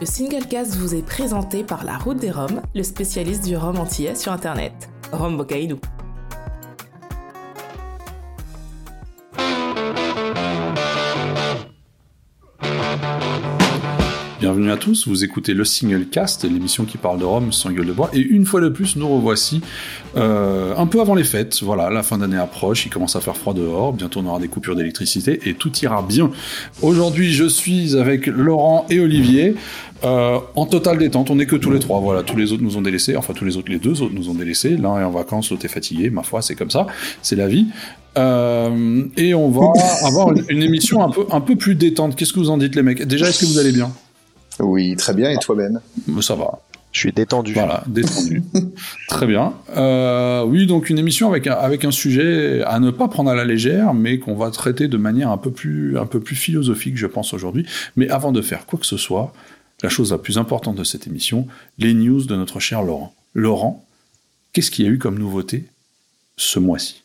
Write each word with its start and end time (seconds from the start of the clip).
Le 0.00 0.06
Singlecast 0.06 0.76
vous 0.76 0.94
est 0.94 1.04
présenté 1.04 1.62
par 1.62 1.84
La 1.84 1.98
Route 1.98 2.16
des 2.16 2.30
Roms, 2.30 2.62
le 2.74 2.82
spécialiste 2.82 3.44
du 3.44 3.54
rhum 3.54 3.78
antillais 3.78 4.14
sur 4.14 4.32
Internet. 4.32 4.88
Rhum 5.12 5.36
Bocaïdou. 5.36 5.78
Bienvenue 14.40 14.70
à 14.70 14.78
tous, 14.78 15.06
vous 15.06 15.22
écoutez 15.22 15.52
le 15.52 15.66
Single 15.66 16.06
Cast, 16.06 16.44
l'émission 16.44 16.86
qui 16.86 16.96
parle 16.96 17.18
de 17.18 17.26
Rome 17.26 17.52
sans 17.52 17.70
gueule 17.72 17.84
de 17.84 17.92
bois, 17.92 18.08
et 18.14 18.20
une 18.20 18.46
fois 18.46 18.62
de 18.62 18.70
plus, 18.70 18.96
nous 18.96 19.06
revoici 19.06 19.60
euh, 20.16 20.72
un 20.78 20.86
peu 20.86 21.02
avant 21.02 21.14
les 21.14 21.24
fêtes. 21.24 21.60
Voilà, 21.62 21.90
la 21.90 22.02
fin 22.02 22.16
d'année 22.16 22.38
approche, 22.38 22.86
il 22.86 22.88
commence 22.88 23.16
à 23.16 23.20
faire 23.20 23.36
froid 23.36 23.52
dehors, 23.52 23.92
bientôt 23.92 24.20
on 24.20 24.26
aura 24.26 24.38
des 24.38 24.48
coupures 24.48 24.76
d'électricité 24.76 25.40
et 25.44 25.52
tout 25.52 25.70
ira 25.80 26.00
bien. 26.00 26.30
Aujourd'hui, 26.80 27.34
je 27.34 27.44
suis 27.44 27.98
avec 27.98 28.28
Laurent 28.28 28.86
et 28.88 28.98
Olivier. 28.98 29.56
Euh, 30.04 30.38
en 30.56 30.64
totale 30.64 30.96
détente, 30.96 31.28
on 31.28 31.34
n'est 31.34 31.44
que 31.44 31.56
tous 31.56 31.70
les 31.70 31.78
trois. 31.78 32.00
Voilà, 32.00 32.22
tous 32.22 32.38
les 32.38 32.50
autres 32.52 32.62
nous 32.62 32.78
ont 32.78 32.82
délaissés. 32.82 33.18
Enfin, 33.18 33.34
tous 33.34 33.44
les 33.44 33.58
autres, 33.58 33.70
les 33.70 33.78
deux 33.78 34.00
autres 34.00 34.14
nous 34.14 34.30
ont 34.30 34.34
délaissés. 34.34 34.78
L'un 34.78 34.98
est 35.00 35.04
en 35.04 35.10
vacances, 35.10 35.50
l'autre 35.50 35.66
est 35.66 35.68
fatigué. 35.68 36.08
Ma 36.08 36.22
foi, 36.22 36.40
c'est 36.40 36.54
comme 36.54 36.70
ça, 36.70 36.86
c'est 37.20 37.36
la 37.36 37.46
vie. 37.46 37.66
Euh, 38.16 39.02
et 39.18 39.34
on 39.34 39.50
va 39.50 39.74
avoir 40.06 40.32
une, 40.32 40.46
une, 40.48 40.62
émission 40.62 41.04
un 41.04 41.10
peu, 41.10 41.26
un 41.30 41.42
peu 41.42 41.56
plus 41.56 41.74
détente. 41.74 42.16
Qu'est-ce 42.16 42.32
que 42.32 42.40
vous 42.40 42.48
en 42.48 42.56
dites, 42.56 42.74
les 42.74 42.82
mecs? 42.82 43.02
Déjà, 43.02 43.28
est-ce 43.28 43.40
que 43.40 43.44
vous 43.44 43.58
allez 43.58 43.72
bien? 43.72 43.92
Oui, 44.60 44.96
très 44.96 45.14
bien. 45.14 45.30
Et 45.30 45.38
toi-même 45.38 45.80
Ça 46.20 46.34
va. 46.34 46.60
Je 46.92 46.98
suis 46.98 47.12
détendu. 47.12 47.52
Voilà, 47.52 47.84
détendu. 47.86 48.42
Très 49.08 49.26
bien. 49.26 49.54
Euh, 49.76 50.42
oui, 50.44 50.66
donc 50.66 50.90
une 50.90 50.98
émission 50.98 51.28
avec 51.28 51.46
un, 51.46 51.52
avec 51.52 51.84
un 51.84 51.92
sujet 51.92 52.62
à 52.64 52.80
ne 52.80 52.90
pas 52.90 53.06
prendre 53.06 53.30
à 53.30 53.34
la 53.36 53.44
légère, 53.44 53.94
mais 53.94 54.18
qu'on 54.18 54.34
va 54.34 54.50
traiter 54.50 54.88
de 54.88 54.96
manière 54.96 55.30
un 55.30 55.36
peu 55.36 55.52
plus, 55.52 55.96
un 55.98 56.06
peu 56.06 56.18
plus 56.18 56.34
philosophique, 56.34 56.96
je 56.96 57.06
pense, 57.06 57.32
aujourd'hui. 57.32 57.64
Mais 57.94 58.08
avant 58.08 58.32
de 58.32 58.42
faire 58.42 58.66
quoi 58.66 58.76
que 58.76 58.86
ce 58.86 58.96
soit, 58.96 59.32
la 59.84 59.88
chose 59.88 60.10
la 60.10 60.18
plus 60.18 60.36
importante 60.36 60.74
de 60.74 60.84
cette 60.84 61.06
émission, 61.06 61.46
les 61.78 61.94
news 61.94 62.24
de 62.24 62.34
notre 62.34 62.58
cher 62.58 62.82
Laurent. 62.82 63.14
Laurent, 63.34 63.86
qu'est-ce 64.52 64.72
qu'il 64.72 64.84
y 64.84 64.88
a 64.88 64.90
eu 64.90 64.98
comme 64.98 65.18
nouveauté 65.18 65.66
ce 66.36 66.58
mois-ci? 66.58 67.04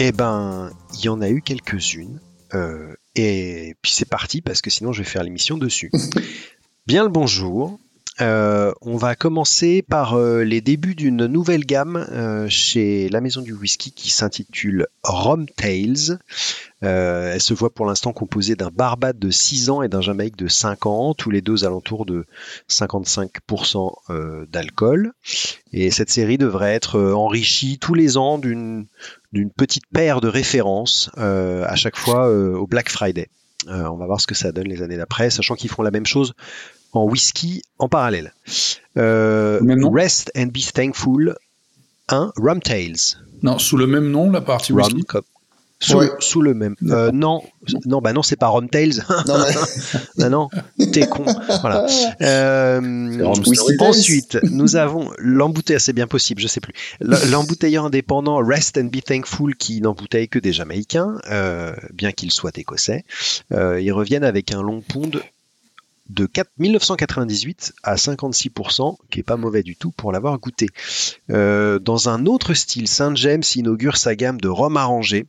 Eh 0.00 0.12
ben, 0.12 0.70
il 0.94 1.04
y 1.04 1.08
en 1.08 1.20
a 1.20 1.28
eu 1.28 1.42
quelques-unes. 1.42 2.20
Euh, 2.54 2.94
et 3.16 3.74
puis 3.82 3.90
c'est 3.90 4.08
parti 4.08 4.40
parce 4.40 4.62
que 4.62 4.70
sinon 4.70 4.92
je 4.92 5.02
vais 5.02 5.08
faire 5.08 5.24
l'émission 5.24 5.58
dessus. 5.58 5.90
Bien 6.86 7.02
le 7.02 7.10
bonjour. 7.10 7.80
Euh, 8.20 8.72
on 8.80 8.96
va 8.96 9.14
commencer 9.14 9.82
par 9.82 10.14
euh, 10.14 10.42
les 10.42 10.60
débuts 10.60 10.94
d'une 10.94 11.26
nouvelle 11.26 11.64
gamme 11.64 12.06
chez 12.48 13.08
la 13.08 13.20
maison 13.20 13.42
du 13.42 13.52
whisky 13.52 13.92
qui 13.92 14.10
s'intitule 14.10 14.86
Rum 15.02 15.46
Tales. 15.48 16.18
Elle 16.80 17.40
se 17.40 17.54
voit 17.54 17.70
pour 17.74 17.86
l'instant 17.86 18.12
composée 18.12 18.54
d'un 18.54 18.70
Barbade 18.70 19.18
de 19.18 19.30
6 19.30 19.70
ans 19.70 19.82
et 19.82 19.88
d'un 19.88 20.00
Jamaïque 20.00 20.36
de 20.36 20.48
5 20.48 20.86
ans, 20.86 21.14
tous 21.14 21.30
les 21.30 21.42
deux 21.42 21.64
alentours 21.64 22.06
de 22.06 22.24
55% 22.70 23.92
euh, 24.10 24.46
d'alcool. 24.46 25.12
Et 25.72 25.90
cette 25.90 26.10
série 26.10 26.38
devrait 26.38 26.74
être 26.74 27.00
enrichie 27.00 27.78
tous 27.78 27.94
les 27.94 28.16
ans 28.16 28.38
d'une 28.38 28.86
d'une 29.32 29.50
petite 29.50 29.84
paire 29.92 30.20
de 30.20 30.28
références 30.28 31.10
à 31.16 31.76
chaque 31.76 31.96
fois 31.96 32.30
au 32.30 32.66
Black 32.66 32.88
Friday. 32.88 33.28
on 33.66 33.96
va 33.96 34.06
voir 34.06 34.20
ce 34.20 34.26
que 34.26 34.34
ça 34.34 34.52
donne 34.52 34.68
les 34.68 34.82
années 34.82 34.96
d'après, 34.96 35.30
sachant 35.30 35.54
qu'ils 35.54 35.70
feront 35.70 35.82
la 35.82 35.90
même 35.90 36.06
chose 36.06 36.34
en 36.92 37.04
whisky 37.04 37.62
en 37.78 37.88
parallèle. 37.88 38.32
Euh, 38.96 39.60
Rest 39.92 40.30
and 40.36 40.46
Be 40.46 40.72
Thankful 40.72 41.36
1, 42.08 42.32
Rum 42.36 42.60
Tales. 42.60 43.18
Non, 43.42 43.58
sous 43.58 43.76
le 43.76 43.86
même 43.86 44.10
nom, 44.10 44.30
la 44.30 44.40
partie 44.40 44.72
Rum, 44.72 44.82
whisky? 44.82 45.04
Sous, 45.80 45.98
ouais. 45.98 46.10
sous, 46.18 46.42
le 46.42 46.54
même. 46.54 46.74
Euh, 46.88 47.12
non, 47.12 47.42
non, 47.86 48.00
bah 48.00 48.12
non, 48.12 48.22
c'est 48.22 48.36
pas 48.36 48.48
Rum 48.48 48.68
Tales. 48.68 49.04
non, 49.28 49.38
bah 50.18 50.28
non, 50.28 50.48
t'es 50.92 51.06
con. 51.06 51.24
Voilà. 51.60 51.86
Euh, 52.20 53.24
ensuite, 53.24 54.38
nous 54.50 54.74
avons 54.74 55.10
l'embouteilleur, 55.18 55.80
c'est 55.80 55.92
bien 55.92 56.08
possible, 56.08 56.40
je 56.40 56.48
sais 56.48 56.60
plus. 56.60 56.74
L'embouteilleur 57.00 57.84
indépendant 57.84 58.44
Rest 58.44 58.76
and 58.76 58.86
Be 58.86 59.02
Thankful 59.02 59.54
qui 59.54 59.80
n'embouteille 59.80 60.28
que 60.28 60.40
des 60.40 60.52
Jamaïcains, 60.52 61.20
euh, 61.30 61.74
bien 61.92 62.10
qu'ils 62.10 62.32
soient 62.32 62.50
écossais. 62.56 63.04
Ils 63.52 63.92
reviennent 63.92 64.24
avec 64.24 64.52
un 64.52 64.62
long 64.62 64.80
pond 64.80 65.08
de 66.08 66.26
4, 66.26 66.50
1998 66.58 67.74
à 67.84 67.94
56%, 67.94 68.96
qui 69.10 69.20
est 69.20 69.22
pas 69.22 69.36
mauvais 69.36 69.62
du 69.62 69.76
tout 69.76 69.92
pour 69.92 70.10
l'avoir 70.10 70.40
goûté. 70.40 70.66
Dans 71.28 72.08
un 72.08 72.26
autre 72.26 72.54
style, 72.54 72.88
Saint 72.88 73.14
James 73.14 73.44
inaugure 73.54 73.96
sa 73.96 74.16
gamme 74.16 74.40
de 74.40 74.48
rhum 74.48 74.76
arrangé 74.76 75.26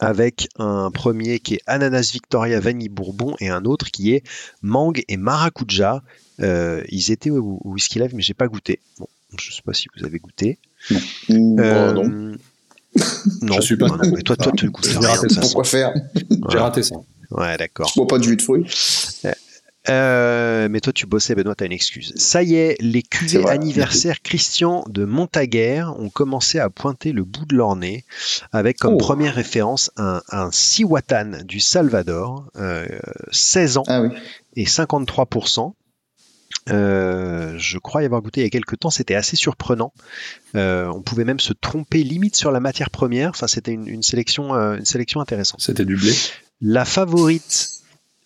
avec 0.00 0.48
un 0.58 0.90
premier 0.90 1.40
qui 1.40 1.54
est 1.54 1.62
Ananas 1.66 2.10
Victoria 2.12 2.60
Vanille 2.60 2.88
Bourbon 2.88 3.34
et 3.40 3.48
un 3.48 3.64
autre 3.64 3.90
qui 3.90 4.12
est 4.12 4.22
Mangue 4.62 5.04
et 5.08 5.16
Maracuja. 5.16 6.02
Euh, 6.40 6.82
ils 6.88 7.10
étaient 7.10 7.30
au, 7.30 7.60
au 7.64 7.72
Whisky 7.72 7.98
Live, 7.98 8.12
mais 8.14 8.22
j'ai 8.22 8.34
pas 8.34 8.46
goûté. 8.46 8.80
Bon, 8.98 9.08
je 9.38 9.52
sais 9.52 9.62
pas 9.62 9.72
si 9.74 9.88
vous 9.96 10.04
avez 10.04 10.18
goûté. 10.18 10.58
Non. 11.28 11.56
Euh, 11.58 11.92
non. 11.92 12.36
non. 13.42 13.54
Je 13.56 13.60
suis 13.60 13.76
pas. 13.76 13.88
Non, 13.88 13.98
mais 14.14 14.22
toi, 14.22 14.36
toi, 14.36 14.52
tu 14.56 14.70
goûtes 14.70 14.86
rien. 14.86 15.00
Raté 15.00 15.28
ça. 15.28 15.40
Pourquoi 15.40 15.64
faire 15.64 15.92
J'ai 16.50 16.58
raté 16.58 16.82
ça. 16.82 16.96
Ouais, 17.30 17.56
d'accord. 17.56 17.88
Je 17.88 17.94
bois 17.94 18.06
pas 18.06 18.18
de 18.18 18.24
jus 18.24 18.36
de 18.36 18.42
fruits. 18.42 18.64
Euh, 19.90 20.68
mais 20.70 20.80
toi, 20.80 20.92
tu 20.92 21.06
bossais, 21.06 21.34
Benoît, 21.34 21.54
t'as 21.54 21.66
une 21.66 21.72
excuse. 21.72 22.12
Ça 22.16 22.42
y 22.42 22.54
est, 22.54 22.76
les 22.80 23.02
cuvées 23.02 23.48
anniversaires 23.48 24.20
Christian 24.22 24.84
de 24.88 25.04
Montaguer 25.04 25.84
ont 25.98 26.10
commencé 26.10 26.58
à 26.58 26.68
pointer 26.70 27.12
le 27.12 27.24
bout 27.24 27.46
de 27.46 27.56
leur 27.56 27.76
nez, 27.76 28.04
avec 28.52 28.78
comme 28.78 28.94
oh. 28.94 28.98
première 28.98 29.34
référence 29.34 29.90
un, 29.96 30.22
un 30.30 30.50
Siwatan 30.52 31.44
du 31.44 31.60
Salvador, 31.60 32.44
euh, 32.56 32.86
16 33.32 33.78
ans 33.78 33.84
ah 33.86 34.02
oui. 34.02 34.10
et 34.56 34.64
53%. 34.64 35.72
Euh, 36.70 37.54
je 37.56 37.78
crois 37.78 38.02
y 38.02 38.04
avoir 38.04 38.20
goûté 38.20 38.40
il 38.40 38.44
y 38.44 38.46
a 38.46 38.50
quelques 38.50 38.78
temps, 38.78 38.90
c'était 38.90 39.14
assez 39.14 39.36
surprenant. 39.36 39.92
Euh, 40.54 40.86
on 40.88 41.00
pouvait 41.00 41.24
même 41.24 41.40
se 41.40 41.52
tromper 41.52 42.02
limite 42.02 42.36
sur 42.36 42.50
la 42.50 42.60
matière 42.60 42.90
première. 42.90 43.30
Enfin, 43.30 43.46
c'était 43.46 43.72
une, 43.72 43.86
une, 43.86 44.02
sélection, 44.02 44.54
euh, 44.54 44.76
une 44.76 44.84
sélection 44.84 45.20
intéressante. 45.20 45.60
C'était 45.60 45.84
du 45.84 45.96
blé. 45.96 46.12
La 46.60 46.84
favorite 46.84 47.77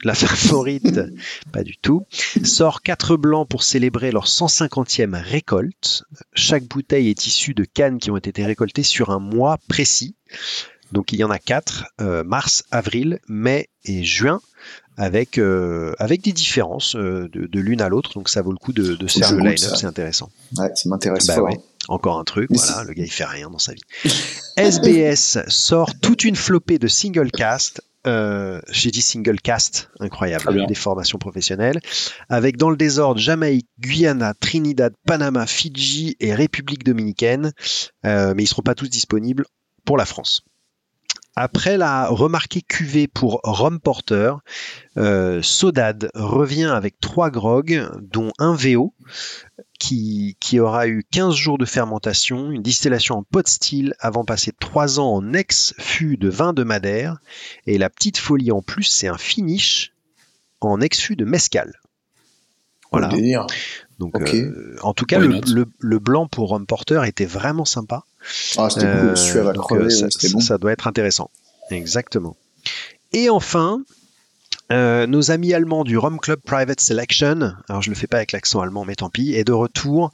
la 0.05 0.15
favorite, 0.15 1.01
pas 1.53 1.63
du 1.63 1.77
tout, 1.77 2.07
sort 2.45 2.83
quatre 2.83 3.17
blancs 3.17 3.49
pour 3.49 3.63
célébrer 3.63 4.13
leur 4.13 4.27
150e 4.27 5.21
récolte. 5.21 6.05
Chaque 6.35 6.65
bouteille 6.65 7.09
est 7.09 7.27
issue 7.27 7.55
de 7.55 7.65
cannes 7.65 7.99
qui 7.99 8.11
ont 8.11 8.17
été 8.17 8.45
récoltées 8.45 8.83
sur 8.83 9.11
un 9.11 9.19
mois 9.19 9.59
précis. 9.69 10.17
Donc 10.93 11.13
il 11.13 11.19
y 11.19 11.25
en 11.25 11.31
a 11.31 11.39
quatre, 11.39 11.87
euh, 12.01 12.23
mars, 12.23 12.65
avril, 12.71 13.19
mai 13.27 13.71
et 13.85 14.05
juin, 14.05 14.41
avec, 14.97 15.39
euh, 15.39 15.95
avec 15.99 16.23
des 16.23 16.33
différences 16.33 16.95
euh, 16.97 17.29
de, 17.33 17.47
de 17.47 17.61
l'une 17.61 17.81
à 17.81 17.89
l'autre. 17.89 18.13
Donc 18.15 18.29
ça 18.29 18.43
vaut 18.43 18.53
le 18.53 18.59
coup 18.59 18.73
de, 18.73 18.95
de 18.95 19.07
faire 19.07 19.33
le 19.33 19.39
line-up, 19.39 19.75
c'est 19.77 19.87
intéressant. 19.87 20.31
Ouais, 20.59 20.71
ça 20.75 20.89
m'intéresse 20.89 21.27
bah 21.27 21.35
fort. 21.37 21.45
Ouais. 21.45 21.59
Encore 21.89 22.19
un 22.19 22.25
truc, 22.25 22.49
voilà, 22.51 22.85
le 22.85 22.93
gars 22.93 23.03
il 23.03 23.11
fait 23.11 23.25
rien 23.25 23.51
dans 23.51 23.59
sa 23.59 23.73
vie. 23.73 23.83
SBS 24.57 25.39
sort 25.49 25.99
toute 25.99 26.25
une 26.25 26.37
flopée 26.37 26.79
de 26.79 26.87
single 26.87 27.31
cast 27.33 27.83
euh, 28.07 28.61
j'ai 28.71 28.91
dit 28.91 29.03
single 29.03 29.41
cast, 29.41 29.91
incroyable, 30.01 30.67
des 30.67 30.75
formations 30.75 31.19
professionnelles, 31.19 31.81
avec 32.29 32.57
dans 32.57 32.71
le 32.71 32.77
désordre 32.77 33.21
Jamaïque, 33.21 33.69
Guyana, 33.79 34.35
Trinidad, 34.35 34.93
Panama, 35.07 35.47
Fidji 35.47 36.17
et 36.19 36.35
République 36.35 36.85
dominicaine, 36.85 37.53
euh, 38.05 38.35
mais 38.37 38.43
ils 38.43 38.49
seront 38.49 38.63
pas 38.63 38.75
tous 38.75 38.89
disponibles 38.89 39.45
pour 39.85 39.97
la 39.97 40.05
France. 40.05 40.45
Après 41.35 41.79
la 41.79 42.09
remarquée 42.09 42.61
cuvée 42.61 43.09
pour 43.09 43.41
Rome 43.43 43.81
Porter, 43.81 44.35
euh, 44.99 45.41
Sodad 45.41 46.11
revient 46.15 46.65
avec 46.65 47.01
trois 47.01 47.31
grogs, 47.31 47.89
dont 48.03 48.33
un 48.39 48.55
VO, 48.55 48.93
qui, 49.83 50.37
qui, 50.39 50.61
aura 50.61 50.87
eu 50.87 51.03
15 51.11 51.35
jours 51.35 51.59
de 51.59 51.65
fermentation, 51.65 52.53
une 52.53 52.63
distillation 52.63 53.17
en 53.17 53.23
pot 53.25 53.47
style 53.49 53.95
avant 53.99 54.25
passer 54.25 54.53
3 54.61 55.01
ans 55.01 55.13
en 55.13 55.35
ex-fût 55.35 56.17
de 56.17 56.29
vin 56.29 56.53
de 56.53 56.63
Madère. 56.63 57.19
Et 57.67 57.79
la 57.79 57.91
petite 57.91 58.17
folie 58.17 58.53
en 58.53 58.63
plus, 58.63 58.85
c'est 58.85 59.09
un 59.09 59.19
finish 59.19 59.93
en 60.61 60.81
ex-fût 60.81 61.17
de 61.17 61.25
mescal. 61.25 61.81
Voilà. 62.93 63.09
Donc, 63.99 64.15
okay. 64.15 64.43
euh, 64.43 64.77
en 64.83 64.95
tout 64.95 65.05
cas, 65.05 65.19
le, 65.19 65.41
le, 65.53 65.67
le, 65.81 65.99
blanc 65.99 66.29
pour 66.29 66.51
Rome 66.51 66.67
Porter 66.67 67.03
était 67.05 67.27
vraiment 67.27 67.65
sympa. 67.65 68.05
Ah, 68.59 68.71
c'était 68.71 68.87
euh, 68.87 69.01
cool, 69.01 69.09
le 69.11 69.17
suave 69.17 69.49
à 69.49 69.53
crever, 69.55 69.91
ça, 69.91 70.07
bon. 70.33 70.41
ça 70.41 70.59
doit 70.59 70.71
être 70.71 70.87
intéressant. 70.87 71.29
Exactement. 71.71 72.37
Et 73.13 73.31
enfin, 73.31 73.83
euh, 74.71 75.07
nos 75.07 75.31
amis 75.31 75.53
allemands 75.53 75.85
du 75.85 75.99
Rome 75.99 76.19
Club 76.19 76.41
Private 76.41 76.81
Selection, 76.81 77.53
alors 77.69 77.83
je 77.83 77.91
le 77.91 77.97
fais 77.97 78.07
pas 78.07 78.19
avec 78.19 78.33
l'accent 78.33 78.61
allemand, 78.61 78.85
mais 78.85 78.95
tant 78.95 79.11
pis, 79.11 79.35
est 79.35 79.45
de 79.45 79.53
retour 79.53 80.13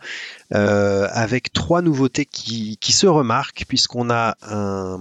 euh, 0.55 1.09
avec 1.12 1.53
trois 1.53 1.83
nouveautés 1.83 2.25
qui, 2.25 2.77
qui 2.79 2.93
se 2.93 3.06
remarquent, 3.06 3.65
puisqu'on 3.69 4.11
a 4.11 4.37
un, 4.43 5.00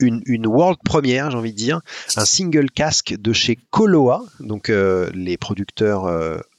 une, 0.00 0.22
une, 0.26 0.46
world 0.46 0.78
première, 0.84 1.30
j'ai 1.30 1.36
envie 1.36 1.52
de 1.52 1.58
dire, 1.58 1.80
un 2.16 2.24
single 2.24 2.70
casque 2.70 3.14
de 3.16 3.32
chez 3.32 3.58
Koloa, 3.70 4.24
donc 4.40 4.70
euh, 4.70 5.10
les 5.14 5.36
producteurs 5.36 6.10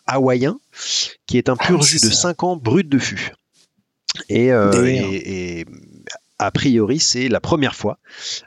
hawaïens, 0.06 0.60
qui 1.26 1.38
est 1.38 1.50
un 1.50 1.58
pur 1.58 1.80
ah, 1.82 1.86
jus 1.86 2.00
de 2.00 2.10
5 2.10 2.44
ans 2.44 2.56
brut 2.56 2.88
de 2.88 2.98
fût. 2.98 3.34
Et, 4.30 4.52
euh, 4.52 4.86
et, 4.86 5.60
et, 5.60 5.66
a 6.40 6.52
priori, 6.52 7.00
c'est 7.00 7.30
la 7.30 7.40
première 7.40 7.76
fois 7.76 7.98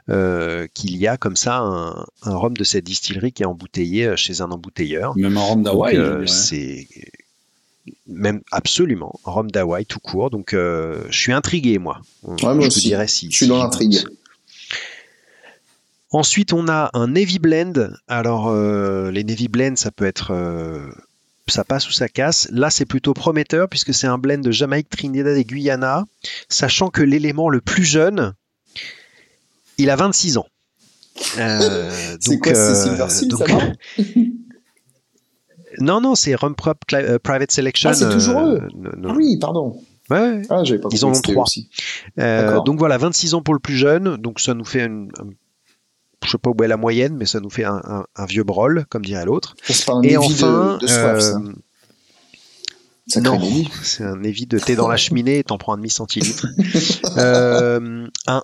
euh, 0.09 0.67
qu'il 0.73 0.95
y 0.97 1.07
a 1.07 1.17
comme 1.17 1.35
ça 1.35 1.57
un, 1.57 2.05
rhum 2.23 2.55
de 2.55 2.63
cette 2.63 2.85
distillerie 2.85 3.33
qui 3.33 3.43
est 3.43 3.45
embouteillé 3.45 4.05
euh, 4.05 4.15
chez 4.15 4.41
un 4.41 4.51
embouteilleur. 4.51 5.17
Même 5.17 5.37
un 5.37 5.41
rhum 5.41 5.63
d'Hawaï. 5.63 6.27
C'est 6.27 6.87
même 8.07 8.41
absolument 8.51 9.19
rhum 9.23 9.49
d'Hawaï 9.51 9.85
tout 9.85 9.99
court. 9.99 10.29
Donc, 10.29 10.51
je 10.53 10.99
suis 11.09 11.33
intrigué, 11.33 11.79
moi. 11.79 12.01
moi 12.23 12.37
je 12.37 12.67
aussi. 12.67 12.87
Dirais 12.87 13.07
si, 13.07 13.29
je 13.31 13.37
suis 13.37 13.47
dans 13.47 13.61
l'intrigue. 13.61 13.99
Ensuite, 16.11 16.51
on 16.51 16.67
a 16.67 16.89
un 16.93 17.07
Navy 17.07 17.39
Blend. 17.39 17.91
Alors, 18.07 18.53
les 18.53 19.23
Navy 19.23 19.47
Blend, 19.47 19.75
ça 19.75 19.91
peut 19.91 20.05
être 20.05 20.33
ça 21.51 21.63
passe 21.63 21.87
ou 21.87 21.91
ça 21.91 22.07
casse. 22.07 22.47
Là, 22.51 22.69
c'est 22.69 22.85
plutôt 22.85 23.13
prometteur 23.13 23.69
puisque 23.69 23.93
c'est 23.93 24.07
un 24.07 24.17
blend 24.17 24.39
de 24.39 24.51
Jamaïque, 24.51 24.89
Trinidad 24.89 25.37
et 25.37 25.43
Guyana, 25.43 26.05
sachant 26.49 26.89
que 26.89 27.01
l'élément 27.01 27.49
le 27.49 27.61
plus 27.61 27.83
jeune, 27.83 28.33
il 29.77 29.89
a 29.89 29.95
26 29.95 30.37
ans. 30.37 30.47
Euh, 31.37 31.91
c'est 32.19 32.39
quoi, 32.39 32.55
c'est 32.55 32.75
Silver 32.75 33.09
Seal, 33.09 33.31
ça 33.37 33.45
va 33.45 34.03
Non, 35.79 36.01
non, 36.01 36.15
c'est 36.15 36.35
Rum 36.35 36.55
Prop 36.55 36.77
euh, 36.93 37.17
Private 37.19 37.51
Selection. 37.51 37.91
Ah, 37.91 37.93
c'est 37.93 38.09
toujours 38.09 38.39
euh, 38.39 38.57
eux 38.57 38.91
ah 39.05 39.13
Oui, 39.15 39.37
pardon. 39.39 39.81
Ouais, 40.09 40.41
ah, 40.49 40.63
pas 40.63 40.89
Ils 40.91 41.05
en 41.05 41.11
ont 41.11 41.21
trois. 41.21 41.43
Aussi. 41.43 41.69
donc 42.17 42.77
voilà, 42.77 42.97
26 42.97 43.35
ans 43.35 43.41
pour 43.41 43.53
le 43.53 43.61
plus 43.61 43.77
jeune. 43.77 44.17
Donc 44.17 44.41
ça 44.41 44.53
nous 44.53 44.65
fait 44.65 44.81
un, 44.81 45.07
je 46.23 46.31
sais 46.31 46.37
pas 46.37 46.51
où 46.51 46.63
est 46.63 46.67
la 46.67 46.77
moyenne, 46.77 47.15
mais 47.15 47.25
ça 47.25 47.39
nous 47.39 47.49
fait 47.49 47.65
un, 47.65 48.05
vieux 48.27 48.43
brol, 48.43 48.85
comme 48.89 49.03
dirait 49.03 49.25
l'autre. 49.25 49.55
Et 50.03 50.17
enfin, 50.17 50.77
de, 50.79 50.87
soif, 50.87 51.23
euh, 51.23 51.53
non, 53.19 53.39
c'est 53.83 54.03
un 54.03 54.23
évi 54.23 54.45
de 54.45 54.59
thé 54.59 54.75
dans 54.75 54.87
la 54.87 54.97
cheminée 54.97 55.39
et 55.39 55.43
t'en 55.43 55.57
prends 55.57 55.73
un 55.73 55.77
demi 55.77 55.89
centilitre. 55.89 56.47
euh, 57.17 58.07
un, 58.27 58.43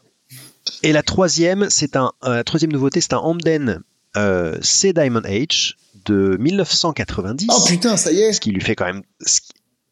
et 0.84 0.92
la 0.92 1.04
troisième, 1.04 1.68
c'est 1.70 1.96
un, 1.96 2.12
euh, 2.24 2.36
la 2.36 2.44
troisième 2.44 2.72
nouveauté, 2.72 3.02
c'est 3.02 3.14
un 3.14 3.20
Hamden 3.20 3.82
euh, 4.16 4.58
C 4.62 4.94
Diamond 4.94 5.22
H 5.22 5.76
de 6.06 6.38
1990. 6.40 7.48
Oh 7.50 7.66
putain, 7.66 7.98
ça 7.98 8.12
y 8.12 8.20
est. 8.20 8.34
Ce 8.34 8.42
qui 8.42 8.52
lui 8.52 8.62
fait 8.62 8.76
quand 8.76 8.86
même. 8.86 9.04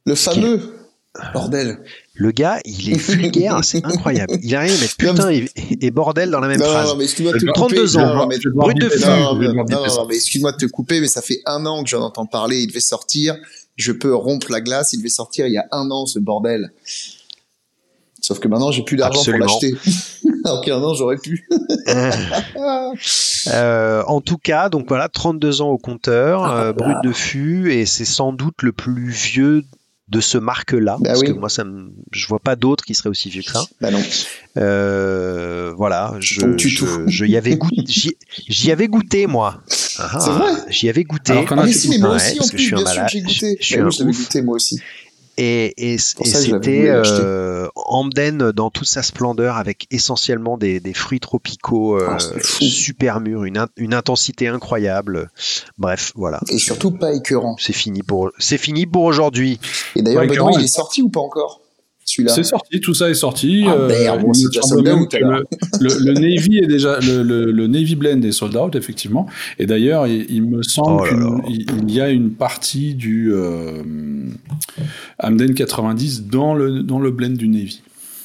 Le 0.05 0.15
fameux. 0.15 0.75
Bordel. 1.33 1.79
Le 2.15 2.31
gars, 2.31 2.61
il 2.63 2.93
est 2.93 2.97
vulgaire, 3.11 3.59
c'est 3.63 3.85
incroyable. 3.85 4.37
Il 4.41 4.55
arrive 4.55 4.73
à 4.73 4.81
mettre 4.81 4.95
putain 4.95 5.29
et, 5.81 5.91
bordel 5.91 6.31
dans 6.31 6.39
la 6.39 6.47
même 6.47 6.61
phrase. 6.61 6.89
Non, 6.89 6.95
mais 6.95 7.03
excuse-moi 7.03 7.33
de 7.33 7.39
te 7.39 7.51
32 7.53 7.97
ans, 7.97 8.27
brut 8.53 8.79
de 8.79 8.89
fou. 8.89 9.05
Non, 9.05 10.05
mais 10.07 10.15
excuse-moi 10.15 10.53
de 10.53 10.57
te 10.57 10.65
couper, 10.65 11.01
mais 11.01 11.07
ça 11.07 11.21
fait 11.21 11.41
un 11.45 11.65
an 11.65 11.83
que 11.83 11.89
j'en 11.89 12.01
entends 12.01 12.25
parler. 12.25 12.61
Il 12.61 12.67
devait 12.67 12.79
sortir. 12.79 13.35
Je 13.75 13.91
peux 13.91 14.15
rompre 14.15 14.49
la 14.49 14.61
glace. 14.61 14.93
Il 14.93 14.97
devait 14.97 15.09
sortir 15.09 15.47
il 15.47 15.53
y 15.53 15.57
a 15.57 15.65
un 15.71 15.91
an, 15.91 16.05
ce 16.05 16.19
bordel. 16.19 16.71
Sauf 18.21 18.39
que 18.39 18.47
maintenant, 18.47 18.71
j'ai 18.71 18.81
plus 18.81 18.97
d'argent 18.97 19.23
pour 19.23 19.37
l'acheter. 19.37 19.75
Alors 20.45 20.61
qu'il 20.61 20.71
y 20.71 20.75
a 20.75 20.79
un 20.79 20.83
an, 20.83 20.95
j'aurais 20.95 21.17
pu. 21.17 21.47
euh, 23.47 24.03
en 24.07 24.21
tout 24.21 24.37
cas, 24.37 24.69
donc 24.69 24.87
voilà, 24.87 25.09
32 25.09 25.61
ans 25.61 25.69
au 25.69 25.77
compteur, 25.77 26.43
ah, 26.43 26.63
euh, 26.63 26.73
brut 26.73 26.97
de 27.03 27.11
fût, 27.11 27.71
et 27.73 27.85
c'est 27.85 28.05
sans 28.05 28.33
doute 28.33 28.63
le 28.63 28.71
plus 28.71 29.09
vieux 29.09 29.63
de 30.07 30.21
ce 30.21 30.37
marque-là, 30.37 30.97
bah 30.99 31.09
parce 31.09 31.23
que 31.23 31.31
moi, 31.31 31.49
ça 31.49 31.63
me, 31.63 31.91
je 32.11 32.27
vois 32.27 32.39
pas 32.39 32.55
d'autres 32.55 32.83
qui 32.85 32.93
seraient 32.93 33.09
aussi 33.09 33.29
vieux 33.29 33.41
que 33.41 33.51
ça. 33.51 33.65
Bah 33.81 33.89
non. 33.89 34.01
Euh, 34.57 35.73
voilà, 35.75 36.13
je, 36.19 36.41
je, 36.57 37.25
y 37.25 37.35
avais 37.35 37.55
goûté, 37.55 37.83
j'y 38.47 38.71
avais 38.71 38.87
goûté 38.87 39.25
moi. 39.25 39.63
Ah, 39.97 40.19
c'est 40.19 40.29
vrai. 40.29 40.51
J'y 40.69 40.89
avais 40.89 41.03
goûté. 41.03 41.31
Alors, 41.31 41.45
ah, 41.49 41.63
mais 41.65 41.71
si, 41.71 41.89
mais 41.89 41.97
moi 41.97 42.15
aussi, 42.15 42.39
en 42.39 42.47
plus, 42.47 42.71
bien 42.71 42.85
sûr, 42.85 43.07
j'ai 43.07 43.21
goûté. 43.21 43.57
Je, 43.59 43.65
suis 43.65 44.03
bah, 44.05 44.11
goûté 44.11 44.41
moi 44.43 44.55
aussi. 44.55 44.79
Et, 45.37 45.93
et, 45.93 45.97
c'était 45.97 46.87
euh, 46.87 47.67
Amden 47.75 48.51
dans 48.51 48.69
toute 48.69 48.87
sa 48.87 49.03
splendeur 49.03 49.57
avec 49.57 49.85
essentiellement 49.91 50.57
des, 50.57 50.79
des 50.79 50.93
fruits 50.93 51.19
tropicaux 51.19 51.99
euh, 51.99 52.17
oh, 52.17 52.39
super 52.61 53.19
mûrs, 53.19 53.43
une, 53.43 53.67
une, 53.75 53.93
intensité 53.93 54.47
incroyable. 54.47 55.29
Bref, 55.77 56.13
voilà. 56.15 56.39
Et 56.49 56.57
surtout 56.57 56.91
pas 56.91 57.13
écœurant. 57.13 57.57
C'est 57.59 57.73
fini 57.73 58.01
pour 58.01 58.31
c'est 58.39 58.57
fini 58.57 58.85
pour 58.85 59.03
aujourd'hui. 59.03 59.59
Et 59.95 60.01
d'ailleurs, 60.01 60.25
Benoît, 60.25 60.51
il 60.57 60.63
est 60.63 60.67
sorti 60.67 61.01
ou 61.01 61.09
pas 61.09 61.19
encore 61.19 61.61
c'est 62.05 62.43
sorti, 62.43 62.79
tout 62.79 62.93
ça 62.93 63.09
est 63.09 63.15
sorti. 63.15 63.63
Ah, 63.67 63.73
euh, 63.73 64.17
bon, 64.17 64.31
déjà 64.31 64.61
sold 64.61 64.87
out, 64.87 65.13
le, 65.81 66.05
le, 66.05 66.13
Navy 66.13 66.59
est 66.59 66.67
déjà 66.67 66.99
le, 66.99 67.23
le, 67.23 67.67
Navy 67.67 67.95
Blend 67.95 68.21
est 68.21 68.31
sold 68.31 68.55
out 68.55 68.75
effectivement. 68.75 69.25
Et 69.57 69.65
d'ailleurs, 69.65 70.05
il, 70.07 70.43
me 70.43 70.61
semble 70.61 71.09
oh 71.11 71.41
qu'il 71.41 71.91
y 71.91 72.01
a 72.01 72.09
une 72.09 72.31
partie 72.31 72.93
du 72.93 73.33
euh, 73.33 73.81
Amden 75.25 75.53
90 75.53 76.23
dans 76.23 76.53
le 76.53 76.83
dans 76.83 76.99
le 76.99 77.11
blend 77.11 77.35
du 77.35 77.47
Navy. 77.47 77.81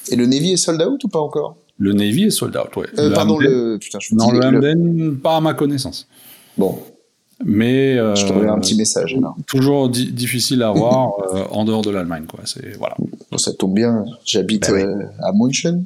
Et 0.09 0.15
le 0.15 0.25
Navy 0.25 0.51
est 0.53 0.57
sold 0.57 0.81
out 0.81 1.03
ou 1.03 1.07
pas 1.07 1.19
encore? 1.19 1.57
Le 1.77 1.93
Navy 1.93 2.25
est 2.25 2.29
sold 2.31 2.55
out, 2.55 2.75
ouais. 2.75 2.87
Euh, 2.99 3.11
pardon, 3.13 3.39
le 3.39 3.77
putain, 3.79 3.99
je 3.99 4.13
Non, 4.13 4.31
le 4.31 4.43
Amden, 4.43 5.17
pas 5.17 5.37
à 5.37 5.41
ma 5.41 5.53
connaissance. 5.53 6.07
Bon, 6.57 6.77
mais 7.45 7.97
euh, 7.97 8.15
je 8.15 8.25
t'enverrai 8.25 8.49
un 8.49 8.59
petit 8.59 8.75
message. 8.75 9.17
Toujours 9.47 9.89
difficile 9.89 10.63
à 10.63 10.71
voir 10.71 11.11
euh, 11.33 11.43
en 11.51 11.65
dehors 11.65 11.81
de 11.81 11.89
l'Allemagne, 11.89 12.25
quoi. 12.27 12.41
C'est 12.45 12.77
voilà. 12.77 12.95
Bon, 13.31 13.37
ça 13.37 13.53
tombe 13.53 13.73
bien. 13.73 14.05
J'habite 14.25 14.69
ben 14.69 14.87
euh, 14.87 15.05
à 15.23 15.31
München. 15.33 15.83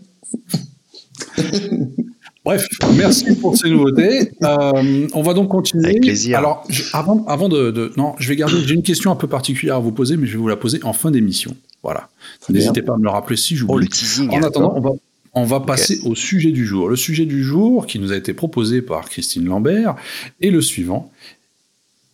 Bref, 2.46 2.68
merci 2.96 3.36
pour 3.38 3.58
ces 3.58 3.72
nouveautés. 3.72 4.32
Euh, 4.44 5.08
on 5.14 5.24
va 5.24 5.34
donc 5.34 5.50
continuer. 5.50 5.86
Avec 5.86 6.02
plaisir. 6.02 6.38
Alors, 6.38 6.68
avant, 6.94 7.26
avant 7.26 7.50
de, 7.50 7.72
de, 7.72 7.92
non, 7.98 8.14
je 8.20 8.30
vais 8.30 8.36
garder. 8.36 8.58
J'ai 8.68 8.76
une 8.76 8.84
question 8.84 9.10
un 9.10 9.16
peu 9.16 9.28
particulière 9.28 9.78
à 9.78 9.80
vous 9.80 9.92
poser, 9.92 10.16
mais 10.16 10.28
je 10.28 10.34
vais 10.34 10.38
vous 10.38 10.48
la 10.48 10.56
poser 10.56 10.80
en 10.84 10.94
fin 10.94 11.10
d'émission. 11.10 11.56
Voilà. 11.82 12.08
N'hésitez 12.50 12.84
pas 12.84 12.94
à 12.94 12.98
me 12.98 13.04
le 13.04 13.10
rappeler 13.10 13.36
si 13.36 13.56
j'oublie. 13.56 13.74
Oh, 13.74 13.80
le 13.80 13.88
teasing. 13.88 14.30
En 14.30 14.44
attendant, 14.44 14.74
on 14.76 14.80
va, 14.80 14.92
on 15.34 15.44
va 15.44 15.60
passer 15.60 16.00
au 16.04 16.14
sujet 16.14 16.52
du 16.52 16.68
jour. 16.68 16.88
Le 16.88 16.96
sujet 16.96 17.26
du 17.26 17.44
jour, 17.44 17.88
qui 17.88 17.98
nous 17.98 18.12
a 18.12 18.16
été 18.16 18.34
proposé 18.34 18.84
par 18.84 19.10
Christine 19.10 19.46
Lambert, 19.46 19.96
est 20.40 20.52
le 20.52 20.62
suivant. 20.62 21.12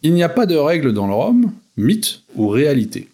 Il 0.01 0.13
n'y 0.13 0.23
a 0.23 0.29
pas 0.29 0.45
de 0.45 0.55
règle 0.55 0.93
dans 0.93 1.07
le 1.07 1.13
Rhum, 1.13 1.51
mythe 1.75 2.21
ou 2.35 2.47
réalité. 2.47 3.09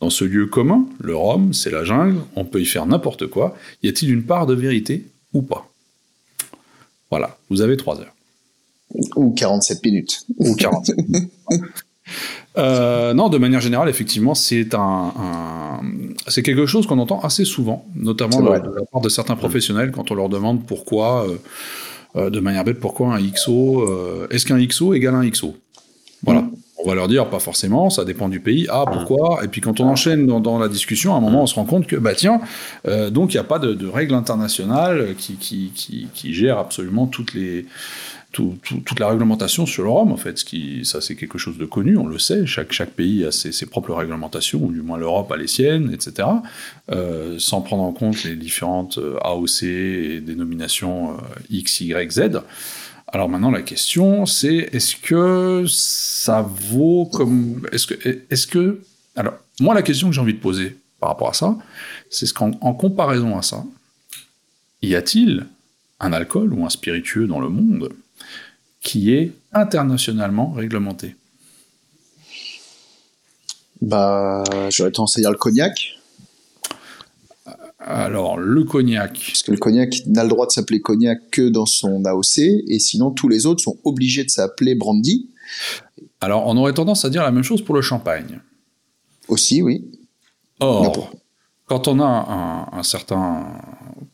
Dans 0.00 0.10
ce 0.10 0.24
lieu 0.24 0.46
commun, 0.46 0.84
le 1.00 1.14
Rhum, 1.14 1.52
c'est 1.52 1.70
la 1.70 1.84
jungle, 1.84 2.20
on 2.34 2.44
peut 2.44 2.60
y 2.60 2.66
faire 2.66 2.86
n'importe 2.86 3.28
quoi. 3.28 3.56
Y 3.84 3.88
a-t-il 3.88 4.12
une 4.12 4.24
part 4.24 4.46
de 4.46 4.54
vérité 4.54 5.04
ou 5.32 5.42
pas? 5.42 5.69
Voilà, 7.10 7.36
vous 7.50 7.60
avez 7.60 7.76
3 7.76 8.00
heures. 8.00 8.14
Ou 9.16 9.32
47 9.32 9.84
minutes. 9.84 10.26
Ou 10.38 10.54
47 10.54 10.96
minutes. 11.08 11.30
Euh, 12.58 13.14
non, 13.14 13.28
de 13.28 13.38
manière 13.38 13.60
générale, 13.60 13.88
effectivement, 13.88 14.34
c'est 14.34 14.74
un, 14.74 15.80
c'est 16.26 16.42
quelque 16.42 16.66
chose 16.66 16.86
qu'on 16.86 16.98
entend 16.98 17.20
assez 17.20 17.44
souvent, 17.44 17.86
notamment 17.94 18.40
de, 18.40 18.50
la 18.50 18.84
part 18.90 19.00
de 19.00 19.08
certains 19.08 19.36
professionnels 19.36 19.92
quand 19.92 20.10
on 20.10 20.14
leur 20.16 20.28
demande 20.28 20.66
pourquoi, 20.66 21.28
euh, 21.28 21.36
euh, 22.16 22.30
de 22.30 22.40
manière 22.40 22.64
bête, 22.64 22.80
pourquoi 22.80 23.14
un 23.14 23.22
XO, 23.22 23.86
est-ce 24.30 24.44
qu'un 24.44 24.58
XO 24.66 24.94
égale 24.94 25.14
un 25.14 25.28
XO. 25.28 25.54
On 26.82 26.88
va 26.88 26.94
leur 26.94 27.08
dire 27.08 27.28
pas 27.28 27.40
forcément, 27.40 27.90
ça 27.90 28.04
dépend 28.04 28.28
du 28.28 28.40
pays. 28.40 28.66
Ah 28.70 28.84
pourquoi? 28.90 29.40
Et 29.44 29.48
puis 29.48 29.60
quand 29.60 29.80
on 29.80 29.88
enchaîne 29.88 30.26
dans, 30.26 30.58
la 30.58 30.68
discussion, 30.68 31.14
à 31.14 31.18
un 31.18 31.20
moment 31.20 31.42
on 31.42 31.46
se 31.46 31.54
rend 31.54 31.64
compte 31.64 31.86
que 31.86 31.96
bah 31.96 32.14
tiens, 32.14 32.40
euh, 32.88 33.10
donc 33.10 33.34
il 33.34 33.36
n'y 33.36 33.40
a 33.40 33.44
pas 33.44 33.58
de, 33.58 33.74
de 33.74 33.86
règle 33.86 34.14
internationale 34.14 35.14
qui, 35.18 35.34
qui, 35.34 35.72
qui, 35.74 36.08
qui, 36.14 36.32
gère 36.32 36.58
absolument 36.58 37.06
toutes 37.06 37.34
les 37.34 37.66
toute 38.32 39.00
la 39.00 39.08
réglementation 39.08 39.66
sur 39.66 39.82
le 39.82 39.88
rhum, 39.88 40.12
en 40.12 40.16
fait. 40.16 40.38
Ce 40.38 40.44
qui, 40.44 40.84
ça, 40.84 41.00
c'est 41.00 41.16
quelque 41.16 41.36
chose 41.36 41.58
de 41.58 41.64
connu, 41.64 41.96
on 41.96 42.06
le 42.06 42.18
sait. 42.18 42.46
Chaque, 42.46 42.72
chaque 42.72 42.90
pays 42.90 43.24
a 43.24 43.32
ses, 43.32 43.50
ses 43.50 43.66
propres 43.66 43.92
réglementations, 43.92 44.62
ou 44.62 44.70
du 44.70 44.82
moins 44.82 44.98
l'Europe 44.98 45.32
a 45.32 45.36
les 45.36 45.48
siennes, 45.48 45.92
etc. 45.92 46.28
Euh, 46.92 47.36
sans 47.38 47.60
prendre 47.60 47.82
en 47.82 47.92
compte 47.92 48.22
les 48.22 48.36
différentes 48.36 48.98
euh, 48.98 49.18
AOC 49.22 49.64
et 49.64 50.20
dénominations 50.20 51.16
X, 51.50 51.80
Y, 51.80 52.12
Z. 52.12 52.20
Alors 53.12 53.28
maintenant, 53.28 53.50
la 53.50 53.62
question, 53.62 54.24
c'est 54.24 54.68
est-ce 54.72 54.96
que 54.96 55.64
ça 55.68 56.42
vaut 56.42 57.06
comme. 57.06 57.66
Est-ce 57.72 57.86
que, 57.86 58.08
est 58.08 58.50
que. 58.50 58.80
Alors, 59.16 59.34
moi, 59.58 59.74
la 59.74 59.82
question 59.82 60.08
que 60.08 60.14
j'ai 60.14 60.20
envie 60.20 60.34
de 60.34 60.38
poser 60.38 60.76
par 61.00 61.10
rapport 61.10 61.30
à 61.30 61.34
ça, 61.34 61.56
c'est 62.08 62.26
ce 62.26 62.34
qu'en 62.34 62.52
comparaison 62.52 63.36
à 63.36 63.42
ça, 63.42 63.64
y 64.82 64.94
a-t-il 64.94 65.46
un 65.98 66.12
alcool 66.12 66.52
ou 66.52 66.64
un 66.64 66.70
spiritueux 66.70 67.26
dans 67.26 67.40
le 67.40 67.48
monde 67.48 67.92
qui 68.80 69.12
est 69.12 69.32
internationalement 69.52 70.52
réglementé? 70.52 71.16
Bah, 73.80 74.44
j'aurais 74.70 74.92
tendance 74.92 75.18
à 75.18 75.20
dire 75.20 75.32
le 75.32 75.38
cognac. 75.38 75.99
Alors, 77.80 78.36
le 78.36 78.64
cognac. 78.64 79.12
Parce 79.26 79.42
que 79.42 79.52
le 79.52 79.56
cognac 79.56 80.02
n'a 80.06 80.22
le 80.22 80.28
droit 80.28 80.46
de 80.46 80.52
s'appeler 80.52 80.80
cognac 80.80 81.18
que 81.30 81.48
dans 81.48 81.66
son 81.66 82.04
AOC, 82.04 82.38
et 82.38 82.78
sinon 82.78 83.10
tous 83.10 83.28
les 83.28 83.46
autres 83.46 83.62
sont 83.62 83.78
obligés 83.84 84.24
de 84.24 84.30
s'appeler 84.30 84.74
brandy. 84.74 85.30
Alors, 86.20 86.46
on 86.46 86.56
aurait 86.56 86.74
tendance 86.74 87.04
à 87.04 87.10
dire 87.10 87.22
la 87.22 87.32
même 87.32 87.42
chose 87.42 87.62
pour 87.62 87.74
le 87.74 87.80
champagne. 87.80 88.40
Aussi, 89.28 89.62
oui. 89.62 89.90
Or, 90.60 91.10
quand 91.66 91.88
on 91.88 92.00
a 92.00 92.68
un, 92.72 92.82
certain 92.82 93.46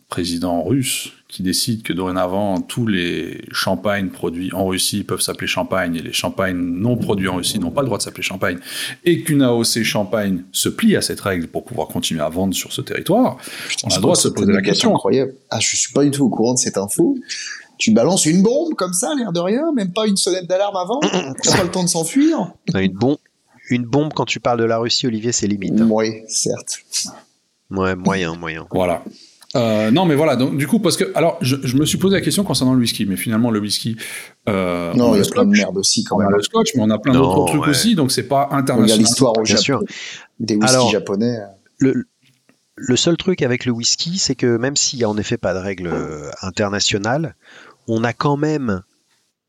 président 0.09 0.63
russe 0.63 1.13
qui 1.28 1.42
décide 1.42 1.83
que 1.83 1.92
dorénavant 1.92 2.61
tous 2.61 2.87
les 2.87 3.45
champagnes 3.50 4.11
produits 4.11 4.52
en 4.52 4.66
Russie 4.66 5.02
peuvent 5.02 5.21
s'appeler 5.21 5.49
champagne 5.49 5.97
et 5.97 6.02
les 6.02 6.12
champagnes 6.12 6.56
non 6.56 6.97
produits 6.97 7.28
en 7.28 7.37
Russie 7.37 7.59
n'ont 7.59 7.73
pas 7.73 7.80
le 7.80 7.87
droit 7.87 7.99
de 7.99 8.02
s'appeler 8.02 8.23
champagne 8.23 8.59
et 9.04 9.23
qu'une 9.23 9.42
AOC 9.42 9.83
champagne 9.83 10.45
se 10.52 10.68
plie 10.68 10.95
à 10.95 11.02
cette 11.02 11.21
règle 11.21 11.49
pour 11.49 11.64
pouvoir 11.64 11.88
continuer 11.88 12.23
à 12.23 12.28
vendre 12.28 12.54
sur 12.54 12.73
ce 12.73 12.80
territoire, 12.80 13.38
on 13.85 13.88
a 13.88 13.97
le 13.97 14.00
droit 14.00 14.14
de 14.14 14.21
se 14.21 14.28
poser 14.28 14.52
la 14.52 14.62
question. 14.62 14.95
Incroyable. 14.95 15.35
Ah, 15.50 15.59
je 15.59 15.76
suis 15.76 15.92
pas 15.92 16.04
du 16.04 16.12
tout 16.12 16.25
au 16.25 16.30
courant 16.30 16.54
de 16.54 16.59
cette 16.59 16.78
info. 16.78 17.16
Tu 17.78 17.92
balances 17.92 18.25
une 18.25 18.42
bombe 18.42 18.75
comme 18.75 18.92
ça, 18.92 19.14
l'air 19.14 19.33
de 19.33 19.40
rien, 19.40 19.73
même 19.73 19.92
pas 19.92 20.06
une 20.06 20.16
sonnette 20.16 20.47
d'alarme 20.47 20.76
avant. 20.76 21.00
T'as 21.42 21.56
pas 21.56 21.64
le 21.64 21.71
temps 21.71 21.85
de 21.85 21.88
s'enfuir. 21.88 22.52
Une 22.75 22.92
bombe, 22.92 23.18
une 23.68 23.85
bombe 23.85 24.12
quand 24.14 24.25
tu 24.25 24.38
parles 24.40 24.61
de 24.61 24.64
la 24.64 24.78
Russie, 24.78 25.06
Olivier, 25.06 25.33
c'est 25.33 25.47
limite. 25.47 25.75
Oui, 25.88 26.23
certes. 26.28 26.78
Ouais, 27.71 27.97
moyen, 27.97 28.37
moyen. 28.37 28.66
Voilà. 28.71 29.02
Euh, 29.57 29.91
non, 29.91 30.05
mais 30.05 30.15
voilà. 30.15 30.37
Donc, 30.37 30.57
du 30.57 30.67
coup, 30.67 30.79
parce 30.79 30.97
que, 30.97 31.11
alors, 31.15 31.39
je, 31.41 31.77
me 31.77 31.85
suis 31.85 31.99
posé 31.99 32.17
la 32.17 32.21
question 32.21 32.45
concernant 32.45 32.75
le 32.75 32.81
whisky, 32.81 33.07
mais 33.07 33.17
finalement, 33.17 33.51
le 33.51 33.59
whisky. 33.59 33.97
Euh, 34.49 34.93
non, 34.95 35.15
il 35.15 35.23
y 35.23 35.27
a 35.27 35.31
plein 35.31 35.45
de 35.45 35.51
merde 35.51 35.77
aussi 35.77 36.05
quand 36.05 36.19
même. 36.19 36.29
On 36.29 36.35
a 36.35 36.37
le 36.37 36.43
scotch, 36.43 36.71
mais 36.75 36.83
on 36.83 36.91
a 36.91 36.99
plein 36.99 37.15
d'autres 37.15 37.47
trucs 37.47 37.67
aussi, 37.67 37.95
donc 37.95 38.13
c'est 38.13 38.29
pas 38.29 38.49
international. 38.53 38.87
Il 38.87 38.91
y 38.91 38.93
a 38.93 38.97
l'histoire 38.97 39.33
au 39.39 39.45
Japon 39.45 39.85
des 40.39 40.57
whiskies 40.57 40.91
japonais. 40.91 41.39
Le, 41.79 42.07
le 42.77 42.97
seul 42.97 43.17
truc 43.17 43.43
avec 43.43 43.65
le 43.65 43.73
whisky, 43.73 44.19
c'est 44.19 44.35
que 44.35 44.57
même 44.59 44.77
s'il 44.77 44.99
n'y 44.99 45.05
a 45.05 45.09
en 45.09 45.17
effet 45.17 45.39
pas 45.39 45.55
de 45.55 45.59
règles 45.59 45.89
euh, 45.89 46.31
internationales, 46.43 47.35
on 47.89 48.05
a 48.05 48.13
quand 48.13 48.37
même 48.37 48.83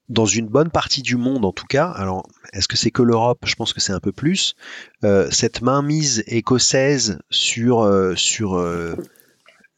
dans 0.09 0.25
une 0.25 0.47
bonne 0.47 0.69
partie 0.69 1.01
du 1.01 1.17
monde 1.17 1.43
en 1.43 1.51
tout 1.51 1.65
cas, 1.65 1.87
alors 1.89 2.27
est-ce 2.53 2.67
que 2.67 2.77
c'est 2.77 2.91
que 2.91 3.01
l'Europe? 3.01 3.39
Je 3.43 3.55
pense 3.55 3.73
que 3.73 3.81
c'est 3.81 3.91
un 3.91 3.99
peu 3.99 4.13
plus, 4.13 4.55
euh, 5.03 5.27
cette 5.31 5.61
mainmise 5.61 6.23
écossaise 6.27 7.19
sur, 7.29 7.81
euh, 7.81 8.15
sur 8.15 8.57
euh, 8.57 8.95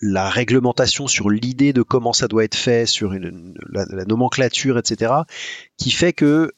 la 0.02 0.30
réglementation, 0.30 1.08
sur 1.08 1.30
l'idée 1.30 1.74
de 1.74 1.82
comment 1.82 2.14
ça 2.14 2.28
doit 2.28 2.44
être 2.44 2.56
fait, 2.56 2.86
sur 2.86 3.14
la, 3.14 4.06
nomenclature, 4.06 4.78
etc., 4.78 5.14
qui 5.78 5.92
fait 5.92 6.14
que 6.14 6.54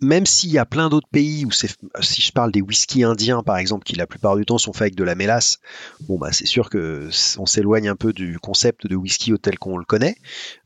même 0.00 0.26
s'il 0.26 0.50
y 0.50 0.58
a 0.58 0.64
plein 0.64 0.88
d'autres 0.88 1.08
pays 1.08 1.44
où 1.44 1.50
c'est, 1.50 1.76
si 2.00 2.22
je 2.22 2.30
parle 2.30 2.52
des 2.52 2.60
whiskies 2.60 3.02
indiens 3.02 3.42
par 3.42 3.56
exemple, 3.56 3.84
qui 3.84 3.96
la 3.96 4.06
plupart 4.06 4.36
du 4.36 4.46
temps 4.46 4.58
sont 4.58 4.72
faits 4.72 4.82
avec 4.82 4.94
de 4.94 5.02
la 5.02 5.16
mélasse, 5.16 5.58
bon 6.02 6.18
bah 6.18 6.30
c'est 6.30 6.46
sûr 6.46 6.70
que 6.70 7.08
on 7.38 7.46
s'éloigne 7.46 7.88
un 7.88 7.96
peu 7.96 8.12
du 8.12 8.38
concept 8.38 8.86
de 8.86 8.94
whisky 8.94 9.32
tel 9.40 9.58
qu'on 9.58 9.76
le 9.76 9.84
connaît. 9.84 10.16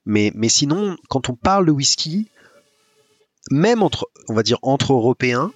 Mais, 0.05 0.33
mais 0.35 0.51
sinon, 0.51 0.99
quand 1.09 1.31
on 1.31 1.35
parle 1.35 1.65
de 1.65 1.73
whisky, 1.73 2.29
même 3.51 3.83
entre, 3.83 4.09
on 4.29 4.35
va 4.35 4.43
dire 4.43 4.59
entre 4.61 4.93
Européens, 4.93 5.51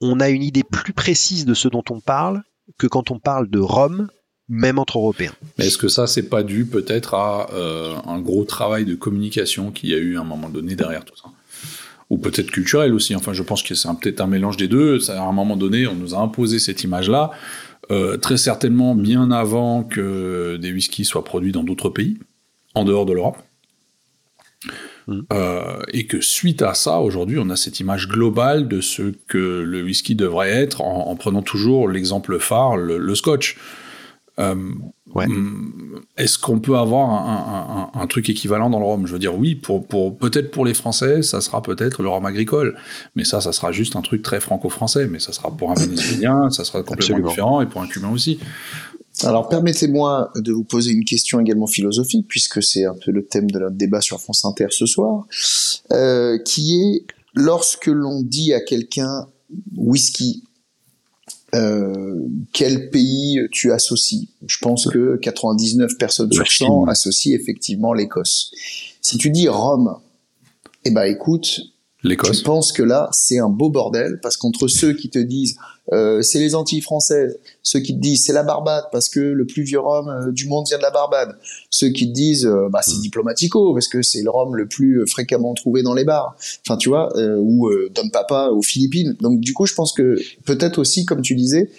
on 0.00 0.20
a 0.20 0.28
une 0.28 0.42
idée 0.42 0.64
plus 0.64 0.92
précise 0.92 1.44
de 1.46 1.54
ce 1.54 1.68
dont 1.68 1.84
on 1.90 2.00
parle 2.00 2.42
que 2.78 2.86
quand 2.86 3.10
on 3.10 3.18
parle 3.18 3.48
de 3.48 3.58
rhum, 3.58 4.10
même 4.50 4.80
entre 4.80 4.98
Européens. 4.98 5.32
Mais 5.58 5.68
est-ce 5.68 5.78
que 5.78 5.88
ça, 5.88 6.08
c'est 6.08 6.28
pas 6.28 6.42
dû 6.42 6.66
peut-être 6.66 7.14
à 7.14 7.50
euh, 7.54 7.94
un 8.04 8.18
gros 8.18 8.44
travail 8.44 8.84
de 8.84 8.96
communication 8.96 9.70
qu'il 9.70 9.90
y 9.90 9.94
a 9.94 9.98
eu 9.98 10.18
à 10.18 10.20
un 10.20 10.24
moment 10.24 10.50
donné 10.50 10.74
derrière 10.74 11.04
tout 11.04 11.16
ça? 11.16 11.30
Ou 12.10 12.18
peut-être 12.18 12.50
culturel 12.50 12.92
aussi. 12.92 13.14
Enfin, 13.14 13.32
je 13.32 13.44
pense 13.44 13.62
que 13.62 13.76
c'est 13.76 13.88
peut-être 14.00 14.20
un 14.20 14.26
mélange 14.26 14.56
des 14.56 14.66
deux. 14.66 14.98
à 15.08 15.22
un 15.22 15.32
moment 15.32 15.56
donné, 15.56 15.86
on 15.86 15.94
nous 15.94 16.16
a 16.16 16.18
imposé 16.18 16.58
cette 16.58 16.82
image-là, 16.82 17.30
euh, 17.92 18.16
très 18.16 18.36
certainement 18.36 18.96
bien 18.96 19.30
avant 19.30 19.84
que 19.84 20.58
des 20.60 20.72
whiskies 20.72 21.04
soient 21.04 21.24
produits 21.24 21.52
dans 21.52 21.62
d'autres 21.62 21.88
pays, 21.88 22.18
en 22.74 22.84
dehors 22.84 23.06
de 23.06 23.12
l'Europe. 23.12 23.38
Mmh. 25.06 25.20
Euh, 25.32 25.78
et 25.92 26.06
que 26.06 26.20
suite 26.20 26.62
à 26.62 26.74
ça, 26.74 26.98
aujourd'hui, 26.98 27.38
on 27.38 27.50
a 27.50 27.56
cette 27.56 27.78
image 27.78 28.08
globale 28.08 28.66
de 28.66 28.80
ce 28.80 29.14
que 29.28 29.62
le 29.64 29.84
whisky 29.84 30.16
devrait 30.16 30.50
être, 30.50 30.80
en, 30.80 31.14
prenant 31.14 31.42
toujours 31.42 31.88
l'exemple 31.88 32.40
phare, 32.40 32.76
le 32.76 33.14
scotch. 33.14 33.56
Euh, 34.40 34.54
mm, 34.54 36.00
est-ce 36.16 36.38
qu'on 36.38 36.60
peut 36.60 36.76
avoir 36.76 37.90
un, 37.94 38.06
truc 38.06 38.28
équivalent 38.28 38.70
dans 38.70 38.78
le 38.78 38.84
rhum? 38.84 39.06
Je 39.06 39.12
veux 39.12 39.18
dire, 39.18 39.36
oui, 39.36 39.54
pour, 39.54 39.86
peut-être 39.86 40.50
pour 40.50 40.64
les 40.64 40.74
Français, 40.74 41.22
ça 41.22 41.40
sera 41.40 41.62
peut-être 41.62 42.02
le 42.02 42.08
rhum 42.08 42.24
agricole, 42.26 42.76
mais 43.16 43.24
ça, 43.24 43.40
ça 43.40 43.52
sera 43.52 43.72
juste 43.72 43.96
un 43.96 44.02
truc 44.02 44.22
très 44.22 44.40
franco-français, 44.40 45.06
mais 45.06 45.18
ça 45.18 45.32
sera 45.32 45.50
pour 45.50 45.70
un 45.70 45.74
Vénézuélien, 45.74 46.50
ça 46.50 46.64
sera 46.64 46.82
complètement 46.82 47.28
différent, 47.28 47.60
et 47.60 47.66
pour 47.66 47.82
un 47.82 47.86
Cubain 47.86 48.10
aussi. 48.10 48.38
Alors 49.22 49.48
permettez-moi 49.48 50.30
de 50.36 50.52
vous 50.52 50.64
poser 50.64 50.92
une 50.92 51.04
question 51.04 51.40
également 51.40 51.66
philosophique, 51.66 52.26
puisque 52.28 52.62
c'est 52.62 52.86
un 52.86 52.94
peu 52.94 53.10
le 53.10 53.26
thème 53.26 53.50
de 53.50 53.58
notre 53.58 53.76
débat 53.76 54.00
sur 54.00 54.20
France 54.20 54.44
Inter 54.44 54.68
ce 54.70 54.86
soir, 54.86 55.26
euh, 55.92 56.38
qui 56.38 56.80
est 56.80 57.06
lorsque 57.34 57.86
l'on 57.86 58.22
dit 58.22 58.54
à 58.54 58.60
quelqu'un 58.60 59.26
whisky 59.76 60.44
euh, 61.54 62.14
quel 62.52 62.90
pays 62.90 63.40
tu 63.50 63.72
associes? 63.72 64.28
Je 64.46 64.58
pense 64.60 64.86
que 64.86 65.16
99 65.16 65.96
personnes 65.98 66.32
sur 66.32 66.50
100 66.50 66.84
associent 66.84 67.34
effectivement 67.34 67.92
l'Écosse. 67.92 68.52
Si 69.00 69.18
tu 69.18 69.30
dis 69.30 69.48
Rome, 69.48 69.96
eh 70.84 70.90
ben 70.90 71.04
écoute, 71.04 71.60
je 72.02 72.42
pense 72.42 72.72
que 72.72 72.82
là, 72.82 73.08
c'est 73.12 73.38
un 73.38 73.48
beau 73.48 73.68
bordel 73.68 74.20
parce 74.22 74.36
qu'entre 74.36 74.68
ceux 74.68 74.94
qui 74.94 75.10
te 75.10 75.18
disent 75.18 75.56
euh, 75.92 76.22
c'est 76.22 76.38
les 76.38 76.54
Antilles 76.54 76.80
françaises, 76.80 77.38
ceux 77.62 77.80
qui 77.80 77.94
te 77.94 78.00
disent 78.00 78.24
c'est 78.24 78.32
la 78.32 78.42
Barbade 78.42 78.84
parce 78.92 79.08
que 79.08 79.20
le 79.20 79.44
plus 79.44 79.64
vieux 79.64 79.80
rhum 79.80 80.08
euh, 80.08 80.32
du 80.32 80.46
monde 80.46 80.66
vient 80.66 80.78
de 80.78 80.82
la 80.82 80.90
Barbade, 80.90 81.36
ceux 81.68 81.88
qui 81.90 82.08
te 82.08 82.14
disent 82.14 82.46
euh, 82.46 82.68
bah, 82.70 82.80
c'est 82.82 82.96
mm. 82.96 83.02
diplomatico 83.02 83.74
parce 83.74 83.88
que 83.88 84.02
c'est 84.02 84.22
le 84.22 84.30
rhum 84.30 84.54
le 84.56 84.66
plus 84.66 85.06
fréquemment 85.06 85.52
trouvé 85.54 85.82
dans 85.82 85.94
les 85.94 86.04
bars, 86.04 86.36
enfin 86.66 86.76
tu 86.76 86.88
vois, 86.88 87.12
ou 87.16 87.70
Don 87.94 88.08
Papa 88.08 88.48
aux 88.48 88.62
Philippines. 88.62 89.16
Donc 89.20 89.40
du 89.40 89.52
coup, 89.52 89.66
je 89.66 89.74
pense 89.74 89.92
que 89.92 90.16
peut-être 90.44 90.78
aussi, 90.78 91.04
comme 91.04 91.22
tu 91.22 91.34
disais, 91.34 91.70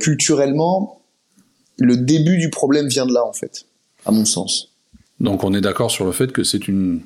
culturellement, 0.00 1.00
le 1.78 1.96
début 1.96 2.38
du 2.38 2.50
problème 2.50 2.88
vient 2.88 3.06
de 3.06 3.12
là 3.12 3.24
en 3.24 3.32
fait, 3.32 3.66
à 4.04 4.10
mon 4.10 4.24
sens. 4.24 4.70
Donc 5.20 5.44
on 5.44 5.54
est 5.54 5.60
d'accord 5.60 5.90
sur 5.90 6.04
le 6.04 6.12
fait 6.12 6.32
que 6.32 6.42
c'est 6.44 6.66
une, 6.66 7.02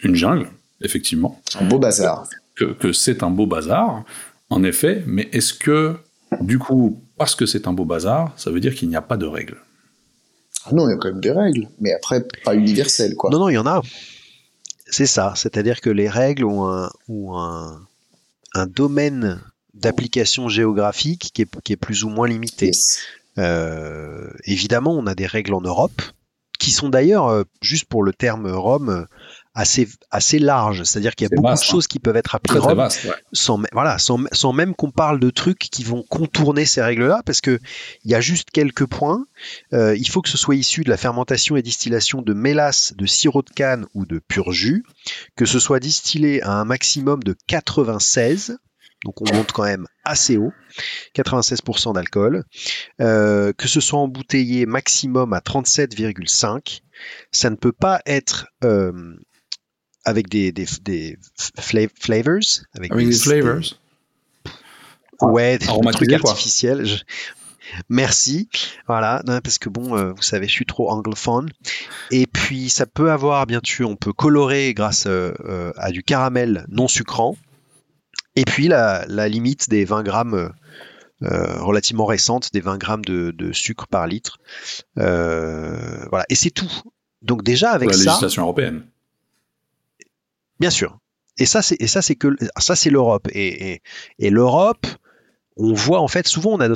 une 0.00 0.14
jungle 0.14 0.48
effectivement. 0.80 1.40
Un 1.60 1.66
beau 1.66 1.78
bazar. 1.78 2.28
Que, 2.54 2.92
c'est 2.92 3.22
un 3.22 3.30
beau 3.30 3.46
bazar, 3.46 4.04
en 4.50 4.64
effet, 4.64 5.04
mais 5.06 5.28
est-ce 5.32 5.54
que, 5.54 5.96
du 6.40 6.58
coup, 6.58 7.00
parce 7.16 7.34
que 7.34 7.46
c'est 7.46 7.68
un 7.68 7.72
beau 7.72 7.84
bazar, 7.84 8.32
ça 8.36 8.50
veut 8.50 8.60
dire 8.60 8.74
qu'il 8.74 8.88
n'y 8.88 8.96
a 8.96 9.02
pas 9.02 9.16
de 9.16 9.26
règles? 9.26 9.58
Ah 10.64 10.70
Non, 10.72 10.88
il 10.88 10.92
y 10.92 10.94
a 10.94 10.96
quand 10.96 11.08
même 11.08 11.20
des 11.20 11.30
règles, 11.30 11.68
mais 11.80 11.92
après, 11.92 12.26
pas 12.44 12.54
universelles, 12.54 13.14
quoi. 13.14 13.30
Non, 13.30 13.38
non, 13.38 13.48
il 13.48 13.54
y 13.54 13.58
en 13.58 13.66
a. 13.66 13.80
C'est 14.86 15.06
ça, 15.06 15.34
c'est-à-dire 15.36 15.80
que 15.80 15.90
les 15.90 16.08
règles 16.08 16.44
ont 16.44 16.66
un, 16.66 16.90
un, 17.08 17.80
un 18.54 18.66
domaine 18.66 19.40
d'application 19.74 20.48
géographique 20.48 21.30
qui 21.32 21.42
est, 21.42 21.60
qui 21.62 21.74
est, 21.74 21.76
plus 21.76 22.04
ou 22.04 22.08
moins 22.08 22.26
limité. 22.26 22.72
Euh, 23.38 24.30
évidemment, 24.44 24.92
on 24.96 25.06
a 25.06 25.14
des 25.14 25.26
règles 25.26 25.54
en 25.54 25.60
Europe, 25.60 26.02
qui 26.58 26.70
sont 26.70 26.88
d'ailleurs, 26.88 27.28
euh, 27.28 27.44
juste 27.62 27.84
pour 27.84 28.02
le 28.02 28.12
terme 28.12 28.50
Rome, 28.50 29.06
assez 29.58 29.88
assez 30.12 30.38
large, 30.38 30.84
c'est-à-dire 30.84 31.16
qu'il 31.16 31.28
y 31.28 31.32
a 31.32 31.34
beaucoup 31.34 31.48
de 31.48 31.52
hein. 31.52 31.56
choses 31.56 31.88
qui 31.88 31.98
peuvent 31.98 32.16
être 32.16 32.36
appelées 32.36 32.60
sans 33.32 33.60
voilà 33.72 33.98
sans, 33.98 34.20
sans 34.30 34.52
même 34.52 34.76
qu'on 34.76 34.92
parle 34.92 35.18
de 35.18 35.30
trucs 35.30 35.58
qui 35.58 35.82
vont 35.82 36.04
contourner 36.08 36.64
ces 36.64 36.80
règles-là, 36.80 37.22
parce 37.26 37.40
que 37.40 37.58
il 38.04 38.10
y 38.12 38.14
a 38.14 38.20
juste 38.20 38.50
quelques 38.52 38.86
points. 38.86 39.26
Euh, 39.72 39.96
il 39.96 40.08
faut 40.08 40.22
que 40.22 40.28
ce 40.28 40.38
soit 40.38 40.54
issu 40.54 40.84
de 40.84 40.90
la 40.90 40.96
fermentation 40.96 41.56
et 41.56 41.62
distillation 41.62 42.22
de 42.22 42.34
mélasse, 42.34 42.94
de 42.96 43.04
sirop 43.04 43.42
de 43.42 43.50
canne 43.50 43.86
ou 43.94 44.06
de 44.06 44.20
pur 44.20 44.52
jus, 44.52 44.84
que 45.34 45.44
ce 45.44 45.58
soit 45.58 45.80
distillé 45.80 46.40
à 46.42 46.52
un 46.52 46.64
maximum 46.64 47.24
de 47.24 47.34
96 47.48 48.58
donc 49.04 49.20
on 49.20 49.32
monte 49.32 49.52
quand 49.52 49.62
même 49.62 49.86
assez 50.04 50.36
haut, 50.36 50.52
96% 51.14 51.94
d'alcool, 51.94 52.44
euh, 53.00 53.52
que 53.52 53.68
ce 53.68 53.80
soit 53.80 54.00
embouteillé 54.00 54.66
maximum 54.66 55.32
à 55.32 55.38
37,5, 55.38 56.80
ça 57.30 57.50
ne 57.50 57.54
peut 57.54 57.72
pas 57.72 58.00
être 58.06 58.48
euh, 58.64 59.14
avec 60.08 60.28
des, 60.28 60.52
des, 60.52 60.66
des 60.82 61.18
flavors. 61.58 62.40
Avec, 62.74 62.94
des, 62.94 63.12
flavors. 63.12 63.60
Ouais, 65.20 65.58
des, 65.58 65.66
trucs 65.66 66.12
artificiels. 66.12 66.86
Merci. 67.88 68.48
Voilà, 68.86 69.22
parce 69.26 69.58
que 69.58 69.68
bon, 69.68 69.96
euh, 69.96 70.12
vous 70.12 70.22
savez, 70.22 70.46
je 70.46 70.52
suis 70.52 70.66
trop 70.66 70.90
anglophone. 70.90 71.50
Et 72.10 72.26
puis, 72.26 72.70
ça 72.70 72.86
peut 72.86 73.10
avoir, 73.10 73.46
bien 73.46 73.60
sûr, 73.62 73.88
on 73.90 73.96
peut 73.96 74.12
colorer 74.12 74.72
grâce 74.74 75.06
euh, 75.06 75.32
euh, 75.44 75.72
à 75.76 75.90
du 75.90 76.02
caramel 76.02 76.64
non 76.68 76.88
sucrant. 76.88 77.36
Et 78.36 78.44
puis, 78.44 78.68
la, 78.68 79.04
la 79.08 79.28
limite 79.28 79.68
des 79.68 79.84
20 79.84 80.02
grammes 80.02 80.52
relativement 81.20 82.06
récente, 82.06 82.52
des 82.52 82.60
20 82.60 82.78
grammes 82.78 83.04
de, 83.04 83.32
de 83.32 83.52
sucre 83.52 83.88
par 83.88 84.06
litre. 84.06 84.38
voilà, 84.96 86.24
et 86.28 86.34
c'est 86.34 86.50
tout. 86.50 86.70
Donc 87.20 87.42
déjà 87.42 87.72
avec 87.72 87.90
la 87.90 87.96
ça. 87.96 88.04
législation 88.04 88.42
européenne. 88.42 88.84
Bien 90.60 90.70
sûr. 90.70 90.98
Et 91.38 91.46
ça, 91.46 91.62
c'est, 91.62 91.80
et 91.80 91.86
ça, 91.86 92.02
c'est 92.02 92.16
que, 92.16 92.36
ça, 92.58 92.74
c'est 92.76 92.90
l'Europe. 92.90 93.28
Et, 93.32 93.80
l'Europe, 94.18 94.86
on 95.56 95.72
voit 95.72 96.00
en 96.00 96.08
fait, 96.08 96.26
souvent, 96.26 96.54
on 96.54 96.60
a 96.60 96.68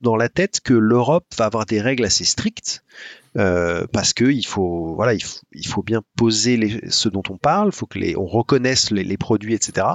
dans 0.00 0.16
la 0.16 0.28
tête 0.28 0.60
que 0.60 0.74
l'Europe 0.74 1.26
va 1.36 1.46
avoir 1.46 1.66
des 1.66 1.80
règles 1.80 2.04
assez 2.04 2.24
strictes. 2.24 2.84
Euh, 3.36 3.86
parce 3.92 4.14
que 4.14 4.24
il 4.24 4.44
faut, 4.44 4.94
voilà, 4.96 5.12
il 5.14 5.66
faut, 5.66 5.82
bien 5.82 6.02
poser 6.16 6.80
ce 6.88 7.08
dont 7.08 7.22
on 7.28 7.36
parle, 7.36 7.70
faut 7.70 7.86
que 7.86 7.98
les, 7.98 8.16
on 8.16 8.26
reconnaisse 8.26 8.90
les, 8.90 9.04
les, 9.04 9.16
produits, 9.16 9.54
etc. 9.54 9.86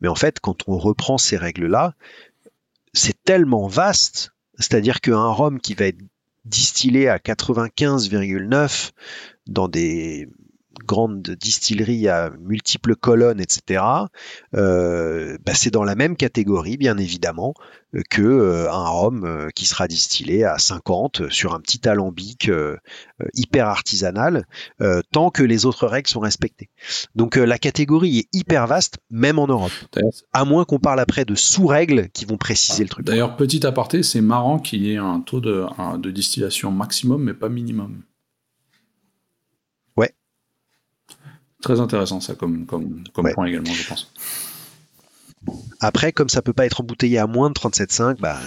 Mais 0.00 0.08
en 0.08 0.14
fait, 0.14 0.40
quand 0.40 0.66
on 0.66 0.78
reprend 0.78 1.18
ces 1.18 1.36
règles-là, 1.36 1.94
c'est 2.94 3.22
tellement 3.24 3.66
vaste, 3.66 4.32
c'est-à-dire 4.58 5.00
qu'un 5.00 5.28
rhum 5.28 5.60
qui 5.60 5.74
va 5.74 5.86
être 5.86 6.00
distillé 6.46 7.08
à 7.08 7.18
95,9 7.18 8.92
dans 9.46 9.68
des 9.68 10.28
grandes 10.84 11.22
distilleries 11.22 12.08
à 12.08 12.30
multiples 12.40 12.96
colonnes, 12.96 13.40
etc., 13.40 13.82
euh, 14.54 15.36
bah, 15.44 15.52
c'est 15.54 15.70
dans 15.70 15.84
la 15.84 15.94
même 15.94 16.16
catégorie, 16.16 16.76
bien 16.76 16.98
évidemment, 16.98 17.54
que 18.10 18.22
euh, 18.22 18.70
un 18.70 18.88
rhum 18.88 19.24
euh, 19.24 19.48
qui 19.54 19.64
sera 19.64 19.88
distillé 19.88 20.44
à 20.44 20.58
50 20.58 21.30
sur 21.30 21.54
un 21.54 21.60
petit 21.60 21.88
alambic 21.88 22.50
hyper 23.34 23.68
artisanal, 23.68 24.44
tant 25.12 25.30
que 25.30 25.42
les 25.42 25.66
autres 25.66 25.86
règles 25.86 26.08
sont 26.08 26.20
respectées. 26.20 26.70
Donc 27.14 27.36
la 27.36 27.58
catégorie 27.58 28.18
est 28.18 28.28
hyper 28.32 28.66
vaste, 28.66 28.98
même 29.10 29.38
en 29.38 29.46
Europe. 29.46 29.72
À 30.32 30.44
moins 30.44 30.64
qu'on 30.64 30.78
parle 30.78 31.00
après 31.00 31.24
de 31.24 31.34
sous-règles 31.34 32.08
qui 32.10 32.24
vont 32.24 32.36
préciser 32.36 32.82
le 32.82 32.88
truc. 32.88 33.06
D'ailleurs, 33.06 33.36
petit 33.36 33.66
aparté, 33.66 34.02
c'est 34.02 34.20
marrant 34.20 34.58
qu'il 34.58 34.82
y 34.82 34.92
ait 34.92 34.98
un 34.98 35.20
taux 35.20 35.40
de, 35.40 35.64
de 35.98 36.10
distillation 36.10 36.70
maximum, 36.70 37.22
mais 37.22 37.34
pas 37.34 37.48
minimum. 37.48 38.02
Très 41.62 41.80
intéressant 41.80 42.20
ça 42.20 42.34
comme, 42.34 42.66
comme, 42.66 43.04
comme 43.12 43.30
point 43.32 43.46
également, 43.46 43.72
je 43.72 43.88
pense. 43.88 44.12
Après, 45.80 46.12
comme 46.12 46.28
ça 46.28 46.42
peut 46.42 46.52
pas 46.52 46.66
être 46.66 46.80
embouteillé 46.80 47.18
à 47.18 47.26
moins 47.26 47.50
de 47.50 47.54
37,5, 47.54 48.18
bah, 48.18 48.38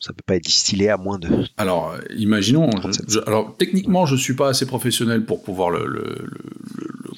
ça 0.00 0.12
peut 0.12 0.22
pas 0.24 0.36
être 0.36 0.44
distillé 0.44 0.90
à 0.90 0.96
moins 0.96 1.18
de. 1.18 1.46
Alors, 1.56 1.94
imaginons. 2.16 2.70
alors, 3.26 3.56
techniquement, 3.56 4.06
je 4.06 4.16
suis 4.16 4.34
pas 4.34 4.48
assez 4.48 4.66
professionnel 4.66 5.24
pour 5.24 5.42
pouvoir 5.42 5.70
le, 5.70 5.86
le, 5.86 6.30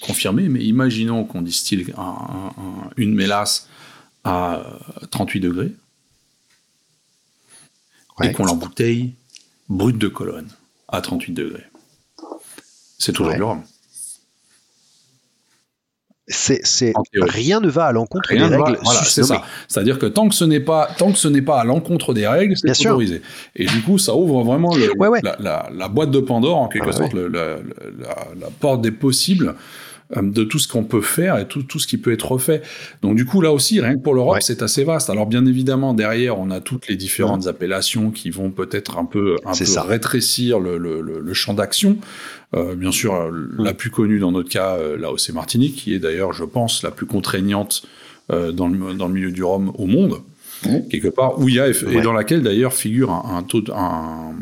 confirmer, 0.00 0.48
mais 0.48 0.62
imaginons 0.62 1.24
qu'on 1.24 1.42
distille 1.42 1.86
une 2.96 3.14
mélasse 3.14 3.68
à 4.24 4.62
38 5.10 5.40
degrés 5.40 5.72
et 8.22 8.32
qu'on 8.32 8.44
l'embouteille 8.44 9.14
brut 9.68 9.96
de 9.98 10.08
colonne 10.08 10.48
à 10.88 11.00
38 11.00 11.32
degrés. 11.32 11.64
C'est 12.98 13.12
toujours 13.12 13.34
du 13.34 13.42
rhum 13.42 13.62
c'est, 16.28 16.92
rien 17.14 17.60
ne 17.60 17.68
va 17.68 17.86
à 17.86 17.92
l'encontre 17.92 18.30
des 18.30 18.42
règles. 18.42 18.78
Voilà, 18.82 19.04
c'est 19.04 19.22
ça. 19.22 19.42
C'est-à-dire 19.68 19.98
que 19.98 20.06
tant 20.06 20.28
que 20.28 20.34
ce 20.34 20.44
n'est 20.44 20.60
pas 20.60 20.88
tant 20.98 21.12
que 21.12 21.18
ce 21.18 21.28
n'est 21.28 21.42
pas 21.42 21.60
à 21.60 21.64
l'encontre 21.64 22.14
des 22.14 22.26
règles, 22.26 22.54
c'est 22.56 22.88
autorisé. 22.88 23.22
Et 23.54 23.66
du 23.66 23.82
coup, 23.82 23.98
ça 23.98 24.14
ouvre 24.14 24.42
vraiment 24.42 24.74
La, 24.74 25.88
boîte 25.88 26.10
de 26.10 26.20
Pandore 26.20 26.56
en 26.56 26.68
quelque 26.68 26.92
sorte, 26.92 27.14
la, 27.14 27.56
porte 28.60 28.80
des 28.80 28.90
possibles 28.90 29.54
de 30.14 30.44
tout 30.44 30.58
ce 30.58 30.68
qu'on 30.68 30.84
peut 30.84 31.00
faire 31.00 31.38
et 31.38 31.48
tout, 31.48 31.62
tout 31.62 31.78
ce 31.78 31.86
qui 31.86 31.98
peut 31.98 32.12
être 32.12 32.38
fait. 32.38 32.62
Donc 33.02 33.16
du 33.16 33.24
coup, 33.24 33.40
là 33.40 33.52
aussi, 33.52 33.80
rien 33.80 33.94
que 33.94 34.02
pour 34.02 34.14
l'Europe, 34.14 34.38
c'est 34.40 34.62
assez 34.62 34.84
vaste. 34.84 35.10
Alors 35.10 35.26
bien 35.26 35.44
évidemment, 35.46 35.94
derrière, 35.94 36.38
on 36.38 36.50
a 36.50 36.60
toutes 36.60 36.88
les 36.88 36.96
différentes 36.96 37.46
appellations 37.46 38.10
qui 38.10 38.30
vont 38.30 38.50
peut-être 38.50 38.98
un 38.98 39.04
peu, 39.04 39.36
un 39.44 39.52
peu 39.52 39.80
rétrécir 39.80 40.60
le, 40.60 40.78
le, 40.78 41.00
le 41.00 41.34
champ 41.34 41.54
d'action. 41.54 41.98
Euh, 42.54 42.74
bien 42.74 42.92
sûr, 42.92 43.14
euh, 43.14 43.30
la 43.58 43.74
plus 43.74 43.90
connue 43.90 44.18
dans 44.18 44.30
notre 44.30 44.48
cas, 44.48 44.76
euh, 44.76 44.96
la 44.96 45.12
OC 45.12 45.30
Martinique, 45.30 45.76
qui 45.76 45.94
est 45.94 45.98
d'ailleurs, 45.98 46.32
je 46.32 46.44
pense, 46.44 46.82
la 46.82 46.90
plus 46.90 47.06
contraignante 47.06 47.82
dans, 48.28 48.66
le, 48.66 48.94
dans 48.94 49.06
le 49.06 49.14
milieu 49.14 49.30
du 49.30 49.44
rhum 49.44 49.70
au 49.78 49.86
monde, 49.86 50.16
quelque 50.90 51.06
part, 51.06 51.38
où 51.38 51.48
il 51.48 51.54
y 51.54 51.60
a, 51.60 51.68
et 51.68 52.00
dans 52.00 52.12
laquelle 52.12 52.42
d'ailleurs 52.42 52.72
figure 52.72 53.12
un, 53.12 53.44
taux, 53.44 53.62
un 53.72 54.32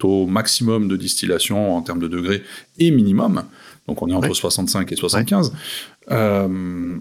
taux 0.00 0.26
maximum 0.26 0.88
de 0.88 0.96
distillation 0.96 1.76
en 1.76 1.82
termes 1.82 2.00
de 2.00 2.08
degrés 2.08 2.42
et 2.80 2.90
minimum. 2.90 3.44
Donc 3.88 4.02
on 4.02 4.08
est 4.08 4.14
entre 4.14 4.32
65 4.32 4.92
et 4.92 4.96
75. 4.96 5.52
Mmh. 6.08 6.98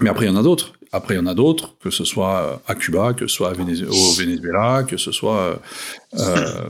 Mais 0.00 0.08
après, 0.08 0.26
il 0.26 0.28
y 0.28 0.30
en 0.32 0.36
a 0.36 0.42
d'autres. 0.42 0.74
Après, 0.92 1.14
il 1.14 1.18
y 1.18 1.20
en 1.20 1.26
a 1.26 1.34
d'autres, 1.34 1.74
que 1.82 1.90
ce 1.90 2.04
soit 2.04 2.62
à 2.66 2.74
Cuba, 2.74 3.14
que 3.14 3.26
ce 3.26 3.34
soit 3.34 3.52
au 3.52 3.54
Venezuela, 3.54 4.84
que 4.84 4.96
ce 4.96 5.12
soit 5.12 5.60
euh, 6.18 6.68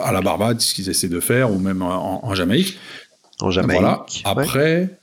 à 0.00 0.12
la 0.12 0.20
Barbade, 0.20 0.60
ce 0.60 0.74
qu'ils 0.74 0.88
essaient 0.88 1.08
de 1.08 1.20
faire, 1.20 1.52
ou 1.52 1.58
même 1.58 1.82
en, 1.82 2.34
Jamaïque. 2.34 2.78
En 3.40 3.50
Jamaïque. 3.50 3.80
Voilà. 3.80 4.06
Après, 4.24 4.98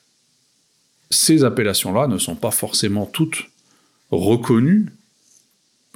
ces 1.09 1.45
appellations-là 1.45 2.07
ne 2.07 2.17
sont 2.17 2.35
pas 2.35 2.51
forcément 2.51 3.05
toutes 3.05 3.45
reconnues 4.11 4.87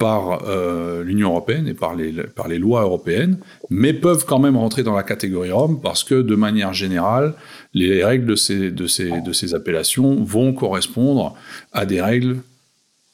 par 0.00 0.48
euh, 0.48 1.04
l'Union 1.04 1.28
européenne 1.28 1.68
et 1.68 1.74
par 1.74 1.94
les, 1.94 2.10
par 2.24 2.48
les 2.48 2.58
lois 2.58 2.80
européennes, 2.82 3.36
mais 3.68 3.92
peuvent 3.92 4.24
quand 4.24 4.38
même 4.38 4.56
rentrer 4.56 4.82
dans 4.82 4.96
la 4.96 5.02
catégorie 5.02 5.52
Rome 5.52 5.78
parce 5.82 6.04
que 6.04 6.22
de 6.22 6.34
manière 6.34 6.72
générale, 6.72 7.34
les 7.74 8.02
règles 8.02 8.24
de 8.24 8.34
ces, 8.34 8.70
de 8.70 8.86
ces, 8.86 9.20
de 9.20 9.32
ces 9.34 9.54
appellations 9.54 10.24
vont 10.24 10.54
correspondre 10.54 11.36
à 11.72 11.84
des 11.84 12.00
règles 12.00 12.38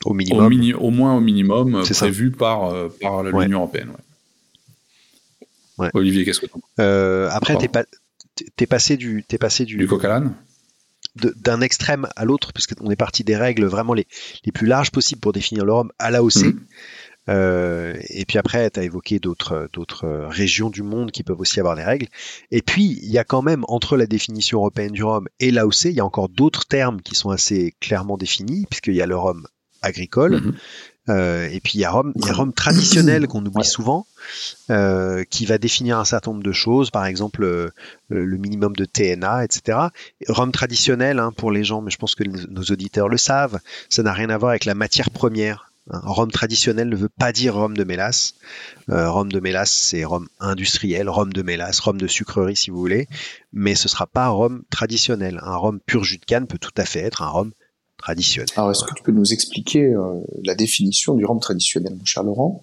au, 0.04 0.14
minimum. 0.14 0.52
au, 0.78 0.90
moins 0.90 1.16
au 1.16 1.20
minimum 1.20 1.82
prévues 1.90 2.30
par, 2.30 2.72
euh, 2.72 2.88
par 3.00 3.24
l'Union 3.24 3.58
européenne. 3.58 3.90
Olivier, 5.92 6.24
qu'est-ce 6.24 6.40
que 6.40 6.46
tu 6.46 6.52
euh, 6.78 7.28
Après, 7.32 7.56
t'es, 7.56 7.66
pas, 7.66 7.84
passé 8.68 8.96
du, 8.96 9.24
es 9.28 9.38
passé 9.38 9.64
du, 9.64 9.76
du 9.76 9.88
d'un 11.16 11.60
extrême 11.60 12.08
à 12.16 12.24
l'autre, 12.24 12.52
puisqu'on 12.52 12.90
est 12.90 12.96
parti 12.96 13.24
des 13.24 13.36
règles 13.36 13.66
vraiment 13.66 13.94
les, 13.94 14.06
les 14.44 14.52
plus 14.52 14.66
larges 14.66 14.90
possibles 14.90 15.20
pour 15.20 15.32
définir 15.32 15.64
le 15.64 15.72
rhum 15.72 15.90
à 15.98 16.10
l'AOC. 16.10 16.36
Mmh. 16.36 16.60
Euh, 17.28 17.94
et 18.08 18.24
puis 18.24 18.38
après, 18.38 18.70
tu 18.70 18.78
as 18.78 18.84
évoqué 18.84 19.18
d'autres 19.18 19.68
d'autres 19.72 20.06
régions 20.28 20.70
du 20.70 20.82
monde 20.82 21.10
qui 21.10 21.24
peuvent 21.24 21.40
aussi 21.40 21.58
avoir 21.58 21.74
des 21.74 21.82
règles. 21.82 22.06
Et 22.52 22.62
puis, 22.62 23.00
il 23.02 23.10
y 23.10 23.18
a 23.18 23.24
quand 23.24 23.42
même 23.42 23.64
entre 23.68 23.96
la 23.96 24.06
définition 24.06 24.58
européenne 24.58 24.92
du 24.92 25.02
rhum 25.02 25.26
et 25.40 25.50
l'AOC, 25.50 25.86
il 25.86 25.92
y 25.92 26.00
a 26.00 26.04
encore 26.04 26.28
d'autres 26.28 26.66
termes 26.66 27.02
qui 27.02 27.14
sont 27.14 27.30
assez 27.30 27.74
clairement 27.80 28.16
définis, 28.16 28.66
puisqu'il 28.70 28.94
y 28.94 29.02
a 29.02 29.06
le 29.06 29.16
rhum 29.16 29.46
agricole, 29.82 30.36
mmh. 30.36 30.54
Euh, 31.08 31.48
et 31.50 31.60
puis 31.60 31.74
il 31.74 31.80
y 31.80 31.84
a 31.84 31.90
Rome, 31.90 32.12
il 32.16 32.26
y 32.26 32.30
a 32.30 32.32
Rome 32.32 32.52
traditionnel 32.52 33.26
qu'on 33.26 33.44
oublie 33.44 33.64
souvent, 33.64 34.06
euh, 34.70 35.24
qui 35.24 35.46
va 35.46 35.58
définir 35.58 35.98
un 35.98 36.04
certain 36.04 36.32
nombre 36.32 36.42
de 36.42 36.52
choses, 36.52 36.90
par 36.90 37.06
exemple 37.06 37.44
euh, 37.44 37.70
le 38.08 38.36
minimum 38.36 38.74
de 38.74 38.84
TNA, 38.84 39.44
etc. 39.44 39.78
Rome 40.28 40.52
traditionnel, 40.52 41.18
hein, 41.18 41.32
pour 41.36 41.50
les 41.50 41.64
gens, 41.64 41.80
mais 41.80 41.90
je 41.90 41.98
pense 41.98 42.14
que 42.14 42.24
nos 42.24 42.62
auditeurs 42.62 43.08
le 43.08 43.16
savent, 43.16 43.60
ça 43.88 44.02
n'a 44.02 44.12
rien 44.12 44.30
à 44.30 44.38
voir 44.38 44.50
avec 44.50 44.64
la 44.64 44.74
matière 44.74 45.10
première. 45.10 45.70
Hein. 45.90 46.00
Rome 46.04 46.30
traditionnel 46.30 46.88
ne 46.88 46.96
veut 46.96 47.08
pas 47.08 47.32
dire 47.32 47.54
rhum 47.54 47.76
de 47.76 47.84
mélasse. 47.84 48.34
Euh, 48.90 49.10
rhum 49.10 49.30
de 49.30 49.40
mélasse, 49.40 49.72
c'est 49.72 50.04
rhum 50.04 50.28
industriel, 50.40 51.08
rhum 51.08 51.32
de 51.32 51.42
mélasse, 51.42 51.80
rhum 51.80 52.00
de 52.00 52.06
sucrerie 52.06 52.56
si 52.56 52.70
vous 52.70 52.78
voulez, 52.78 53.08
mais 53.52 53.74
ce 53.74 53.88
sera 53.88 54.06
pas 54.06 54.28
rhum 54.28 54.62
traditionnel. 54.70 55.40
Un 55.42 55.56
rhum 55.56 55.80
pur 55.80 56.04
jus 56.04 56.18
de 56.18 56.24
canne 56.24 56.46
peut 56.46 56.58
tout 56.58 56.74
à 56.76 56.84
fait 56.84 57.00
être 57.00 57.22
un 57.22 57.28
rhum 57.28 57.52
traditionnel. 57.98 58.48
Alors, 58.56 58.70
est-ce 58.70 58.84
que 58.84 58.94
tu 58.94 59.02
peux 59.02 59.12
nous 59.12 59.32
expliquer 59.32 59.84
euh, 59.84 60.20
la 60.44 60.54
définition 60.54 61.14
du 61.14 61.24
rhum 61.24 61.40
traditionnel, 61.40 61.94
mon 61.94 62.04
cher 62.04 62.22
Laurent? 62.22 62.62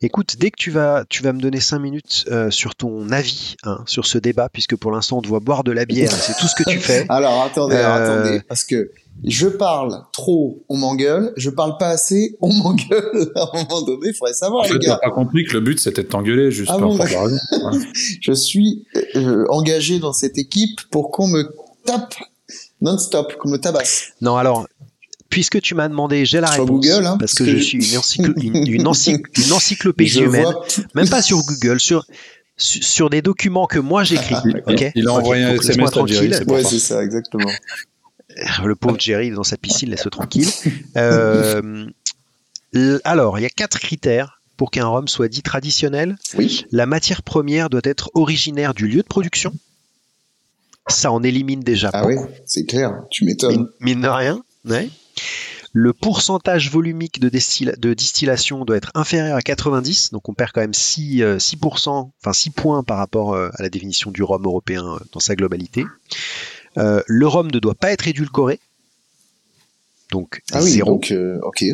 Écoute, 0.00 0.36
dès 0.38 0.50
que 0.50 0.56
tu 0.58 0.70
vas, 0.70 1.04
tu 1.08 1.22
vas 1.22 1.32
me 1.32 1.40
donner 1.40 1.60
cinq 1.60 1.78
minutes 1.78 2.26
euh, 2.30 2.50
sur 2.50 2.74
ton 2.74 3.10
avis 3.10 3.56
hein, 3.64 3.82
sur 3.86 4.04
ce 4.04 4.18
débat, 4.18 4.50
puisque 4.52 4.76
pour 4.76 4.92
l'instant 4.92 5.18
on 5.18 5.22
te 5.22 5.28
voit 5.28 5.40
boire 5.40 5.64
de 5.64 5.72
la 5.72 5.86
bière, 5.86 6.12
c'est 6.12 6.36
tout 6.38 6.46
ce 6.46 6.54
que 6.54 6.68
tu 6.68 6.78
fais. 6.78 7.06
Alors 7.08 7.42
attendez, 7.42 7.76
euh, 7.76 8.20
attendez, 8.22 8.40
parce 8.46 8.64
que 8.64 8.90
je 9.22 9.46
parle 9.46 10.02
trop, 10.12 10.62
on 10.68 10.76
m'engueule. 10.76 11.32
Je 11.38 11.48
parle 11.48 11.78
pas 11.78 11.88
assez, 11.88 12.36
on 12.42 12.52
m'engueule. 12.52 13.32
À 13.36 13.50
un 13.54 13.62
moment 13.62 13.80
donné, 13.80 14.08
il 14.08 14.14
faudrait 14.14 14.34
savoir, 14.34 14.64
en 14.64 14.68
fait, 14.68 14.74
les 14.74 14.80
gars. 14.80 14.98
pas 15.02 15.10
compris 15.10 15.44
que 15.44 15.54
le 15.54 15.60
but 15.60 15.80
c'était 15.80 16.02
de 16.02 16.08
t'engueuler, 16.08 16.50
juste 16.50 16.70
ah 16.74 16.78
pour 16.78 16.98
Je 18.20 18.32
suis 18.32 18.84
engagé 19.48 20.00
dans 20.00 20.12
cette 20.12 20.36
équipe 20.36 20.82
pour 20.90 21.12
qu'on 21.12 21.28
me 21.28 21.44
tape 21.86 22.14
non-stop, 22.84 23.36
comme 23.38 23.52
le 23.52 23.58
tabac. 23.58 23.84
Non, 24.20 24.36
alors, 24.36 24.66
puisque 25.28 25.60
tu 25.60 25.74
m'as 25.74 25.88
demandé, 25.88 26.24
j'ai 26.24 26.40
la 26.40 26.48
réponse. 26.48 26.68
Google, 26.68 27.06
hein, 27.06 27.16
parce, 27.18 27.34
que, 27.34 27.44
je 27.44 27.56
suis 27.56 27.78
une, 27.78 27.96
encyclopédie 29.52 30.20
humaine. 30.20 30.54
Même 30.94 31.08
pas 31.08 31.22
sur 31.22 31.42
Google, 31.42 31.80
sur, 31.80 32.06
sur 32.56 33.10
des 33.10 33.22
documents 33.22 33.66
que 33.66 33.80
moi 33.80 34.04
j'écris. 34.04 34.36
Ah, 34.36 34.72
il 34.94 35.08
a 35.08 35.12
envoyé 35.12 35.42
un 35.42 35.54
SMS 35.54 35.90
tranquille. 35.90 36.40
Ouais, 36.46 36.62
c'est 36.62 36.78
ça, 36.78 37.02
exactement. 37.02 37.50
Le 38.64 38.74
pauvre 38.74 38.98
Jerry 38.98 39.30
dans 39.30 39.44
sa 39.44 39.56
piscine, 39.56 39.90
laisse-le 39.90 40.10
tranquille. 40.10 40.48
Euh, 40.96 41.86
alors, 43.04 43.38
il 43.38 43.42
y 43.42 43.46
a 43.46 43.50
quatre 43.50 43.78
critères 43.78 44.40
pour 44.56 44.70
qu'un 44.70 44.86
rhum 44.86 45.08
soit 45.08 45.28
dit 45.28 45.42
traditionnel. 45.42 46.16
Oui. 46.36 46.64
La 46.70 46.86
matière 46.86 47.22
première 47.22 47.70
doit 47.70 47.80
être 47.84 48.10
originaire 48.14 48.74
du 48.74 48.88
lieu 48.88 49.02
de 49.02 49.06
production 49.06 49.52
ça 50.88 51.10
en 51.12 51.22
élimine 51.22 51.60
déjà. 51.60 51.90
Ah 51.92 52.06
oui, 52.06 52.16
c'est 52.46 52.64
clair, 52.64 53.04
tu 53.10 53.24
m'étonnes. 53.24 53.68
Mine, 53.80 54.02
de 54.02 54.08
rien, 54.08 54.42
Le 55.72 55.92
pourcentage 55.92 56.70
volumique 56.70 57.20
de, 57.20 57.28
de, 57.28 57.94
distillation 57.94 58.64
doit 58.64 58.76
être 58.76 58.92
inférieur 58.94 59.36
à 59.36 59.42
90, 59.42 60.10
donc 60.12 60.28
on 60.28 60.34
perd 60.34 60.52
quand 60.52 60.60
même 60.60 60.74
6, 60.74 61.22
6%, 61.22 61.22
euh, 61.22 62.10
enfin 62.20 62.32
6 62.32 62.50
points 62.50 62.82
par 62.82 62.98
rapport 62.98 63.34
euh, 63.34 63.48
à 63.54 63.62
la 63.62 63.68
définition 63.68 64.10
du 64.10 64.22
rhum 64.22 64.44
européen 64.44 64.86
euh, 64.86 64.98
dans 65.12 65.20
sa 65.20 65.34
globalité. 65.34 65.84
le 66.76 67.26
rhum 67.26 67.50
ne 67.50 67.58
doit 67.58 67.74
pas 67.74 67.90
être 67.90 68.06
édulcoré, 68.06 68.60
donc 70.10 70.42
ah 70.52 70.62
oui, 70.62 70.70
zéro. 70.70 70.92
Donc, 70.92 71.14
ok. 71.42 71.64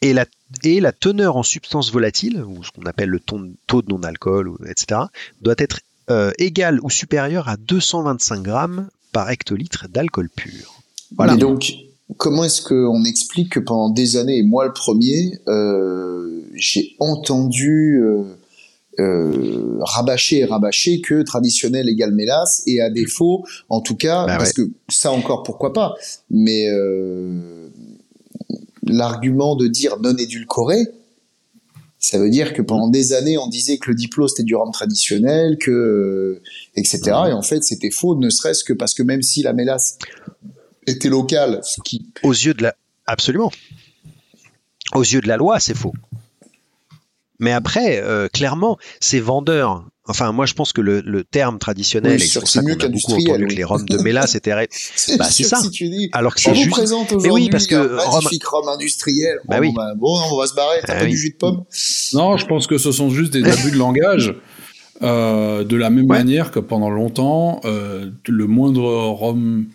Et 0.00 0.12
la, 0.12 0.26
et 0.62 0.78
la 0.80 0.92
teneur 0.92 1.36
en 1.36 1.42
substances 1.42 1.92
volatiles, 1.92 2.44
ou 2.44 2.62
ce 2.62 2.70
qu'on 2.70 2.86
appelle 2.86 3.08
le 3.08 3.18
taux 3.18 3.82
de 3.82 3.88
non-alcool, 3.88 4.52
etc., 4.68 5.00
doit 5.42 5.56
être 5.58 5.80
euh, 6.10 6.32
égal 6.38 6.80
ou 6.82 6.90
supérieur 6.90 7.48
à 7.48 7.56
225 7.56 8.42
grammes 8.42 8.88
par 9.12 9.30
hectolitre 9.30 9.88
d'alcool 9.88 10.28
pur. 10.28 10.82
Voilà. 11.16 11.34
Et 11.34 11.36
donc, 11.38 11.72
comment 12.16 12.44
est-ce 12.44 12.62
qu'on 12.62 13.04
explique 13.04 13.52
que 13.52 13.60
pendant 13.60 13.90
des 13.90 14.16
années, 14.16 14.38
et 14.38 14.42
moi 14.42 14.66
le 14.66 14.72
premier, 14.72 15.38
euh, 15.48 16.42
j'ai 16.54 16.96
entendu 16.98 18.00
euh, 18.02 18.22
euh, 18.98 19.78
rabâché 19.80 20.38
et 20.38 20.44
rabâché 20.44 21.00
que 21.00 21.22
traditionnel 21.22 21.88
égale 21.88 22.12
mélasse 22.12 22.62
et 22.66 22.80
à 22.80 22.90
défaut, 22.90 23.44
en 23.68 23.80
tout 23.80 23.96
cas, 23.96 24.26
bah 24.26 24.38
parce 24.38 24.52
que 24.52 24.70
ça 24.88 25.12
encore 25.12 25.42
pourquoi 25.42 25.72
pas, 25.72 25.94
mais 26.30 26.66
l'argument 28.82 29.56
de 29.56 29.66
dire 29.66 29.98
non 30.02 30.16
édulcoré, 30.16 30.86
ça 32.10 32.18
veut 32.18 32.30
dire 32.30 32.54
que 32.54 32.62
pendant 32.62 32.88
des 32.88 33.12
années, 33.12 33.36
on 33.36 33.48
disait 33.48 33.76
que 33.76 33.90
le 33.90 33.94
diplôme 33.94 34.28
c'était 34.28 34.42
du 34.42 34.54
rhum 34.54 34.72
traditionnel, 34.72 35.58
que 35.58 35.70
euh, 35.70 36.42
etc. 36.74 37.00
Et 37.04 37.32
en 37.34 37.42
fait, 37.42 37.62
c'était 37.62 37.90
faux, 37.90 38.16
ne 38.16 38.30
serait-ce 38.30 38.64
que 38.64 38.72
parce 38.72 38.94
que 38.94 39.02
même 39.02 39.20
si 39.20 39.42
la 39.42 39.52
mélasse 39.52 39.98
était 40.86 41.10
locale, 41.10 41.60
ce 41.62 41.82
qui 41.82 42.06
aux 42.22 42.32
yeux 42.32 42.54
de 42.54 42.62
la 42.62 42.74
absolument 43.04 43.52
aux 44.94 45.02
yeux 45.02 45.20
de 45.20 45.28
la 45.28 45.36
loi, 45.36 45.60
c'est 45.60 45.76
faux. 45.76 45.92
Mais 47.40 47.52
après, 47.52 48.00
euh, 48.02 48.26
clairement, 48.28 48.78
ces 49.00 49.20
vendeurs, 49.20 49.86
enfin, 50.08 50.32
moi, 50.32 50.46
je 50.46 50.54
pense 50.54 50.72
que 50.72 50.80
le, 50.80 51.00
le 51.00 51.24
terme 51.24 51.58
traditionnel, 51.58 52.18
oui, 52.18 52.24
et 52.24 52.46
c'est 52.46 52.62
mieux 52.62 52.74
qu'on 52.76 52.86
a 52.86 52.88
beaucoup 52.88 53.12
entendu 53.12 53.46
que 53.46 53.54
les 53.54 53.64
rhums 53.64 53.86
de 53.86 53.98
Méla, 53.98 54.26
c'était, 54.26 54.50
bah, 55.18 55.26
c'est 55.30 55.44
ça. 55.44 55.60
Si 55.60 55.70
tu 55.70 55.88
dis, 55.88 56.08
Alors 56.12 56.34
que 56.34 56.40
c'est 56.40 56.54
juste. 56.54 56.76
Mais 57.22 57.30
oui, 57.30 57.48
parce 57.50 57.66
que 57.66 57.76
rhum... 57.76 58.24
rhum 58.46 58.68
industriel. 58.68 59.38
Bah 59.46 59.58
oui. 59.60 59.72
Bah, 59.74 59.92
bon, 59.96 60.14
on 60.32 60.38
va 60.38 60.46
se 60.46 60.54
barrer. 60.54 60.80
T'as 60.84 60.94
ah, 60.96 61.00
pas 61.00 61.06
du 61.06 61.16
jus 61.16 61.30
de 61.30 61.36
pomme? 61.36 61.64
Non, 62.14 62.36
je 62.36 62.46
pense 62.46 62.66
que 62.66 62.78
ce 62.78 62.92
sont 62.92 63.10
juste 63.10 63.32
des 63.32 63.44
abus 63.44 63.70
de 63.70 63.78
langage. 63.78 64.34
Euh, 65.00 65.62
de 65.62 65.76
la 65.76 65.90
même 65.90 66.06
manière 66.06 66.50
que 66.50 66.58
pendant 66.58 66.90
longtemps, 66.90 67.60
euh, 67.64 68.10
le 68.26 68.46
moindre 68.48 68.82
rhum 68.82 69.66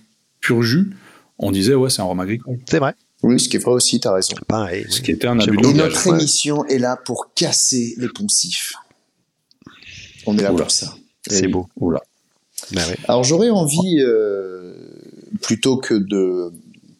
pur 0.41 0.63
jus, 0.63 0.91
on 1.39 1.51
disait 1.51 1.75
ouais, 1.75 1.89
c'est 1.89 2.01
un 2.01 2.05
rhum 2.05 2.19
agricole. 2.19 2.57
C'est 2.69 2.79
vrai. 2.79 2.93
Oui, 3.23 3.39
ce 3.39 3.47
qui 3.47 3.55
est 3.55 3.59
vrai 3.59 3.71
aussi, 3.71 4.01
t'as 4.01 4.13
raison. 4.13 4.35
Pareil. 4.49 4.85
Ce 4.89 5.01
qui 5.01 5.11
était 5.11 5.27
un 5.27 5.39
abus 5.39 5.55
de 5.55 5.67
Et 5.67 5.73
notre 5.73 6.07
émission 6.07 6.65
est 6.65 6.77
là 6.77 6.97
pour 7.05 7.33
casser 7.33 7.95
les 7.97 8.09
poncifs. 8.09 8.73
On 10.25 10.37
est 10.37 10.43
là 10.43 10.51
pour 10.51 10.71
ça. 10.71 10.95
C'est 11.27 11.47
beau. 11.47 11.67
Oula. 11.77 12.01
Bah 12.71 12.81
Alors 13.07 13.23
j'aurais 13.23 13.49
envie, 13.49 13.99
euh, 13.99 14.73
plutôt 15.41 15.77
que 15.77 15.93
de 15.95 16.51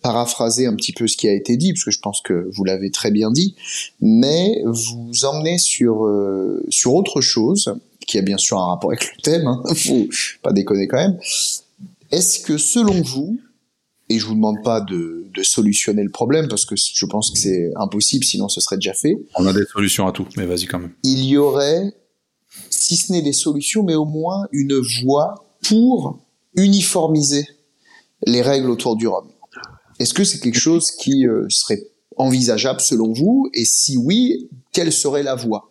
paraphraser 0.01 0.65
un 0.65 0.75
petit 0.75 0.91
peu 0.91 1.07
ce 1.07 1.15
qui 1.15 1.27
a 1.27 1.33
été 1.33 1.55
dit, 1.57 1.73
parce 1.73 1.85
que 1.85 1.91
je 1.91 1.99
pense 1.99 2.21
que 2.21 2.49
vous 2.51 2.63
l'avez 2.65 2.91
très 2.91 3.11
bien 3.11 3.31
dit, 3.31 3.55
mais 4.01 4.61
vous 4.65 5.25
emmener 5.25 5.57
sur 5.57 6.05
euh, 6.05 6.63
sur 6.69 6.93
autre 6.93 7.21
chose 7.21 7.73
qui 8.05 8.17
a 8.17 8.21
bien 8.21 8.37
sûr 8.37 8.59
un 8.59 8.67
rapport 8.67 8.91
avec 8.91 9.05
le 9.15 9.21
thème. 9.21 9.47
Hein, 9.47 9.63
faut 9.75 10.07
pas 10.41 10.51
déconner 10.51 10.87
quand 10.87 10.97
même. 10.97 11.17
Est-ce 12.11 12.39
que 12.39 12.57
selon 12.57 13.01
vous, 13.01 13.39
et 14.09 14.19
je 14.19 14.25
vous 14.25 14.35
demande 14.35 14.61
pas 14.61 14.81
de, 14.81 15.25
de, 15.33 15.43
solutionner 15.43 16.03
le 16.03 16.11
problème 16.11 16.47
parce 16.47 16.65
que 16.65 16.75
je 16.75 17.05
pense 17.05 17.31
que 17.31 17.39
c'est 17.39 17.71
impossible, 17.77 18.23
sinon 18.25 18.49
ce 18.49 18.61
serait 18.61 18.75
déjà 18.75 18.93
fait. 18.93 19.15
On 19.35 19.47
a 19.47 19.53
des 19.53 19.65
solutions 19.65 20.05
à 20.05 20.11
tout, 20.11 20.27
mais 20.37 20.45
vas-y 20.45 20.65
quand 20.65 20.79
même. 20.79 20.91
Il 21.03 21.23
y 21.23 21.37
aurait, 21.37 21.93
si 22.69 22.97
ce 22.97 23.11
n'est 23.11 23.21
des 23.21 23.33
solutions, 23.33 23.83
mais 23.83 23.95
au 23.95 24.05
moins 24.05 24.47
une 24.51 24.79
voie 25.03 25.45
pour 25.67 26.19
uniformiser 26.55 27.47
les 28.25 28.41
règles 28.41 28.69
autour 28.69 28.95
du 28.95 29.07
rhum. 29.07 29.27
Est-ce 29.99 30.13
que 30.13 30.23
c'est 30.23 30.39
quelque 30.39 30.59
chose 30.59 30.91
qui 30.91 31.27
euh, 31.27 31.45
serait 31.49 31.83
envisageable 32.17 32.81
selon 32.81 33.13
vous? 33.13 33.49
Et 33.53 33.65
si 33.65 33.97
oui, 33.97 34.49
quelle 34.71 34.91
serait 34.91 35.23
la 35.23 35.35
voie? 35.35 35.69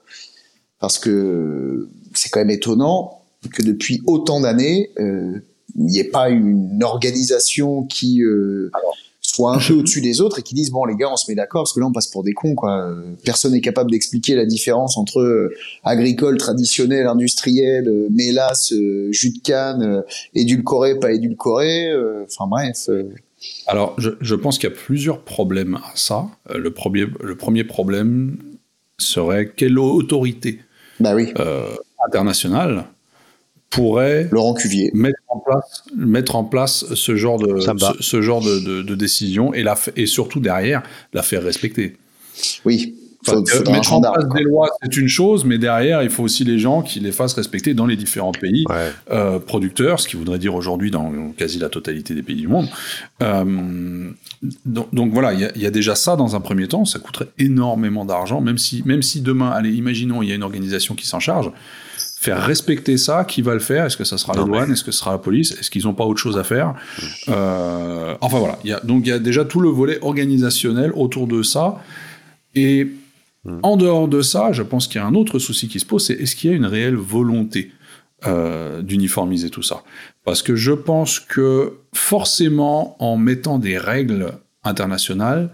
Parce 0.79 0.99
que 0.99 1.89
c'est 2.15 2.29
quand 2.31 2.41
même 2.41 2.51
étonnant 2.51 3.23
que 3.53 3.63
depuis 3.63 4.01
autant 4.07 4.41
d'années, 4.41 4.91
euh, 4.99 5.41
il 5.77 5.85
n'y 5.87 5.99
ait 5.99 6.05
pas 6.05 6.29
une 6.29 6.83
organisation 6.83 7.85
qui 7.85 8.23
euh, 8.23 8.71
soit 9.23 9.55
un 9.55 9.59
peu 9.59 9.75
au-dessus 9.75 10.01
des 10.01 10.21
autres 10.21 10.41
et 10.41 10.43
qui 10.43 10.55
dise 10.55 10.71
bon 10.71 10.85
les 10.85 10.97
gars 10.97 11.09
on 11.11 11.17
se 11.17 11.31
met 11.31 11.37
d'accord 11.37 11.63
parce 11.63 11.73
que 11.73 11.81
là 11.81 11.87
on 11.87 11.93
passe 11.93 12.09
pour 12.09 12.25
des 12.25 12.33
cons 12.33 12.55
quoi. 12.55 12.93
Personne 13.25 13.53
n'est 13.53 13.61
capable 13.61 13.91
d'expliquer 13.91 14.35
la 14.35 14.45
différence 14.45 14.99
entre 14.99 15.21
euh, 15.21 15.55
agricole, 15.85 16.37
traditionnel, 16.37 17.07
industriel, 17.07 17.89
euh, 17.89 18.09
mélasse, 18.11 18.75
jus 19.11 19.31
de 19.31 19.39
canne, 19.43 20.03
édulcoré, 20.35 20.99
pas 20.99 21.13
édulcoré. 21.13 21.93
Enfin 22.25 22.47
bref. 22.49 22.91
Alors 23.67 23.95
je, 23.99 24.11
je 24.21 24.35
pense 24.35 24.59
qu'il 24.59 24.69
y 24.69 24.73
a 24.73 24.77
plusieurs 24.77 25.21
problèmes 25.21 25.77
à 25.77 25.93
ça. 25.95 26.27
le 26.53 26.71
premier 26.73 27.07
le 27.21 27.37
premier 27.37 27.65
problème 27.65 28.39
serait 28.99 29.53
quelle 29.57 29.79
autorité 29.79 30.61
bah 31.01 31.15
oui. 31.15 31.33
internationale 32.07 32.85
pourrait 33.71 34.29
Laurent 34.31 34.55
Cuvier 34.55 34.91
mettre 34.95 35.19
en 35.33 35.39
place 35.39 35.85
mettre 35.97 36.37
en 36.37 36.45
place 36.45 36.95
ce 36.95 37.17
genre 37.17 37.39
de 37.39 37.61
ce, 38.01 38.23
genre 38.23 38.41
de, 38.41 38.83
de, 38.83 38.95
décision 38.95 39.55
et 39.55 39.63
la 39.63 39.77
et 39.97 40.07
surtout 40.07 40.41
derrière 40.41 40.83
la 41.13 41.23
faire 41.23 41.43
respecter. 41.43 41.97
Oui. 42.65 42.95
mettre 43.71 43.93
en 43.93 44.01
place 44.01 44.29
des 44.35 44.43
lois, 44.43 44.69
c'est 44.83 44.97
une 44.97 45.09
chose, 45.09 45.45
mais 45.45 45.59
derrière, 45.59 46.03
il 46.03 46.11
faut 46.11 46.23
aussi 46.25 46.45
les 46.45 46.59
gens 46.59 46.83
qui 46.83 47.01
les 47.01 47.13
fassent 47.13 47.35
respecter 47.35 47.73
dans 47.73 47.87
les 47.87 47.97
différents 47.97 48.33
pays 48.33 48.65
euh, 49.11 49.39
producteurs, 49.39 50.01
ce 50.01 50.09
qui 50.09 50.17
voudrait 50.17 50.39
dire 50.39 50.55
aujourd'hui 50.55 50.91
dans 50.91 51.31
quasi 51.37 51.59
la 51.59 51.69
totalité 51.69 52.15
des 52.15 52.23
pays 52.23 52.37
du 52.37 52.49
monde. 52.49 52.69
Euh, 53.23 54.11
donc, 54.65 54.93
donc, 54.93 55.13
voilà, 55.13 55.35
il 55.35 55.53
y, 55.57 55.61
y, 55.61 55.67
a 55.67 55.71
déjà 55.71 55.95
ça 55.95 56.17
dans 56.17 56.35
un 56.35 56.41
premier 56.41 56.67
temps, 56.67 56.85
ça 56.85 56.99
coûterait 56.99 57.29
énormément 57.39 58.05
d'argent, 58.05 58.41
même 58.41 58.59
si, 58.59 58.83
même 58.87 59.03
si 59.03 59.21
demain, 59.21 59.51
allez, 59.51 59.73
imaginons, 59.73 60.23
il 60.23 60.29
y 60.29 60.33
a 60.33 60.35
une 60.35 60.43
organisation 60.43 60.97
qui 60.97 61.07
s'en 61.07 61.21
charge, 61.21 61.53
faire 62.23 62.41
respecter 62.41 62.99
ça, 62.99 63.25
qui 63.25 63.43
va 63.43 63.53
le 63.53 63.61
faire? 63.61 63.85
Est-ce 63.85 63.97
que 63.97 64.05
ça 64.05 64.17
sera 64.17 64.35
la 64.35 64.45
douane 64.45 64.71
Est-ce 64.71 64.85
que 64.85 64.93
ce 64.93 65.01
sera 65.01 65.11
la 65.11 65.19
police? 65.19 65.51
Est-ce 65.59 65.73
qu'ils 65.73 65.85
n'ont 65.85 65.95
pas 65.95 66.05
autre 66.05 66.21
chose 66.21 66.39
à 66.39 66.45
faire? 66.45 66.75
Euh, 67.29 68.15
Enfin 68.21 68.39
voilà, 68.39 68.61
y 68.63 68.71
a, 68.71 68.79
donc 68.81 69.05
il 69.05 69.09
y 69.09 69.13
a 69.13 69.19
déjà 69.19 69.45
tout 69.45 69.61
le 69.61 69.69
volet 69.69 69.99
organisationnel 70.03 70.93
autour 70.95 71.27
de 71.27 71.43
ça. 71.43 71.83
Et 72.55 72.87
hmm. 73.45 73.59
en 73.65 73.77
dehors 73.77 74.07
de 74.07 74.23
ça, 74.23 74.53
je 74.53 74.63
pense 74.63 74.87
qu'il 74.87 75.01
y 75.01 75.05
a 75.05 75.07
un 75.07 75.15
autre 75.15 75.41
souci 75.41 75.67
qui 75.67 75.81
se 75.81 75.85
pose, 75.85 76.07
c'est 76.07 76.15
est-ce 76.15 76.37
qu'il 76.37 76.51
y 76.51 76.53
a 76.53 76.57
une 76.57 76.67
réelle 76.67 76.95
volonté 76.95 77.73
euh, 78.27 78.83
d'uniformiser 78.83 79.51
tout 79.51 79.65
ça? 79.65 79.83
Parce 80.25 80.43
que 80.43 80.55
je 80.55 80.73
pense 80.73 81.19
que 81.19 81.79
forcément, 81.93 82.97
en 83.03 83.17
mettant 83.17 83.59
des 83.59 83.79
règles 83.79 84.35
internationales, 84.63 85.51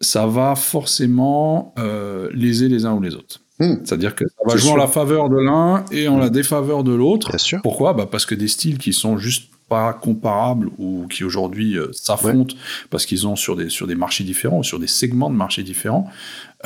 ça 0.00 0.26
va 0.26 0.54
forcément 0.54 1.74
euh, 1.78 2.30
léser 2.32 2.68
les 2.68 2.86
uns 2.86 2.94
ou 2.94 3.02
les 3.02 3.14
autres. 3.14 3.43
Hmm. 3.60 3.76
C'est-à-dire 3.84 4.14
que 4.14 4.24
ça 4.26 4.42
va 4.46 4.56
jouer 4.56 4.72
en 4.72 4.76
la 4.76 4.88
faveur 4.88 5.28
de 5.28 5.36
l'un 5.36 5.84
et 5.92 6.08
en 6.08 6.18
la 6.18 6.26
hmm. 6.26 6.30
défaveur 6.30 6.84
de 6.84 6.92
l'autre. 6.92 7.36
Pourquoi? 7.62 7.92
Bah 7.92 8.08
Parce 8.10 8.26
que 8.26 8.34
des 8.34 8.48
styles 8.48 8.78
qui 8.78 8.92
sont 8.92 9.16
juste 9.18 9.50
pas 9.68 9.92
comparables 9.92 10.68
ou 10.78 11.06
qui 11.08 11.24
aujourd'hui 11.24 11.78
euh, 11.78 11.88
s'affrontent 11.92 12.54
parce 12.90 13.06
qu'ils 13.06 13.26
ont 13.26 13.36
sur 13.36 13.56
des, 13.56 13.70
sur 13.70 13.86
des 13.86 13.94
marchés 13.94 14.24
différents, 14.24 14.62
sur 14.62 14.78
des 14.78 14.86
segments 14.86 15.30
de 15.30 15.36
marchés 15.36 15.62
différents, 15.62 16.10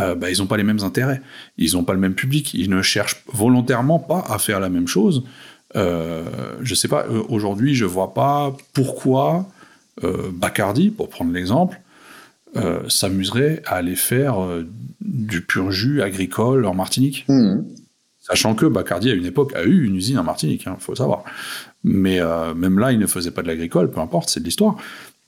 euh, 0.01 0.14
bah, 0.14 0.31
ils 0.31 0.38
n'ont 0.38 0.46
pas 0.46 0.57
les 0.57 0.64
mêmes 0.64 0.83
intérêts, 0.83 1.20
ils 1.57 1.74
n'ont 1.74 1.85
pas 1.85 1.92
le 1.92 1.98
même 1.98 2.14
public, 2.14 2.55
ils 2.55 2.70
ne 2.70 2.83
cherchent 2.83 3.22
volontairement 3.33 3.98
pas 3.98 4.24
à 4.29 4.38
faire 4.38 4.61
la 4.61 4.68
même 4.68 4.87
chose. 4.87 5.24
Euh, 5.77 6.24
je 6.61 6.74
sais 6.74 6.88
pas, 6.88 7.05
euh, 7.07 7.22
aujourd'hui, 7.29 7.74
je 7.74 7.85
vois 7.85 8.14
pas 8.14 8.57
pourquoi 8.72 9.46
Bacardi, 10.33 10.90
pour 10.90 11.09
prendre 11.09 11.33
l'exemple, 11.33 11.81
s'amuserait 12.87 13.62
à 13.66 13.74
aller 13.74 13.96
faire 13.96 14.37
du 15.01 15.43
pur 15.43 15.71
jus 15.71 16.03
agricole 16.03 16.67
en 16.67 16.75
Martinique. 16.75 17.25
Hmm. 17.29 17.63
Sachant 18.21 18.55
que 18.55 18.67
Bacardi, 18.67 19.11
à 19.11 19.15
une 19.15 19.25
époque, 19.25 19.55
a 19.55 19.63
eu 19.63 19.85
une 19.85 19.97
usine 19.97 20.19
en 20.19 20.25
Martinique, 20.25 20.65
il 20.67 20.69
hein, 20.69 20.77
faut 20.79 20.95
savoir. 20.95 21.25
Mais 21.83 22.21
euh, 22.21 22.53
même 22.55 22.79
là, 22.79 22.93
il 22.93 22.99
ne 22.99 23.07
faisait 23.07 23.31
pas 23.31 23.43
de 23.43 23.49
l'agricole, 23.49 23.91
peu 23.91 24.01
importe, 24.01 24.29
c'est 24.29 24.41
de 24.41 24.45
l'histoire. 24.45 24.77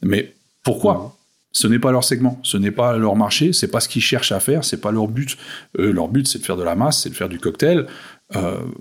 Mais 0.02 0.34
pourquoi? 0.62 0.94
Hmm. 0.94 1.10
Ce 1.52 1.66
n'est 1.66 1.78
pas 1.80 1.90
leur 1.90 2.04
segment, 2.04 2.38
ce 2.44 2.56
n'est 2.56 2.70
pas 2.70 2.96
leur 2.96 3.16
marché, 3.16 3.52
c'est 3.52 3.68
pas 3.68 3.80
ce 3.80 3.88
qu'ils 3.88 4.02
cherchent 4.02 4.30
à 4.30 4.38
faire, 4.38 4.64
c'est 4.64 4.80
pas 4.80 4.92
leur 4.92 5.08
but. 5.08 5.36
leur 5.76 6.06
but, 6.06 6.28
c'est 6.28 6.38
de 6.38 6.44
faire 6.44 6.56
de 6.56 6.62
la 6.62 6.76
masse, 6.76 7.02
c'est 7.02 7.10
de 7.10 7.14
faire 7.14 7.28
du 7.28 7.40
cocktail. 7.40 7.86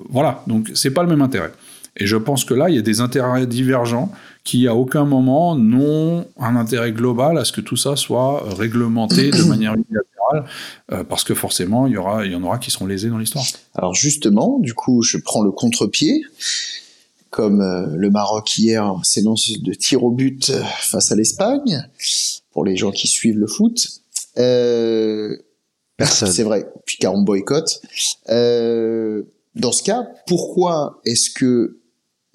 voilà, 0.10 0.43
donc 0.45 0.69
c'est 0.75 0.91
pas 0.91 1.02
le 1.02 1.10
même 1.10 1.23
intérêt. 1.23 1.52
Et 1.97 2.08
je 2.08 2.15
pense 2.15 2.45
que 2.45 2.54
là, 2.54 2.69
il 2.69 2.75
y 2.75 2.80
a 2.80 2.82
des 2.82 3.02
intérêts 3.02 3.45
divergents 3.45 4.12
qui, 4.43 4.67
à 4.67 4.75
aucun 4.75 5.06
moment, 5.06 5.56
n'ont 5.56 6.25
un 6.39 6.56
intérêt 6.56 6.91
global 6.91 7.38
à 7.38 7.45
ce 7.45 7.52
que 7.52 7.62
tout 7.62 7.75
ça 7.75 7.95
soit 7.95 8.43
réglementé 8.56 9.32
de 9.32 9.43
manière 9.49 9.73
unilatérale, 9.73 10.06
euh, 10.91 11.03
parce 11.03 11.23
que 11.23 11.33
forcément, 11.33 11.87
il 11.87 11.93
y, 11.93 11.97
aura, 11.97 12.25
il 12.25 12.31
y 12.31 12.35
en 12.35 12.43
aura 12.43 12.57
qui 12.59 12.71
seront 12.71 12.85
lésés 12.85 13.09
dans 13.09 13.17
l'histoire. 13.17 13.45
Alors 13.75 13.93
justement, 13.93 14.59
du 14.59 14.73
coup, 14.73 15.01
je 15.01 15.17
prends 15.17 15.41
le 15.41 15.51
contre-pied, 15.51 16.23
comme 17.29 17.61
euh, 17.61 17.87
le 17.95 18.09
Maroc 18.09 18.57
hier 18.57 18.95
s'énonce 19.03 19.51
de 19.59 19.73
tir 19.73 20.03
au 20.03 20.11
but 20.11 20.49
euh, 20.49 20.63
face 20.79 21.11
à 21.11 21.15
l'Espagne, 21.15 21.87
pour 22.51 22.65
les 22.65 22.75
gens 22.75 22.91
qui 22.91 23.07
suivent 23.07 23.37
le 23.37 23.47
foot. 23.47 24.01
Personne. 25.97 26.31
C'est 26.31 26.43
vrai, 26.43 26.65
puis 26.85 26.97
car 26.97 27.13
on 27.13 27.21
boycotte. 27.21 27.81
dans 28.27 29.71
ce 29.71 29.83
cas, 29.83 30.07
pourquoi 30.27 31.01
est-ce 31.05 31.29
que 31.29 31.79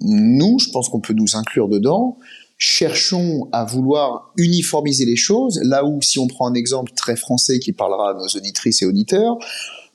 nous, 0.00 0.58
je 0.58 0.70
pense 0.70 0.88
qu'on 0.88 1.00
peut 1.00 1.14
nous 1.14 1.34
inclure 1.36 1.68
dedans, 1.68 2.18
cherchons 2.56 3.48
à 3.52 3.64
vouloir 3.64 4.32
uniformiser 4.36 5.04
les 5.04 5.16
choses, 5.16 5.60
là 5.62 5.84
où, 5.84 6.00
si 6.02 6.18
on 6.18 6.26
prend 6.26 6.48
un 6.48 6.54
exemple 6.54 6.92
très 6.94 7.16
français 7.16 7.58
qui 7.58 7.72
parlera 7.72 8.10
à 8.10 8.14
nos 8.14 8.26
auditrices 8.26 8.82
et 8.82 8.86
auditeurs, 8.86 9.38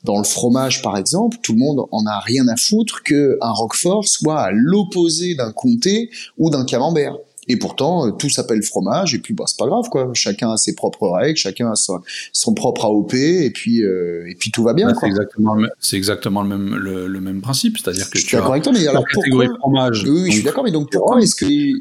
dans 0.03 0.17
le 0.17 0.23
fromage, 0.23 0.81
par 0.81 0.97
exemple, 0.97 1.37
tout 1.43 1.53
le 1.53 1.59
monde 1.59 1.85
en 1.91 2.05
a 2.05 2.19
rien 2.19 2.47
à 2.47 2.55
foutre 2.55 3.03
que 3.03 3.37
un 3.41 3.51
Roquefort 3.51 4.07
soit 4.07 4.39
à 4.39 4.51
l'opposé 4.51 5.35
d'un 5.35 5.51
comté 5.51 6.09
ou 6.37 6.49
d'un 6.49 6.65
camembert. 6.65 7.17
Et 7.51 7.57
pourtant, 7.57 8.05
euh, 8.05 8.11
tout 8.11 8.29
s'appelle 8.29 8.61
fromage, 8.61 9.15
et 9.15 9.17
puis 9.17 9.33
bah, 9.33 9.45
c'est 9.47 9.57
pas 9.57 9.65
grave, 9.65 9.89
quoi. 9.89 10.11
Chacun 10.13 10.51
a 10.51 10.57
ses 10.57 10.75
propres 10.75 11.09
règles, 11.09 11.35
chacun 11.35 11.71
a 11.71 11.75
son, 11.75 12.53
propre 12.53 12.85
AOP, 12.85 13.15
et 13.15 13.49
puis, 13.49 13.83
euh, 13.83 14.29
et 14.29 14.35
puis 14.35 14.51
tout 14.51 14.61
va 14.61 14.73
bien. 14.73 14.89
Bah, 14.89 14.97
c'est 15.01 15.07
exactement, 15.07 15.55
le, 15.55 15.67
exactement 15.93 16.43
le 16.43 16.47
même, 16.47 16.75
le, 16.75 17.19
même 17.19 17.41
principe, 17.41 17.79
c'est-à-dire 17.79 18.07
que 18.11 18.19
je 18.19 18.27
suis 18.27 18.37
d'accord 18.37 18.51
avec 18.51 18.63
toi, 18.63 18.71
mais 18.71 18.87
alors 18.87 19.03
pourquoi 19.11 19.45
fromage, 19.59 20.03
Oui, 20.03 20.21
oui 20.21 20.29
je 20.29 20.35
suis 20.35 20.43
d'accord, 20.43 20.63
mais 20.63 20.71
donc 20.71 20.91
pourquoi 20.91 21.19
est-ce 21.21 21.35
que 21.35 21.45
les, 21.45 21.73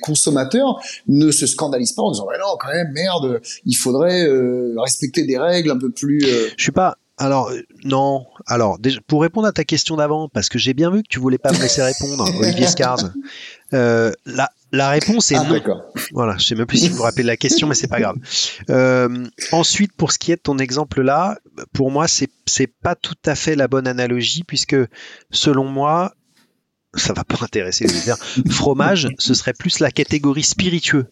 consommateurs 0.00 0.80
ne 1.08 1.30
se 1.30 1.46
scandalisent 1.46 1.92
pas 1.92 2.02
en 2.02 2.12
disant 2.12 2.26
non 2.26 2.56
quand 2.58 2.72
même 2.72 2.92
merde 2.92 3.40
il 3.64 3.74
faudrait 3.74 4.26
euh, 4.26 4.74
respecter 4.78 5.24
des 5.24 5.38
règles 5.38 5.70
un 5.70 5.78
peu 5.78 5.90
plus 5.90 6.20
je 6.20 6.62
suis 6.62 6.72
pas 6.72 6.96
alors 7.20 7.52
non. 7.84 8.24
Alors 8.46 8.78
pour 9.06 9.20
répondre 9.20 9.46
à 9.46 9.52
ta 9.52 9.62
question 9.62 9.96
d'avant, 9.96 10.30
parce 10.30 10.48
que 10.48 10.58
j'ai 10.58 10.72
bien 10.72 10.90
vu 10.90 11.02
que 11.02 11.08
tu 11.08 11.20
voulais 11.20 11.36
pas 11.36 11.52
me 11.52 11.58
laisser 11.60 11.82
répondre, 11.82 12.24
Olivier 12.40 12.66
Scard. 12.66 13.12
Euh, 13.74 14.10
la, 14.24 14.50
la 14.72 14.88
réponse 14.88 15.30
est 15.30 15.36
ah, 15.36 15.44
non. 15.44 15.82
Voilà, 16.12 16.38
je 16.38 16.46
sais 16.46 16.54
même 16.54 16.66
plus 16.66 16.78
si 16.78 16.88
vous 16.88 16.96
vous 16.96 17.02
rappelez 17.02 17.22
la 17.22 17.36
question, 17.36 17.68
mais 17.68 17.74
c'est 17.74 17.88
pas 17.88 18.00
grave. 18.00 18.16
Euh, 18.70 19.26
ensuite, 19.52 19.92
pour 19.92 20.12
ce 20.12 20.18
qui 20.18 20.32
est 20.32 20.36
de 20.36 20.40
ton 20.40 20.56
exemple 20.56 21.02
là, 21.02 21.38
pour 21.74 21.90
moi, 21.90 22.08
c'est 22.08 22.30
c'est 22.46 22.72
pas 22.82 22.94
tout 22.94 23.18
à 23.26 23.34
fait 23.34 23.54
la 23.54 23.68
bonne 23.68 23.86
analogie 23.86 24.42
puisque 24.42 24.76
selon 25.30 25.64
moi, 25.64 26.14
ça 26.94 27.12
va 27.12 27.24
pas 27.24 27.38
intéresser 27.42 27.86
les 27.86 27.94
auditeurs. 27.94 28.18
Fromage, 28.50 29.08
ce 29.18 29.34
serait 29.34 29.52
plus 29.52 29.80
la 29.80 29.90
catégorie 29.90 30.42
spiritueux. 30.42 31.06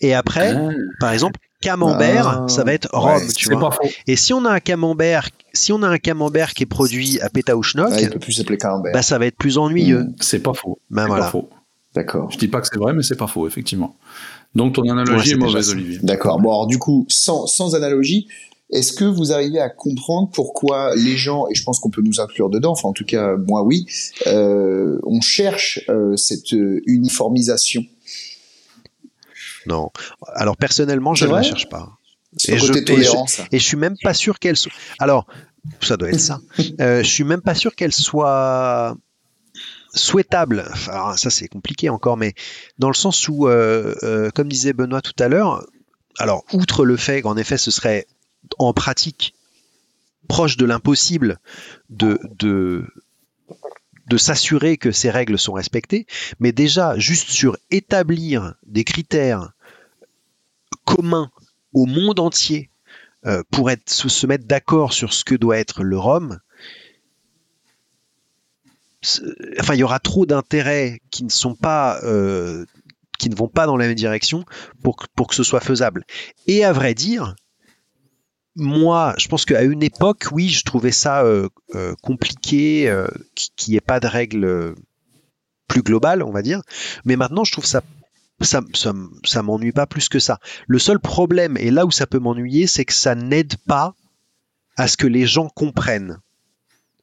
Et 0.00 0.14
après, 0.14 0.52
ah. 0.52 0.70
par 1.00 1.12
exemple, 1.12 1.38
camembert, 1.60 2.28
ah. 2.28 2.48
ça 2.48 2.64
va 2.64 2.72
être 2.72 2.88
rhum, 2.92 3.22
tu 3.34 3.54
vois. 3.54 3.76
Et 4.06 4.16
si 4.16 4.32
on 4.32 4.44
a 4.44 4.50
un 4.50 4.60
camembert, 4.60 5.28
si 5.52 5.72
on 5.72 5.82
a 5.82 5.88
un 5.88 5.98
camembert 5.98 6.54
qui 6.54 6.64
est 6.64 6.66
produit 6.66 7.20
à 7.20 7.30
Pétaouchnok, 7.30 7.90
ah, 7.92 8.00
il 8.00 8.10
peut 8.10 8.18
plus 8.18 8.32
s'appeler 8.32 8.58
camembert. 8.58 8.92
Bah, 8.92 9.02
ça 9.02 9.18
va 9.18 9.26
être 9.26 9.36
plus 9.36 9.58
ennuyeux. 9.58 10.04
Hmm. 10.04 10.14
C'est 10.20 10.42
pas 10.42 10.54
faux. 10.54 10.78
Ben 10.90 11.06
voilà. 11.06 11.28
faux. 11.28 11.48
D'accord. 11.94 12.30
Je 12.30 12.38
dis 12.38 12.48
pas 12.48 12.60
que 12.60 12.66
c'est 12.66 12.78
vrai, 12.78 12.92
mais 12.92 13.02
c'est 13.02 13.16
pas 13.16 13.28
faux, 13.28 13.46
effectivement. 13.46 13.96
Donc 14.54 14.74
ton 14.74 14.88
analogie 14.88 15.32
est 15.32 15.36
mauvaise, 15.36 15.70
Olivier. 15.70 15.98
D'accord. 16.02 16.40
Bon, 16.40 16.50
alors 16.50 16.66
du 16.66 16.78
coup, 16.78 17.06
sans, 17.08 17.46
sans 17.46 17.74
analogie, 17.74 18.28
est-ce 18.74 18.92
que 18.92 19.04
vous 19.04 19.32
arrivez 19.32 19.60
à 19.60 19.70
comprendre 19.70 20.30
pourquoi 20.32 20.94
les 20.96 21.16
gens, 21.16 21.46
et 21.50 21.54
je 21.54 21.62
pense 21.62 21.80
qu'on 21.80 21.90
peut 21.90 22.02
nous 22.02 22.20
inclure 22.20 22.50
dedans, 22.50 22.72
enfin 22.72 22.88
en 22.88 22.92
tout 22.92 23.04
cas 23.04 23.36
moi 23.36 23.62
oui, 23.62 23.86
euh, 24.26 24.98
on 25.04 25.20
cherche 25.20 25.80
euh, 25.88 26.16
cette 26.16 26.52
uniformisation? 26.52 27.82
Non. 29.66 29.90
Alors 30.34 30.56
personnellement, 30.56 31.14
je 31.14 31.26
ne 31.26 31.32
la 31.32 31.42
cherche 31.42 31.68
pas. 31.68 31.98
Et 32.48 32.58
je, 32.58 32.72
et, 33.52 33.58
je, 33.58 33.64
suis 33.64 33.76
même 33.76 33.96
pas 34.02 34.12
sûr 34.12 34.38
qu'elle 34.40 34.56
soit. 34.56 34.72
Alors, 34.98 35.26
ça 35.80 35.96
doit 35.96 36.08
être 36.08 36.20
ça. 36.20 36.40
euh, 36.80 37.02
je 37.02 37.08
suis 37.08 37.24
même 37.24 37.42
pas 37.42 37.54
sûr 37.54 37.74
qu'elle 37.74 37.92
soit 37.92 38.96
souhaitable. 39.94 40.64
Enfin, 40.72 41.16
ça 41.16 41.30
c'est 41.30 41.48
compliqué 41.48 41.88
encore, 41.88 42.16
mais 42.16 42.34
dans 42.78 42.88
le 42.88 42.94
sens 42.94 43.28
où, 43.28 43.46
euh, 43.46 43.94
euh, 44.02 44.30
comme 44.30 44.48
disait 44.48 44.72
Benoît 44.72 45.00
tout 45.00 45.14
à 45.18 45.28
l'heure, 45.28 45.64
alors 46.18 46.44
outre 46.52 46.84
le 46.84 46.96
fait 46.96 47.22
qu'en 47.22 47.36
effet 47.36 47.56
ce 47.56 47.70
serait 47.70 48.06
en 48.58 48.72
pratique 48.72 49.34
proche 50.28 50.56
de 50.56 50.64
l'impossible 50.64 51.38
de, 51.90 52.18
de 52.38 52.86
de 54.06 54.16
s'assurer 54.18 54.76
que 54.76 54.92
ces 54.92 55.10
règles 55.10 55.38
sont 55.38 55.54
respectées, 55.54 56.06
mais 56.38 56.52
déjà 56.52 56.98
juste 56.98 57.30
sur 57.30 57.56
établir 57.70 58.54
des 58.66 58.84
critères 58.84 59.52
communs 60.84 61.30
au 61.72 61.86
monde 61.86 62.20
entier 62.20 62.70
euh, 63.26 63.42
pour 63.50 63.70
être, 63.70 63.88
se 63.88 64.26
mettre 64.26 64.46
d'accord 64.46 64.92
sur 64.92 65.14
ce 65.14 65.24
que 65.24 65.34
doit 65.34 65.58
être 65.58 65.82
le 65.82 65.98
Rhum, 65.98 66.38
enfin 69.60 69.74
il 69.74 69.80
y 69.80 69.82
aura 69.82 69.98
trop 69.98 70.26
d'intérêts 70.26 71.00
qui 71.10 71.24
ne 71.24 71.30
sont 71.30 71.54
pas 71.54 72.00
euh, 72.04 72.64
qui 73.18 73.30
ne 73.30 73.34
vont 73.34 73.48
pas 73.48 73.66
dans 73.66 73.76
la 73.76 73.86
même 73.86 73.94
direction 73.94 74.44
pour, 74.82 74.96
pour 75.14 75.28
que 75.28 75.34
ce 75.34 75.42
soit 75.42 75.60
faisable. 75.60 76.04
Et 76.46 76.64
à 76.64 76.72
vrai 76.72 76.94
dire, 76.94 77.34
moi, 78.56 79.14
je 79.18 79.28
pense 79.28 79.44
qu'à 79.44 79.62
une 79.62 79.82
époque, 79.82 80.26
oui, 80.32 80.48
je 80.48 80.62
trouvais 80.62 80.92
ça 80.92 81.24
euh, 81.24 81.48
euh, 81.74 81.94
compliqué, 82.02 82.88
euh, 82.88 83.08
qu'il 83.34 83.72
n'y 83.72 83.76
ait 83.76 83.80
pas 83.80 84.00
de 84.00 84.06
règles 84.06 84.74
plus 85.68 85.82
globales, 85.82 86.22
on 86.22 86.30
va 86.30 86.42
dire. 86.42 86.62
Mais 87.04 87.16
maintenant, 87.16 87.44
je 87.44 87.52
trouve 87.52 87.66
ça 87.66 87.82
ça, 88.40 88.60
ça, 88.74 89.42
m'ennuie 89.42 89.72
pas 89.72 89.86
plus 89.86 90.08
que 90.08 90.18
ça. 90.18 90.38
Le 90.66 90.78
seul 90.78 90.98
problème, 90.98 91.56
et 91.56 91.70
là 91.70 91.86
où 91.86 91.90
ça 91.90 92.06
peut 92.06 92.18
m'ennuyer, 92.18 92.66
c'est 92.66 92.84
que 92.84 92.92
ça 92.92 93.14
n'aide 93.14 93.56
pas 93.66 93.94
à 94.76 94.88
ce 94.88 94.96
que 94.96 95.06
les 95.06 95.24
gens 95.24 95.48
comprennent. 95.48 96.18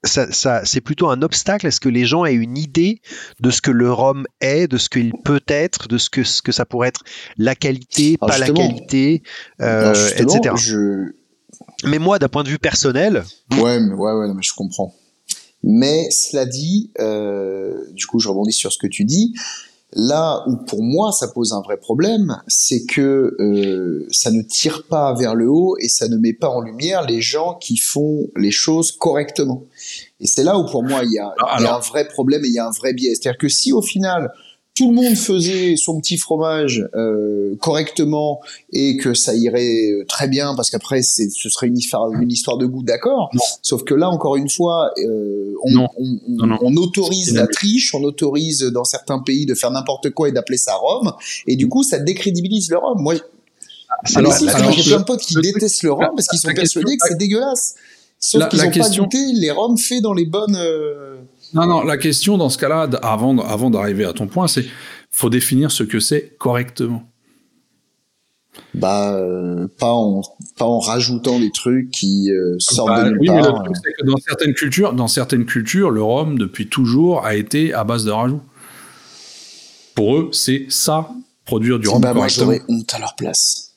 Ça, 0.03 0.31
ça, 0.31 0.65
c'est 0.65 0.81
plutôt 0.81 1.09
un 1.09 1.21
obstacle 1.21 1.65
à 1.67 1.71
ce 1.71 1.79
que 1.79 1.89
les 1.89 2.05
gens 2.05 2.25
aient 2.25 2.33
une 2.33 2.57
idée 2.57 3.01
de 3.39 3.49
ce 3.49 3.61
que 3.61 3.71
le 3.71 3.91
rhum 3.91 4.25
est, 4.41 4.67
de 4.67 4.77
ce 4.77 4.89
qu'il 4.89 5.13
peut 5.23 5.43
être, 5.47 5.87
de 5.87 5.97
ce 5.97 6.09
que, 6.09 6.23
ce 6.23 6.41
que 6.41 6.51
ça 6.51 6.65
pourrait 6.65 6.89
être 6.89 7.03
la 7.37 7.55
qualité, 7.55 8.17
pas 8.17 8.37
la 8.37 8.49
qualité, 8.49 9.23
etc. 9.59 10.55
Je, 10.57 11.13
mais 11.83 11.99
moi, 11.99 12.19
d'un 12.19 12.27
point 12.27 12.43
de 12.43 12.49
vue 12.49 12.59
personnel. 12.59 13.23
Ouais, 13.59 13.79
mais, 13.79 13.93
ouais, 13.93 14.13
ouais, 14.13 14.33
mais 14.33 14.41
je 14.41 14.53
comprends. 14.53 14.93
Mais 15.63 16.09
cela 16.09 16.45
dit, 16.45 16.91
euh, 16.99 17.73
du 17.93 18.07
coup, 18.07 18.19
je 18.19 18.27
rebondis 18.27 18.53
sur 18.53 18.71
ce 18.71 18.77
que 18.77 18.87
tu 18.87 19.05
dis. 19.05 19.33
Là 19.93 20.45
où 20.47 20.55
pour 20.55 20.81
moi 20.81 21.11
ça 21.11 21.27
pose 21.27 21.51
un 21.51 21.59
vrai 21.59 21.75
problème, 21.75 22.41
c'est 22.47 22.85
que 22.85 23.35
euh, 23.39 24.07
ça 24.09 24.31
ne 24.31 24.41
tire 24.41 24.83
pas 24.87 25.13
vers 25.13 25.35
le 25.35 25.49
haut 25.49 25.75
et 25.81 25.89
ça 25.89 26.07
ne 26.07 26.15
met 26.15 26.31
pas 26.31 26.47
en 26.47 26.61
lumière 26.61 27.05
les 27.05 27.19
gens 27.19 27.55
qui 27.55 27.75
font 27.75 28.25
les 28.37 28.51
choses 28.51 28.93
correctement. 28.93 29.65
Et 30.21 30.27
c'est 30.27 30.45
là 30.45 30.57
où 30.57 30.65
pour 30.65 30.83
moi 30.83 31.01
il 31.03 31.11
y 31.11 31.19
a, 31.19 31.33
il 31.59 31.63
y 31.63 31.67
a 31.67 31.75
un 31.75 31.79
vrai 31.79 32.07
problème 32.07 32.45
et 32.45 32.47
il 32.47 32.53
y 32.53 32.59
a 32.59 32.67
un 32.67 32.71
vrai 32.71 32.93
biais. 32.93 33.15
C'est-à-dire 33.15 33.37
que 33.37 33.49
si 33.49 33.73
au 33.73 33.81
final 33.81 34.31
tout 34.73 34.89
le 34.89 34.95
monde 34.95 35.15
faisait 35.15 35.75
son 35.75 35.99
petit 35.99 36.17
fromage 36.17 36.87
euh, 36.95 37.55
correctement 37.59 38.39
et 38.71 38.95
que 38.95 39.13
ça 39.13 39.35
irait 39.35 39.91
euh, 39.91 40.05
très 40.07 40.27
bien 40.29 40.55
parce 40.55 40.69
qu'après 40.69 41.01
ce 41.01 41.49
serait 41.49 41.67
une 41.67 41.77
histoire, 41.77 42.09
une 42.11 42.31
histoire 42.31 42.57
de 42.57 42.65
goût, 42.65 42.81
d'accord? 42.81 43.31
Sauf 43.61 43.83
que 43.83 43.93
là, 43.93 44.09
encore 44.09 44.37
une 44.37 44.49
fois, 44.49 44.91
euh, 44.97 45.53
on, 45.63 45.87
on, 45.97 46.57
on, 46.61 46.75
autorise 46.77 47.33
la 47.33 47.47
triche, 47.47 47.93
on 47.93 48.03
autorise 48.03 48.61
dans 48.61 48.85
certains 48.85 49.19
pays 49.19 49.45
de 49.45 49.55
faire 49.55 49.71
n'importe 49.71 50.09
quoi 50.11 50.29
et 50.29 50.31
d'appeler 50.31 50.57
ça 50.57 50.75
rhum, 50.75 51.11
et 51.47 51.57
du 51.57 51.67
coup, 51.67 51.83
ça 51.83 51.99
décrédibilise 51.99 52.69
le 52.69 52.77
rhum. 52.77 53.01
Moi, 53.01 53.15
alors, 54.15 54.33
j'ai 54.33 54.83
plein 54.83 54.99
de 54.99 55.03
potes 55.03 55.21
qui 55.21 55.35
détestent 55.35 55.83
le 55.83 55.91
rhum 55.91 56.11
parce 56.15 56.27
qu'ils 56.27 56.39
sont 56.39 56.53
persuadés 56.53 56.97
que 56.97 57.07
c'est 57.07 57.17
dégueulasse. 57.17 57.75
Sauf 58.19 58.47
qu'ils 58.49 58.61
n'ont 58.61 58.71
pas 58.71 58.89
goûté 58.89 59.17
les 59.33 59.51
rhums 59.51 59.77
faits 59.77 60.01
dans 60.01 60.13
les 60.13 60.25
bonnes. 60.25 60.55
Euh, 60.55 61.17
non, 61.53 61.65
non, 61.65 61.83
la 61.83 61.97
question 61.97 62.37
dans 62.37 62.49
ce 62.49 62.57
cas-là, 62.57 62.89
avant, 63.01 63.37
avant 63.39 63.69
d'arriver 63.69 64.05
à 64.05 64.13
ton 64.13 64.27
point, 64.27 64.47
c'est 64.47 64.65
faut 65.11 65.29
définir 65.29 65.71
ce 65.71 65.83
que 65.83 65.99
c'est 65.99 66.35
correctement. 66.37 67.03
Bah, 68.73 69.13
euh, 69.13 69.67
pas 69.79 69.91
en 69.91 70.21
pas 70.57 70.65
en 70.65 70.79
rajoutant 70.79 71.39
des 71.39 71.51
trucs 71.51 71.89
qui 71.91 72.31
euh, 72.31 72.55
sortent 72.59 72.89
bah, 72.89 73.03
de 73.03 73.09
nulle 73.09 73.19
oui, 73.21 73.29
Mais 73.29 73.37
le 73.37 73.43
truc, 73.43 73.75
c'est 73.75 73.93
que 73.97 74.05
dans 74.05 74.17
certaines 74.17 74.53
cultures, 74.53 74.93
dans 74.93 75.07
certaines 75.07 75.45
cultures, 75.45 75.89
le 75.89 76.03
rhum 76.03 76.37
depuis 76.37 76.67
toujours 76.67 77.25
a 77.25 77.35
été 77.35 77.73
à 77.73 77.83
base 77.83 78.05
de 78.05 78.11
rajout. 78.11 78.41
Pour 79.95 80.17
eux, 80.17 80.29
c'est 80.33 80.65
ça, 80.69 81.09
produire 81.45 81.79
du 81.79 81.87
rhum 81.87 82.01
bah, 82.01 82.13
correctement. 82.13 82.45
Moi, 82.45 82.55
j'aurais 82.55 82.73
honte 82.79 82.93
à 82.93 82.99
leur 82.99 83.15
place 83.15 83.70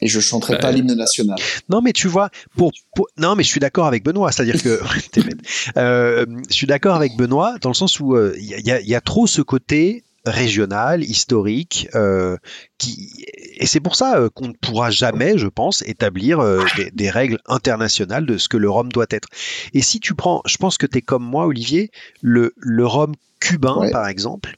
et 0.00 0.06
je 0.06 0.20
chanterai 0.20 0.56
pas 0.58 0.68
bah, 0.68 0.72
l'hymne 0.72 0.94
national. 0.94 1.38
Non, 1.68 1.80
mais 1.82 1.92
tu 1.92 2.08
vois, 2.08 2.30
pour, 2.56 2.72
non, 3.18 3.34
mais 3.36 3.42
je 3.42 3.48
suis 3.48 3.60
d'accord 3.60 3.86
avec 3.86 4.04
Benoît, 4.04 4.32
c'est-à-dire 4.32 4.62
que 4.62 4.80
euh, 5.76 6.26
je 6.48 6.54
suis 6.54 6.66
d'accord 6.66 6.96
avec 6.96 7.16
Benoît 7.16 7.56
dans 7.60 7.70
le 7.70 7.74
sens 7.74 8.00
où 8.00 8.16
il 8.34 8.44
y, 8.44 8.70
a, 8.70 8.80
y, 8.80 8.94
a, 8.94 9.00
trop 9.00 9.26
ce 9.26 9.42
côté 9.42 10.04
régional, 10.24 11.02
historique, 11.02 11.88
euh, 11.94 12.36
qui 12.78 13.24
et 13.56 13.66
c'est 13.66 13.80
pour 13.80 13.94
ça 13.94 14.28
qu'on 14.34 14.48
ne 14.48 14.52
pourra 14.52 14.90
jamais, 14.90 15.38
je 15.38 15.48
pense, 15.48 15.82
établir 15.82 16.40
des, 16.76 16.90
des, 16.90 17.10
règles 17.10 17.38
internationales 17.46 18.24
de 18.24 18.38
ce 18.38 18.48
que 18.48 18.56
le 18.56 18.70
rhum 18.70 18.90
doit 18.90 19.06
être. 19.10 19.28
Et 19.74 19.82
si 19.82 20.00
tu 20.00 20.14
prends, 20.14 20.42
je 20.46 20.56
pense 20.56 20.78
que 20.78 20.86
tu 20.86 20.98
es 20.98 21.02
comme 21.02 21.24
moi, 21.24 21.46
Olivier, 21.46 21.90
le, 22.22 22.54
le 22.56 22.86
rhum 22.86 23.14
cubain, 23.40 23.88
par 23.90 24.06
exemple, 24.06 24.56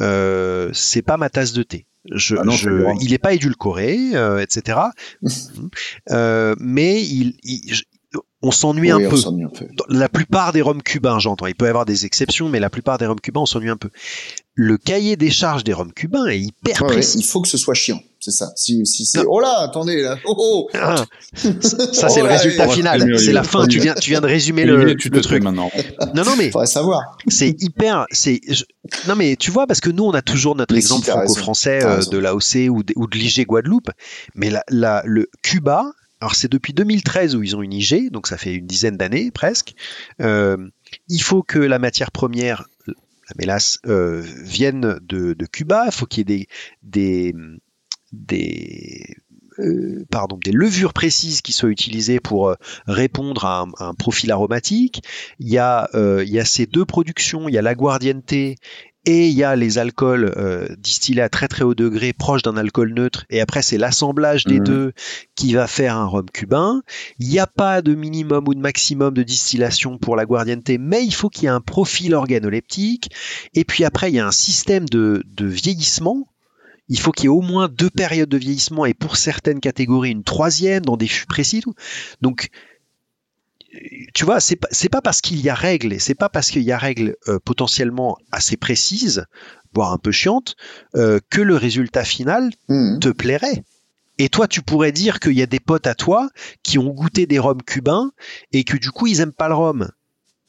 euh, 0.00 0.70
c'est 0.72 1.02
pas 1.02 1.16
ma 1.16 1.30
tasse 1.30 1.52
de 1.52 1.62
thé. 1.62 1.86
Je, 2.12 2.36
ah 2.36 2.50
je, 2.50 2.94
il 3.00 3.10
n'est 3.10 3.18
pas 3.18 3.32
édulcoré, 3.32 4.10
euh, 4.14 4.38
etc. 4.40 4.78
euh, 6.10 6.54
mais 6.58 7.02
il, 7.02 7.34
il, 7.42 7.74
on 8.44 8.50
s'ennuie 8.50 8.90
un, 8.90 8.98
peu. 8.98 9.16
La 9.88 10.08
plupart 10.08 10.52
des 10.52 10.60
roms 10.60 10.82
cubains, 10.82 11.18
j'entends. 11.18 11.46
Il 11.46 11.54
peut 11.54 11.64
y 11.64 11.68
avoir 11.68 11.86
des 11.86 12.04
exceptions, 12.04 12.48
mais 12.48 12.60
la 12.60 12.68
plupart 12.68 12.98
des 12.98 13.06
roms 13.06 13.20
cubains, 13.20 13.40
on 13.40 13.46
s'ennuie 13.46 13.70
un 13.70 13.78
peu. 13.78 13.88
Le 14.54 14.76
cahier 14.76 15.16
des 15.16 15.30
charges 15.30 15.64
des 15.64 15.72
roms 15.72 15.92
cubains 15.92 16.26
est 16.26 16.38
hyper 16.38 16.84
précis. 16.84 17.18
il 17.18 17.24
faut 17.24 17.40
que 17.40 17.48
ce 17.48 17.56
soit 17.56 17.74
chiant, 17.74 18.00
c'est 18.20 18.30
ça. 18.30 18.52
Si, 18.54 18.84
si 18.86 19.06
c'est 19.06 19.24
oh 19.26 19.40
là, 19.40 19.60
attendez 19.60 20.02
là, 20.02 20.16
oh, 20.26 20.34
oh. 20.38 20.68
Ah, 20.74 21.06
ça 21.34 22.08
c'est 22.08 22.20
le 22.20 22.28
résultat 22.28 22.68
final, 22.68 23.18
c'est 23.18 23.32
la 23.32 23.42
fin. 23.42 23.66
Tu 23.66 23.80
viens, 23.80 23.94
tu 23.94 24.10
viens 24.10 24.20
de 24.20 24.26
résumer 24.26 24.64
le, 24.64 24.84
le 24.84 25.20
truc. 25.20 25.42
Maintenant. 25.42 25.70
Non, 26.14 26.24
non, 26.24 26.36
mais 26.36 26.52
savoir. 26.66 27.16
C'est 27.28 27.56
hyper, 27.60 28.06
c'est 28.10 28.40
non 29.08 29.16
mais 29.16 29.36
tu 29.36 29.50
vois 29.50 29.66
parce 29.66 29.80
que 29.80 29.90
nous 29.90 30.04
on 30.04 30.12
a 30.12 30.20
toujours 30.20 30.54
notre 30.54 30.74
exemple 30.74 31.06
franco-français 31.06 31.82
euh, 31.82 32.02
de 32.10 32.18
l'AOC 32.18 32.68
ou 32.70 32.82
de, 32.82 32.92
ou 32.96 33.06
de 33.06 33.16
l'IG 33.16 33.46
Guadeloupe, 33.46 33.90
mais 34.34 34.50
la, 34.50 34.62
la, 34.68 35.02
le 35.06 35.30
Cuba 35.42 35.86
alors 36.24 36.34
c'est 36.36 36.50
depuis 36.50 36.72
2013 36.72 37.36
où 37.36 37.42
ils 37.42 37.54
ont 37.54 37.60
une 37.60 37.74
IG, 37.74 38.10
donc 38.10 38.28
ça 38.28 38.38
fait 38.38 38.54
une 38.54 38.66
dizaine 38.66 38.96
d'années 38.96 39.30
presque. 39.30 39.74
Euh, 40.22 40.56
il 41.06 41.20
faut 41.20 41.42
que 41.42 41.58
la 41.58 41.78
matière 41.78 42.10
première 42.10 42.66
la 42.86 43.34
mélasse, 43.38 43.78
viennent 43.84 44.98
de, 45.02 45.36
Cuba. 45.52 45.84
Il 45.84 45.92
faut 45.92 46.06
qu'il 46.06 46.30
y 46.30 46.34
ait 46.34 46.46
des, 46.82 47.34
des 50.40 50.52
levures 50.52 50.94
précises 50.94 51.42
qui 51.42 51.52
soient 51.52 51.68
utilisées 51.68 52.20
pour 52.20 52.54
répondre 52.86 53.44
à 53.44 53.66
un, 53.80 53.94
profil 53.94 54.32
aromatique. 54.32 55.02
Il 55.40 55.50
y, 55.50 55.58
a, 55.58 55.90
il 55.94 56.30
y 56.30 56.40
a 56.40 56.46
ces 56.46 56.64
deux 56.64 56.86
productions, 56.86 57.50
il 57.50 57.54
y 57.54 57.58
a 57.58 57.62
l'aguardiente 57.62 58.32
et 58.32 58.56
il 59.06 59.32
y 59.32 59.44
a 59.44 59.54
les 59.56 59.78
alcools 59.78 60.32
euh, 60.36 60.66
distillés 60.78 61.20
à 61.20 61.28
très 61.28 61.48
très 61.48 61.64
haut 61.64 61.74
degré, 61.74 62.12
proches 62.12 62.42
d'un 62.42 62.56
alcool 62.56 62.94
neutre, 62.94 63.26
et 63.30 63.40
après 63.40 63.62
c'est 63.62 63.78
l'assemblage 63.78 64.44
des 64.44 64.60
mmh. 64.60 64.64
deux 64.64 64.92
qui 65.34 65.52
va 65.52 65.66
faire 65.66 65.96
un 65.96 66.06
rhum 66.06 66.26
cubain. 66.30 66.82
Il 67.18 67.28
n'y 67.28 67.38
a 67.38 67.46
pas 67.46 67.82
de 67.82 67.94
minimum 67.94 68.48
ou 68.48 68.54
de 68.54 68.60
maximum 68.60 69.12
de 69.12 69.22
distillation 69.22 69.98
pour 69.98 70.16
la 70.16 70.24
guardiente, 70.24 70.70
mais 70.78 71.04
il 71.04 71.14
faut 71.14 71.28
qu'il 71.28 71.44
y 71.44 71.46
ait 71.46 71.50
un 71.50 71.60
profil 71.60 72.14
organoleptique, 72.14 73.10
et 73.54 73.64
puis 73.64 73.84
après 73.84 74.10
il 74.10 74.14
y 74.14 74.20
a 74.20 74.26
un 74.26 74.32
système 74.32 74.86
de, 74.86 75.22
de 75.26 75.46
vieillissement 75.46 76.28
il 76.88 77.00
faut 77.00 77.12
qu'il 77.12 77.24
y 77.24 77.26
ait 77.26 77.30
au 77.30 77.40
moins 77.40 77.68
deux 77.68 77.90
périodes 77.90 78.28
de 78.28 78.36
vieillissement 78.36 78.84
et 78.84 78.94
pour 78.94 79.16
certaines 79.16 79.60
catégories 79.60 80.10
une 80.10 80.22
troisième 80.22 80.84
dans 80.84 80.96
des 80.96 81.08
fûts 81.08 81.26
précis. 81.26 81.62
Donc 82.20 82.50
tu 84.14 84.24
vois, 84.24 84.40
c'est 84.40 84.56
pas, 84.56 84.68
pas 84.90 85.02
parce 85.02 85.20
qu'il 85.20 85.40
y 85.40 85.48
a 85.48 85.54
règles, 85.54 85.92
et 85.92 85.98
c'est 85.98 86.14
pas 86.14 86.28
parce 86.28 86.50
qu'il 86.50 86.62
y 86.62 86.72
a 86.72 86.78
règles 86.78 87.16
euh, 87.28 87.38
potentiellement 87.44 88.16
assez 88.32 88.56
précises, 88.56 89.24
voire 89.72 89.92
un 89.92 89.98
peu 89.98 90.12
chiantes, 90.12 90.56
euh, 90.94 91.20
que 91.30 91.40
le 91.40 91.56
résultat 91.56 92.04
final 92.04 92.50
mmh. 92.68 92.98
te 93.00 93.08
plairait. 93.08 93.64
Et 94.18 94.28
toi, 94.28 94.46
tu 94.46 94.62
pourrais 94.62 94.92
dire 94.92 95.18
qu'il 95.18 95.32
y 95.32 95.42
a 95.42 95.46
des 95.46 95.58
potes 95.58 95.88
à 95.88 95.94
toi 95.94 96.30
qui 96.62 96.78
ont 96.78 96.90
goûté 96.90 97.26
des 97.26 97.40
rhums 97.40 97.62
cubains 97.62 98.12
et 98.52 98.62
que 98.62 98.76
du 98.76 98.92
coup, 98.92 99.08
ils 99.08 99.20
aiment 99.20 99.32
pas 99.32 99.48
le 99.48 99.54
rhum. 99.54 99.90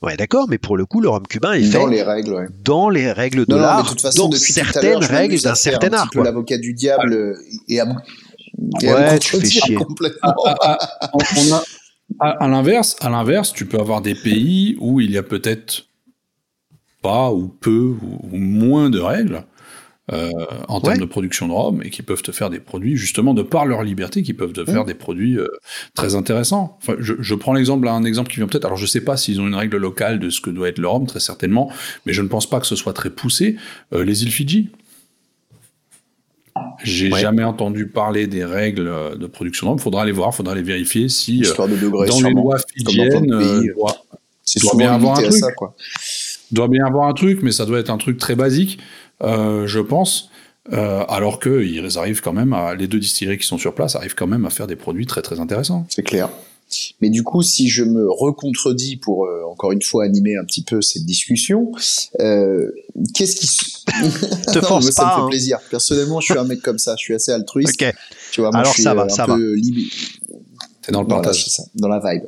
Ouais, 0.04 0.16
d'accord, 0.18 0.46
mais 0.48 0.60
pour 0.60 0.78
le 0.78 0.86
coup, 0.86 1.02
le 1.02 1.10
rhum 1.10 1.26
cubain 1.26 1.54
est 1.54 1.72
dans 1.72 1.86
fait 1.86 1.96
les 1.96 2.04
règles, 2.04 2.50
dans 2.64 2.90
les 2.90 3.12
règles 3.12 3.48
de 3.48 3.56
l'art, 3.56 3.96
dans 4.16 4.32
certaines 4.34 5.04
règles 5.04 5.42
d'un 5.42 5.56
certain 5.56 5.94
art. 5.94 6.12
L'avocat 6.14 6.60
du 6.60 6.74
diable 6.74 7.36
et 7.68 7.80
à, 7.80 7.88
ouais, 8.84 9.20
tu 9.20 9.40
fais 9.40 9.50
chier. 9.50 9.76
complètement. 9.76 10.34
Ah, 10.46 10.56
ah, 10.62 10.78
ah, 11.02 11.12
on 11.14 11.54
a, 11.54 11.64
à, 12.20 12.48
l'inverse, 12.48 12.96
à 13.02 13.10
l'inverse, 13.10 13.54
tu 13.54 13.66
peux 13.66 13.80
avoir 13.80 14.02
des 14.02 14.16
pays 14.16 14.78
où 14.80 15.02
il 15.02 15.12
y 15.12 15.18
a 15.18 15.24
peut-être 15.24 15.88
pas 17.02 17.32
ou 17.32 17.48
peu 17.48 17.96
ou, 18.02 18.38
moins 18.38 18.90
de 18.90 19.00
règles 19.00 19.44
euh, 20.12 20.30
en 20.68 20.82
termes 20.82 21.00
de 21.00 21.06
production 21.06 21.48
de 21.48 21.54
rhum 21.54 21.82
et 21.84 21.90
qui 21.90 22.04
peuvent 22.04 22.22
te 22.22 22.32
faire 22.32 22.50
des 22.50 22.60
produits 22.60 22.96
justement 22.96 23.34
de 23.34 23.42
par 23.42 23.66
leur 23.66 23.84
liberté, 23.84 24.22
qui 24.22 24.34
peuvent 24.34 24.54
te 24.54 24.64
faire 24.64 24.84
mmh. 24.84 24.88
des 24.88 24.94
produits 24.94 25.38
euh, 25.38 25.48
très 25.96 26.16
intéressants. 26.16 26.78
Enfin, 26.82 26.96
je, 27.00 27.16
je 27.20 27.36
prends 27.36 27.54
l'exemple, 27.54 27.88
un 27.88 28.04
exemple 28.04 28.30
qui 28.30 28.38
vient 28.38 28.48
peut-être. 28.48 28.66
Alors 28.66 28.78
je 28.78 28.86
sais 28.86 29.02
pas 29.02 29.18
s'ils 29.18 29.42
ont 29.42 29.48
une 29.48 29.56
règle 29.56 29.78
locale 29.78 30.20
de 30.20 30.30
ce 30.30 30.42
que 30.42 30.52
doit 30.52 30.70
être 30.70 30.80
le 30.80 30.88
rhum, 30.88 31.08
très 31.08 31.20
certainement, 31.20 31.72
mais 32.06 32.14
je 32.14 32.22
ne 32.22 32.28
pense 32.28 32.50
pas 32.50 32.60
que 32.60 32.68
ce 32.68 32.76
soit 32.76 32.94
très 32.94 33.10
poussé. 33.10 33.58
Euh, 33.94 34.06
les 34.06 34.24
îles 34.24 34.32
Fidji. 34.32 34.70
J'ai 36.84 37.12
jamais 37.12 37.44
entendu 37.44 37.88
parler 37.88 38.28
des 38.28 38.46
règles 38.46 39.18
de 39.18 39.28
production 39.28 39.68
d'hommes. 39.68 39.80
Faudra 39.80 40.04
aller 40.04 40.12
voir, 40.12 40.34
faudra 40.34 40.56
les 40.56 40.62
vérifier 40.62 41.10
si 41.10 41.44
euh, 41.46 41.54
dans 41.58 41.68
les 41.68 42.34
lois 42.34 42.58
fidjiennes, 42.74 43.32
euh, 43.34 43.74
doit, 43.74 44.06
doit 44.62 44.76
bien 44.76 44.94
avoir 44.94 45.18
un 45.20 45.24
truc. 45.24 45.34
Ça, 45.34 45.52
quoi. 45.52 45.76
Doit 46.52 46.68
bien 46.68 46.86
avoir 46.86 47.08
un 47.08 47.14
truc, 47.14 47.40
mais 47.42 47.52
ça 47.52 47.66
doit 47.66 47.80
être 47.80 47.90
un 47.90 47.98
truc 47.98 48.18
très 48.18 48.36
basique, 48.36 48.80
euh, 49.24 49.68
je 49.68 49.80
pense. 49.80 50.30
Euh, 50.74 51.04
alors 51.10 51.40
qu'ils 51.40 51.98
arrivent 51.98 52.22
quand 52.22 52.34
même 52.34 52.54
à, 52.54 52.74
les 52.74 52.88
deux 52.88 52.98
distilleries 52.98 53.38
qui 53.38 53.46
sont 53.46 53.60
sur 53.60 53.76
place 53.76 53.96
arrivent 53.96 54.16
quand 54.16 54.26
même 54.26 54.46
à 54.46 54.50
faire 54.50 54.66
des 54.66 54.76
produits 54.76 55.06
très 55.06 55.22
très 55.22 55.40
intéressants. 55.40 55.86
C'est 55.90 56.02
clair. 56.02 56.30
Mais 57.02 57.10
du 57.10 57.24
coup, 57.24 57.42
si 57.42 57.70
je 57.70 57.84
me 57.84 58.10
recontredis 58.10 58.98
pour 58.98 59.26
euh, 59.26 59.44
encore 59.50 59.72
une 59.72 59.82
fois 59.82 60.06
animer 60.06 60.38
un 60.38 60.46
petit 60.46 60.64
peu 60.64 60.82
cette 60.82 61.06
discussion, 61.06 61.72
euh, 62.20 62.72
qu'est-ce 63.14 63.36
qui 63.36 63.48
te 64.54 64.62
force 64.62 64.90
ça 64.92 65.06
me 65.06 65.10
fait 65.10 65.16
hein. 65.22 65.28
plaisir. 65.30 65.60
Personnellement, 65.70 66.20
je 66.20 66.32
suis 66.32 66.40
un 66.40 66.44
mec 66.46 66.62
comme 66.62 66.80
ça. 66.80 66.96
Je 66.98 67.04
suis 67.04 67.14
assez 67.14 67.32
altruiste. 67.32 67.82
Ok. 67.82 67.94
Tu 68.32 68.42
vois, 68.42 68.52
moi, 68.52 68.62
Alors 68.62 68.72
je 68.72 68.76
suis 68.76 68.84
ça 68.84 68.94
va, 68.94 69.04
un 69.04 69.10
ça 69.10 69.26
peu 69.26 69.56
va. 69.56 69.62
C'est 70.86 70.92
dans 70.92 71.02
le 71.02 71.08
partage. 71.08 71.46
ça, 71.48 71.64
dans 71.76 71.88
la 71.88 72.00
vibe. 72.00 72.26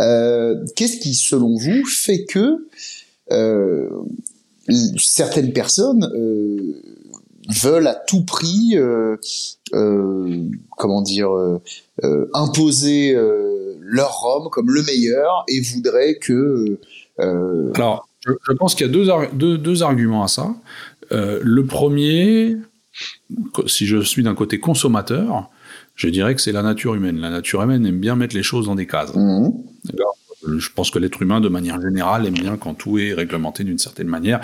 Euh, 0.00 0.64
qu'est-ce 0.76 0.98
qui, 0.98 1.14
selon 1.14 1.56
vous, 1.56 1.84
fait 1.86 2.24
que 2.24 2.68
euh, 3.32 3.88
certaines 4.98 5.52
personnes 5.52 6.08
euh, 6.14 6.80
veulent 7.48 7.86
à 7.86 7.94
tout 7.94 8.24
prix, 8.24 8.72
euh, 8.74 9.16
euh, 9.16 9.16
comment 10.76 11.02
dire, 11.02 11.30
euh, 11.32 12.30
imposer 12.34 13.16
leur 13.80 14.20
rhum 14.20 14.48
comme 14.50 14.70
le 14.70 14.82
meilleur 14.82 15.44
et 15.48 15.60
voudraient 15.60 16.16
que. 16.16 16.78
Alors, 17.18 18.08
je, 18.26 18.52
pense 18.54 18.74
qu'il 18.74 18.86
y 18.86 18.90
a 18.90 18.92
deux, 18.92 19.06
deux, 19.32 19.58
deux, 19.58 19.82
arguments 19.82 20.24
à 20.24 20.28
ça. 20.28 20.54
le 21.10 21.62
premier, 21.62 22.56
si 23.66 23.86
je 23.86 24.00
suis 24.00 24.22
d'un 24.22 24.34
côté 24.34 24.58
consommateur, 24.58 25.48
je 25.94 26.08
dirais 26.08 26.34
que 26.34 26.40
c'est 26.40 26.52
la 26.52 26.62
nature 26.62 26.94
humaine. 26.94 27.18
La 27.18 27.30
nature 27.30 27.62
humaine 27.62 27.84
aime 27.86 27.98
bien 27.98 28.16
mettre 28.16 28.36
les 28.36 28.42
choses 28.42 28.66
dans 28.66 28.74
des 28.74 28.86
cases. 28.86 29.14
Mmh. 29.14 29.50
Je 30.46 30.68
pense 30.74 30.90
que 30.90 30.98
l'être 30.98 31.22
humain, 31.22 31.40
de 31.40 31.48
manière 31.48 31.80
générale, 31.80 32.26
aime 32.26 32.34
bien 32.34 32.56
quand 32.56 32.74
tout 32.74 32.98
est 32.98 33.14
réglementé 33.14 33.64
d'une 33.64 33.78
certaine 33.78 34.06
manière. 34.06 34.40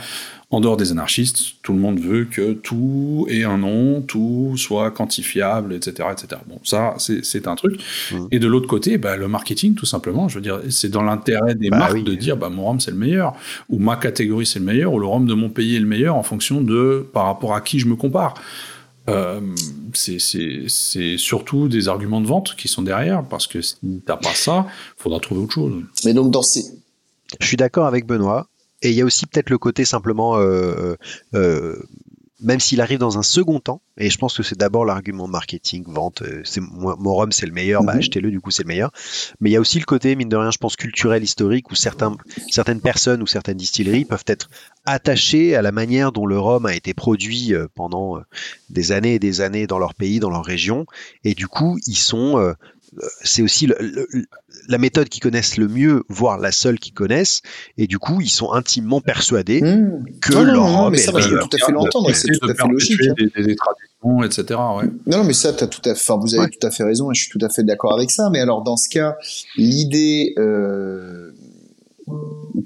En 0.52 0.60
dehors 0.60 0.76
des 0.76 0.92
anarchistes, 0.92 1.54
tout 1.62 1.72
le 1.72 1.78
monde 1.78 1.98
veut 1.98 2.26
que 2.26 2.52
tout 2.52 3.26
ait 3.30 3.44
un 3.44 3.56
nom, 3.56 4.02
tout 4.02 4.52
soit 4.58 4.90
quantifiable, 4.90 5.72
etc. 5.72 6.10
etc. 6.12 6.42
Bon, 6.46 6.60
ça, 6.62 6.94
c'est 6.98 7.48
un 7.48 7.56
truc. 7.56 7.80
Mmh. 8.12 8.26
Et 8.32 8.38
de 8.38 8.46
l'autre 8.46 8.68
côté, 8.68 8.98
bah, 8.98 9.16
le 9.16 9.28
marketing, 9.28 9.74
tout 9.74 9.86
simplement, 9.86 10.28
je 10.28 10.34
veux 10.34 10.42
dire, 10.42 10.60
c'est 10.68 10.90
dans 10.90 11.02
l'intérêt 11.02 11.54
des 11.54 11.70
bah 11.70 11.78
marques 11.78 12.04
de 12.04 12.14
dire, 12.14 12.36
bah, 12.36 12.50
mon 12.50 12.66
rhum, 12.66 12.80
c'est 12.80 12.90
le 12.90 12.98
meilleur, 12.98 13.34
ou 13.70 13.78
ma 13.78 13.96
catégorie, 13.96 14.44
c'est 14.44 14.58
le 14.58 14.66
meilleur, 14.66 14.92
ou 14.92 14.98
le 14.98 15.06
rhum 15.06 15.26
de 15.26 15.32
mon 15.32 15.48
pays 15.48 15.76
est 15.76 15.80
le 15.80 15.86
meilleur 15.86 16.16
en 16.16 16.22
fonction 16.22 16.60
de 16.60 17.08
par 17.14 17.24
rapport 17.24 17.54
à 17.54 17.62
qui 17.62 17.78
je 17.78 17.86
me 17.86 17.96
compare. 17.96 18.34
Euh, 19.08 19.40
c'est 19.94 21.16
surtout 21.16 21.68
des 21.68 21.88
arguments 21.88 22.20
de 22.20 22.26
vente 22.26 22.56
qui 22.56 22.68
sont 22.68 22.82
derrière, 22.82 23.24
parce 23.24 23.46
que 23.46 23.62
si 23.62 23.76
t'as 24.04 24.16
pas 24.16 24.34
ça, 24.34 24.66
faudra 24.98 25.18
trouver 25.18 25.40
autre 25.40 25.54
chose. 25.54 25.82
Mais 26.04 26.12
donc 26.12 26.30
dans 26.30 26.42
ces... 26.42 26.62
Je 27.40 27.46
suis 27.46 27.56
d'accord 27.56 27.86
avec 27.86 28.06
Benoît. 28.06 28.46
Et 28.82 28.90
il 28.90 28.96
y 28.96 29.00
a 29.00 29.04
aussi 29.04 29.26
peut-être 29.26 29.50
le 29.50 29.58
côté 29.58 29.84
simplement, 29.84 30.36
euh, 30.36 30.96
euh, 31.34 31.76
même 32.40 32.58
s'il 32.58 32.80
arrive 32.80 32.98
dans 32.98 33.16
un 33.16 33.22
second 33.22 33.60
temps, 33.60 33.80
et 33.96 34.10
je 34.10 34.18
pense 34.18 34.36
que 34.36 34.42
c'est 34.42 34.58
d'abord 34.58 34.84
l'argument 34.84 35.28
marketing, 35.28 35.84
vente, 35.86 36.22
euh, 36.22 36.42
c'est 36.44 36.60
mon 36.60 37.14
rhum 37.14 37.30
c'est 37.30 37.46
le 37.46 37.52
meilleur, 37.52 37.84
bah 37.84 37.92
mhm. 37.92 38.00
achetez-le, 38.00 38.32
du 38.32 38.40
coup 38.40 38.50
c'est 38.50 38.64
le 38.64 38.68
meilleur. 38.68 38.90
Mais 39.40 39.50
il 39.50 39.52
y 39.52 39.56
a 39.56 39.60
aussi 39.60 39.78
le 39.78 39.84
côté, 39.84 40.16
mine 40.16 40.28
de 40.28 40.36
rien, 40.36 40.50
je 40.50 40.58
pense 40.58 40.74
culturel, 40.74 41.22
historique, 41.22 41.70
où 41.70 41.76
certains, 41.76 42.16
certaines 42.50 42.80
personnes 42.80 43.22
ou 43.22 43.28
certaines 43.28 43.56
distilleries 43.56 44.04
peuvent 44.04 44.24
être 44.26 44.50
attachées 44.84 45.54
à 45.54 45.62
la 45.62 45.70
manière 45.70 46.10
dont 46.10 46.26
le 46.26 46.38
rhum 46.38 46.66
a 46.66 46.74
été 46.74 46.92
produit 46.92 47.54
pendant 47.76 48.20
des 48.68 48.90
années 48.90 49.14
et 49.14 49.18
des 49.20 49.40
années 49.40 49.68
dans 49.68 49.78
leur 49.78 49.94
pays, 49.94 50.18
dans 50.18 50.30
leur 50.30 50.44
région, 50.44 50.86
et 51.22 51.34
du 51.34 51.46
coup 51.46 51.78
ils 51.86 51.94
sont 51.96 52.54
c'est 53.22 53.42
aussi 53.42 53.68
la 54.68 54.78
méthode 54.78 55.08
qu'ils 55.08 55.22
connaissent 55.22 55.56
le 55.56 55.68
mieux, 55.68 56.02
voire 56.08 56.38
la 56.38 56.52
seule 56.52 56.78
qu'ils 56.78 56.92
connaissent, 56.92 57.42
et 57.78 57.86
du 57.86 57.98
coup, 57.98 58.20
ils 58.20 58.30
sont 58.30 58.52
intimement 58.52 59.00
persuadés 59.00 59.62
mmh. 59.62 60.04
que 60.20 60.34
leur 60.34 60.64
rhum 60.64 60.94
est 60.94 61.12
meilleur. 61.12 61.48
tout 61.48 61.56
à 61.56 61.66
fait 61.66 61.72
l'entendre, 61.72 62.10
et 62.10 62.14
c'est 62.14 62.28
tout 62.38 62.48
à 62.48 62.54
fait 62.54 62.68
logique. 62.68 63.00
Hein. 63.00 63.14
Des, 63.16 63.56
traditions, 63.56 64.22
etc. 64.22 64.60
Ouais. 64.76 64.84
Non, 65.06 65.18
non, 65.18 65.24
mais 65.24 65.32
ça, 65.32 65.50
as 65.50 65.66
tout 65.66 65.80
à 65.84 65.94
fait, 65.94 66.12
enfin, 66.12 66.20
vous 66.20 66.34
avez 66.34 66.50
tout 66.50 66.66
à 66.66 66.70
fait 66.70 66.84
raison, 66.84 67.10
et 67.10 67.14
je 67.14 67.22
suis 67.22 67.30
tout 67.30 67.44
à 67.44 67.48
fait 67.48 67.62
d'accord 67.62 67.94
avec 67.94 68.10
ça. 68.10 68.28
Mais 68.30 68.40
alors, 68.40 68.62
dans 68.62 68.76
ce 68.76 68.88
cas, 68.88 69.16
l'idée, 69.56 70.34
euh, 70.38 71.32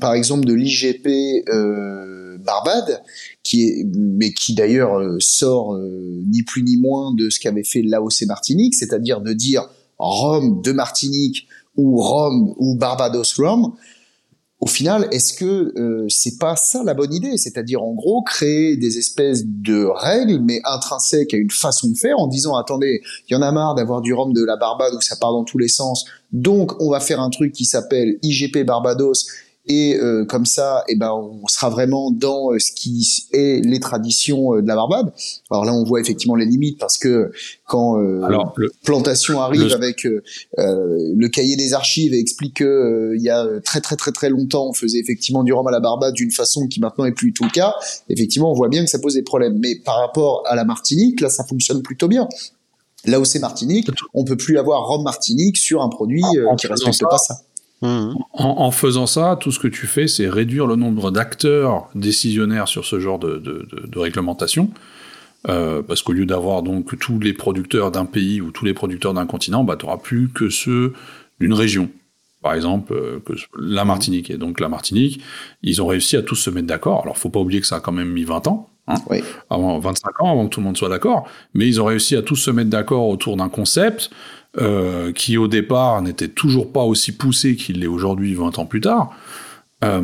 par 0.01 0.15
exemple, 0.15 0.45
de 0.47 0.55
l'IGP 0.55 1.49
euh, 1.49 2.39
Barbade, 2.39 3.03
qui 3.43 3.65
est, 3.65 3.87
mais 3.95 4.33
qui 4.33 4.55
d'ailleurs 4.55 4.99
euh, 4.99 5.17
sort 5.21 5.75
euh, 5.75 6.23
ni 6.27 6.43
plus 6.43 6.62
ni 6.62 6.77
moins 6.77 7.15
de 7.15 7.31
ce 7.31 7.39
qu'avait 7.41 7.65
fait 7.65 7.83
l'AOC 7.83 8.23
Martinique, 8.27 8.75
c'est-à-dire 8.75 9.21
de 9.21 9.33
dire 9.33 9.69
Rome 9.98 10.61
de 10.62 10.72
Martinique 10.72 11.46
ou 11.76 12.00
Rome 12.00 12.54
ou 12.59 12.76
Barbados 12.76 13.35
Rome, 13.37 13.72
au 14.59 14.66
final, 14.66 15.06
est-ce 15.12 15.35
que 15.35 15.78
euh, 15.78 16.06
c'est 16.09 16.38
pas 16.38 16.56
ça 16.56 16.82
la 16.82 16.94
bonne 16.94 17.12
idée? 17.12 17.37
C'est-à-dire 17.37 17.82
en 17.82 17.92
gros 17.92 18.22
créer 18.22 18.76
des 18.78 18.96
espèces 18.96 19.42
de 19.44 19.85
règles, 19.85 20.40
mais 20.40 20.61
intrinsèques 20.64 21.35
à 21.35 21.37
une 21.37 21.50
façon 21.50 21.90
de 21.90 21.96
faire, 21.96 22.18
en 22.18 22.26
disant 22.26 22.56
attendez, 22.56 23.02
il 23.28 23.35
y 23.35 23.37
en 23.37 23.42
a 23.42 23.52
marre 23.52 23.74
d'avoir 23.74 24.00
du 24.00 24.14
rhum 24.14 24.32
de 24.32 24.42
la 24.42 24.56
Barbade 24.56 24.94
où 24.94 25.00
ça 25.02 25.16
part 25.16 25.32
dans 25.32 25.44
tous 25.44 25.59
les 25.59 25.68
sens, 25.68 26.06
donc 26.32 26.80
on 26.80 26.90
va 26.90 27.00
faire 27.00 27.20
un 27.20 27.28
truc 27.28 27.52
qui 27.52 27.66
s'appelle 27.66 28.18
IGP 28.22 28.64
Barbados 28.64 29.26
et 29.68 29.96
euh, 29.96 30.24
comme 30.24 30.46
ça, 30.46 30.85
eh 30.88 30.94
ben, 30.94 31.12
on 31.12 31.46
sera 31.48 31.70
vraiment 31.70 32.12
dans 32.12 32.52
euh, 32.52 32.59
ce 32.61 32.70
qui 32.70 33.26
est 33.33 33.64
les 33.64 33.81
traditions 33.81 34.55
euh, 34.55 34.62
de 34.62 34.68
la 34.68 34.76
Barbade. 34.76 35.12
Alors 35.50 35.64
là, 35.64 35.72
on 35.74 35.83
voit 35.83 36.00
effectivement 36.00 36.37
les 36.37 36.46
limites 36.46 36.79
parce 36.79 36.98
que 36.98 37.33
quand 37.64 37.96
Alors, 38.24 38.55
Plantation 38.85 39.40
arrive 39.40 39.72
avec 39.72 40.07
le 40.57 41.26
cahier 41.26 41.57
des 41.57 41.74
archives 41.74 42.14
et 42.14 42.20
explique 42.20 42.55
que 42.55 43.12
il 43.16 43.22
y 43.22 43.30
a 43.30 43.45
très 43.64 43.80
très 43.80 43.97
très 43.97 44.12
très 44.12 44.30
longtemps, 44.30 44.68
on 44.68 44.72
faisait 44.72 44.99
effectivement 44.99 45.43
du 45.43 45.53
rhum 45.53 45.66
à 45.66 45.72
la 45.72 45.80
Barbade 45.80 46.14
d'une 46.14 46.30
façon 46.30 46.68
qui 46.68 46.80
maintenant 46.80 47.05
est 47.05 47.12
plus 47.12 47.32
tout 47.32 47.45
le 47.45 47.51
cas. 47.51 47.74
Effectivement, 48.09 48.53
on 48.53 48.55
voit 48.55 48.68
bien 48.68 48.84
que 48.84 48.91
ça 48.91 49.01
pose 49.01 49.14
des 49.14 49.22
problèmes. 49.22 49.59
Mais 49.59 49.76
par 49.84 49.99
rapport 49.99 50.45
à 50.47 50.55
la 50.55 50.64
Martinique, 50.64 51.20
là, 51.20 51.28
ça 51.28 51.43
fonctionne 51.45 51.82
plutôt 51.82 52.07
bien. 52.07 52.28
Là 53.05 53.18
où 53.18 53.24
c'est 53.24 53.38
Martinique, 53.41 53.88
on 54.14 54.24
peut 54.24 54.36
plus 54.36 54.59
avoir 54.59 54.86
rhum 54.86 55.03
Martinique 55.03 55.57
sur 55.57 55.82
un 55.82 55.88
produit 55.88 56.22
qui 56.59 56.66
respecte 56.68 57.03
pas 57.03 57.18
ça. 57.18 57.41
Mmh. 57.83 58.14
En, 58.33 58.70
faisant 58.70 59.07
ça, 59.07 59.37
tout 59.39 59.53
ce 59.53 59.59
que 59.59 59.68
tu 59.68 59.87
fais, 59.87 60.09
c'est 60.09 60.29
réduire 60.29 60.66
le 60.66 60.77
nombre 60.77 61.11
d'acteurs 61.11 61.89
décisionnaires 61.95 62.68
sur 62.68 62.85
ce 62.87 63.01
genre 63.01 63.18
de, 63.18 63.99
réglementation. 63.99 64.70
Euh, 65.49 65.83
parce 65.83 66.03
qu'au 66.03 66.12
lieu 66.12 66.27
d'avoir 66.27 66.62
donc 66.62 66.99
tous 66.99 67.20
les 67.20 67.33
producteurs 67.33 67.93
d'un 67.93 68.05
pays 68.05 68.41
ou 68.41 68.51
tous 68.51 68.64
les 68.64 68.74
producteurs 68.74 69.14
d'un 69.14 69.27
continent, 69.27 69.62
bah, 69.62 69.77
tu 69.77 69.87
n'auras 69.87 69.99
plus 69.99 70.29
que 70.29 70.49
ceux 70.49 70.93
d'une 71.39 71.53
région. 71.53 71.89
Par 72.43 72.55
exemple, 72.55 72.95
euh, 72.95 73.20
que 73.24 73.35
la 73.59 73.85
Martinique. 73.85 74.31
Et 74.31 74.39
donc 74.39 74.59
la 74.59 74.68
Martinique, 74.68 75.20
ils 75.62 75.81
ont 75.83 75.87
réussi 75.87 76.16
à 76.16 76.22
tous 76.22 76.37
se 76.37 76.51
mettre 76.51 76.66
d'accord. 76.66 77.03
Alors, 77.03 77.18
faut 77.18 77.29
pas 77.29 77.41
oublier 77.41 77.61
que 77.61 77.66
ça 77.66 77.77
a 77.77 77.81
quand 77.81 77.93
même 77.93 78.11
mis 78.11 78.24
20 78.24 78.49
ans. 78.49 78.70
Hein, 78.89 78.95
avant 79.51 79.78
25 79.80 80.22
ans, 80.22 80.30
avant 80.30 80.45
que 80.47 80.51
tout 80.51 80.61
le 80.61 80.66
monde 80.66 80.76
soit 80.76 80.89
d'accord. 80.89 81.28
Mais 81.55 81.66
ils 81.66 81.80
ont 81.80 81.87
réussi 81.87 82.14
à 82.14 82.22
tous 82.22 82.37
se 82.37 82.51
mettre 82.51 82.70
d'accord 82.70 83.09
autour 83.09 83.37
d'un 83.37 83.49
concept 83.49 84.11
euh, 84.59 85.12
qui 85.12 85.37
au 85.37 85.49
départ 85.49 86.03
n'était 86.03 86.28
toujours 86.28 86.72
pas 86.72 86.82
aussi 86.82 87.12
poussé 87.16 87.57
qu'il 87.57 87.80
l'est 87.80 87.89
aujourd'hui 87.89 88.34
20 88.34 88.59
ans 88.59 88.66
plus 88.66 88.80
tard. 88.80 89.11
Euh, 89.84 90.01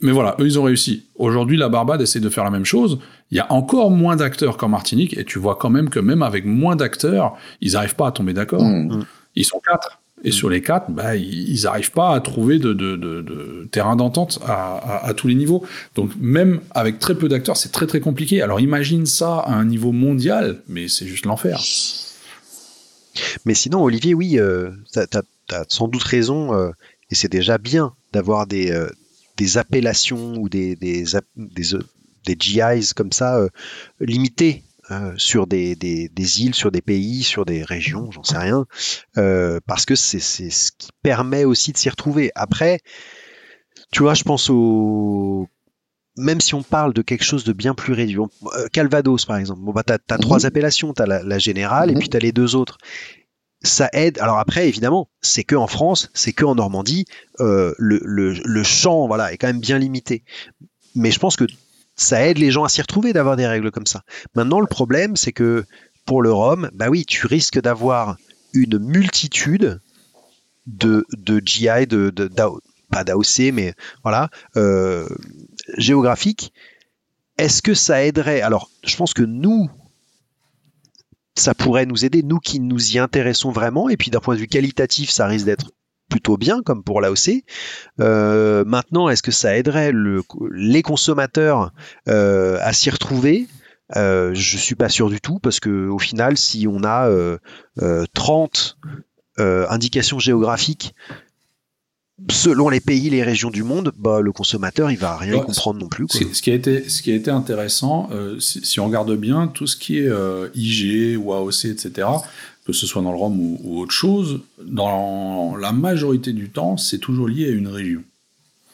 mais 0.00 0.12
voilà, 0.12 0.36
eux 0.38 0.46
ils 0.46 0.58
ont 0.58 0.62
réussi. 0.62 1.06
Aujourd'hui, 1.16 1.56
la 1.56 1.68
Barbade 1.68 2.00
essaie 2.00 2.20
de 2.20 2.28
faire 2.28 2.44
la 2.44 2.50
même 2.50 2.64
chose. 2.64 3.00
Il 3.30 3.36
y 3.36 3.40
a 3.40 3.50
encore 3.52 3.90
moins 3.90 4.14
d'acteurs 4.14 4.56
qu'en 4.56 4.68
Martinique, 4.68 5.16
et 5.18 5.24
tu 5.24 5.38
vois 5.38 5.56
quand 5.56 5.70
même 5.70 5.90
que 5.90 5.98
même 5.98 6.22
avec 6.22 6.44
moins 6.44 6.76
d'acteurs, 6.76 7.34
ils 7.60 7.72
n'arrivent 7.72 7.96
pas 7.96 8.08
à 8.08 8.12
tomber 8.12 8.34
d'accord. 8.34 8.62
Mmh. 8.62 9.04
Ils 9.34 9.44
sont 9.44 9.60
quatre. 9.60 9.97
Et 10.24 10.30
sur 10.30 10.50
les 10.50 10.62
quatre, 10.62 10.90
bah, 10.90 11.16
ils 11.16 11.62
n'arrivent 11.62 11.92
pas 11.92 12.14
à 12.14 12.20
trouver 12.20 12.58
de, 12.58 13.68
terrain 13.70 13.96
d'entente 13.96 14.40
à, 14.44 15.06
à, 15.06 15.14
tous 15.14 15.28
les 15.28 15.34
niveaux. 15.34 15.64
Donc 15.94 16.10
même 16.18 16.60
avec 16.72 16.98
très 16.98 17.14
peu 17.14 17.28
d'acteurs, 17.28 17.56
c'est 17.56 17.72
très 17.72 17.86
très 17.86 18.00
compliqué. 18.00 18.42
Alors 18.42 18.60
imagine 18.60 19.06
ça 19.06 19.38
à 19.38 19.52
un 19.52 19.64
niveau 19.64 19.92
mondial, 19.92 20.62
mais 20.68 20.88
c'est 20.88 21.06
juste 21.06 21.26
l'enfer. 21.26 21.60
Mais 23.44 23.54
sinon, 23.54 23.82
Olivier, 23.82 24.14
oui, 24.14 24.38
euh, 24.38 24.70
tu 24.92 25.00
as, 25.00 25.64
sans 25.68 25.88
doute 25.88 26.02
raison, 26.02 26.54
euh, 26.54 26.70
et 27.10 27.14
c'est 27.14 27.30
déjà 27.30 27.58
bien 27.58 27.94
d'avoir 28.12 28.46
des, 28.46 28.70
euh, 28.70 28.88
des 29.36 29.58
appellations 29.58 30.34
ou 30.36 30.48
des, 30.48 30.76
des, 30.76 31.04
des, 31.36 32.36
GIs 32.38 32.92
comme 32.94 33.12
ça 33.12 33.40
limités 34.00 34.62
sur 35.16 35.46
des, 35.46 35.76
des, 35.76 36.08
des, 36.08 36.42
îles, 36.42 36.54
sur 36.54 36.70
des 36.70 36.80
pays, 36.80 37.22
sur 37.22 37.44
des 37.44 37.62
régions, 37.62 38.10
j'en 38.10 38.22
sais 38.22 38.38
rien, 38.38 38.66
parce 39.66 39.84
que 39.84 39.94
c'est 39.94 40.20
ce 40.20 40.72
qui 40.76 40.88
permet 41.02 41.44
aussi 41.44 41.72
de 41.72 41.78
s'y 41.78 41.88
retrouver. 41.88 42.30
Après, 42.34 42.80
tu 43.92 44.02
vois, 44.02 44.14
je 44.14 44.22
pense 44.22 44.50
au 44.50 45.48
même 46.18 46.40
si 46.40 46.54
on 46.54 46.62
parle 46.62 46.92
de 46.92 47.00
quelque 47.00 47.24
chose 47.24 47.44
de 47.44 47.52
bien 47.52 47.74
plus 47.74 47.92
réduit, 47.92 48.18
euh, 48.18 48.66
Calvados 48.72 49.24
par 49.24 49.36
exemple, 49.36 49.60
bon, 49.62 49.72
bah, 49.72 49.84
tu 49.84 49.92
as, 49.92 50.18
trois 50.18 50.44
appellations, 50.44 50.92
tu 50.92 51.00
as 51.00 51.06
la, 51.06 51.38
générale 51.38 51.90
et 51.90 51.94
puis 51.94 52.08
tu 52.08 52.16
as 52.16 52.20
les 52.20 52.32
deux 52.32 52.56
autres. 52.56 52.76
Ça 53.62 53.88
aide. 53.92 54.18
Alors 54.18 54.38
après, 54.38 54.68
évidemment, 54.68 55.08
c'est 55.20 55.42
que 55.42 55.56
en 55.56 55.66
France, 55.66 56.10
c'est 56.14 56.32
que 56.32 56.44
en 56.44 56.56
Normandie, 56.56 57.06
euh, 57.40 57.74
le, 57.78 58.00
le, 58.04 58.62
champ 58.62 59.06
voilà, 59.06 59.32
est 59.32 59.36
quand 59.36 59.48
même 59.48 59.60
bien 59.60 59.78
limité. 59.78 60.22
Mais 60.94 61.10
je 61.10 61.18
pense 61.18 61.36
que 61.36 61.44
ça 61.98 62.24
aide 62.26 62.38
les 62.38 62.50
gens 62.50 62.64
à 62.64 62.68
s'y 62.68 62.80
retrouver 62.80 63.12
d'avoir 63.12 63.36
des 63.36 63.46
règles 63.46 63.70
comme 63.70 63.86
ça. 63.86 64.02
Maintenant, 64.34 64.60
le 64.60 64.66
problème, 64.66 65.16
c'est 65.16 65.32
que 65.32 65.66
pour 66.06 66.22
le 66.22 66.32
rhum, 66.32 66.70
bah 66.72 66.88
oui, 66.88 67.04
tu 67.04 67.26
risques 67.26 67.60
d'avoir 67.60 68.16
une 68.54 68.78
multitude 68.78 69.80
de, 70.66 71.04
de 71.16 71.42
GI, 71.44 71.86
de, 71.86 72.10
pas 72.90 73.04
d'AOC, 73.04 73.52
mais 73.52 73.74
voilà, 74.04 74.30
euh, 74.56 75.08
géographique, 75.76 76.52
est-ce 77.36 77.62
que 77.62 77.74
ça 77.74 78.04
aiderait? 78.04 78.42
Alors, 78.42 78.70
je 78.84 78.96
pense 78.96 79.12
que 79.12 79.22
nous, 79.22 79.68
ça 81.34 81.54
pourrait 81.54 81.86
nous 81.86 82.04
aider, 82.04 82.22
nous 82.22 82.38
qui 82.38 82.60
nous 82.60 82.92
y 82.94 82.98
intéressons 82.98 83.50
vraiment, 83.50 83.88
et 83.88 83.96
puis 83.96 84.10
d'un 84.10 84.20
point 84.20 84.36
de 84.36 84.40
vue 84.40 84.48
qualitatif, 84.48 85.10
ça 85.10 85.26
risque 85.26 85.46
d'être 85.46 85.72
plutôt 86.08 86.36
bien, 86.36 86.62
comme 86.62 86.82
pour 86.82 87.00
l'AOC. 87.00 87.44
Euh, 88.00 88.64
maintenant, 88.64 89.08
est-ce 89.08 89.22
que 89.22 89.30
ça 89.30 89.56
aiderait 89.56 89.92
les 90.52 90.82
consommateurs 90.82 91.72
euh, 92.08 92.58
à 92.62 92.72
s'y 92.72 92.90
retrouver? 92.90 93.46
Euh, 93.96 94.32
je 94.34 94.58
suis 94.58 94.74
pas 94.74 94.90
sûr 94.90 95.08
du 95.08 95.20
tout 95.20 95.38
parce 95.38 95.60
que 95.60 95.88
au 95.88 95.98
final, 95.98 96.36
si 96.36 96.66
on 96.68 96.84
a 96.84 97.10
30 98.14 98.78
indications 99.38 100.18
géographiques 100.18 100.94
selon 102.30 102.68
les 102.68 102.80
pays, 102.80 103.10
les 103.10 103.22
régions 103.22 103.50
du 103.50 103.62
monde, 103.62 103.92
bah, 103.96 104.20
le 104.20 104.32
consommateur, 104.32 104.90
il 104.90 104.98
va 104.98 105.16
rien 105.16 105.38
comprendre 105.40 105.80
non 105.80 105.88
plus. 105.88 106.06
Ce, 106.08 106.42
qui 106.42 106.50
a 106.50 106.54
été, 106.54 106.88
ce 106.88 107.02
qui 107.02 107.12
a 107.12 107.14
été 107.14 107.30
intéressant, 107.30 108.08
euh, 108.12 108.38
si, 108.40 108.80
on 108.80 108.86
regarde 108.86 109.14
bien, 109.16 109.46
tout 109.46 109.66
ce 109.66 109.76
qui 109.76 109.98
est 109.98 110.08
euh, 110.08 110.48
IG 110.54 111.16
ou 111.18 111.32
AOC, 111.32 111.66
etc., 111.66 112.08
que 112.68 112.74
ce 112.74 112.86
soit 112.86 113.00
dans 113.00 113.12
le 113.12 113.16
rhum 113.16 113.40
ou, 113.40 113.80
autre 113.80 113.92
chose, 113.92 114.40
dans 114.62 115.56
la 115.56 115.72
majorité 115.72 116.34
du 116.34 116.50
temps, 116.50 116.76
c'est 116.76 116.98
toujours 116.98 117.26
lié 117.26 117.46
à 117.46 117.50
une 117.50 117.66
région. 117.66 118.02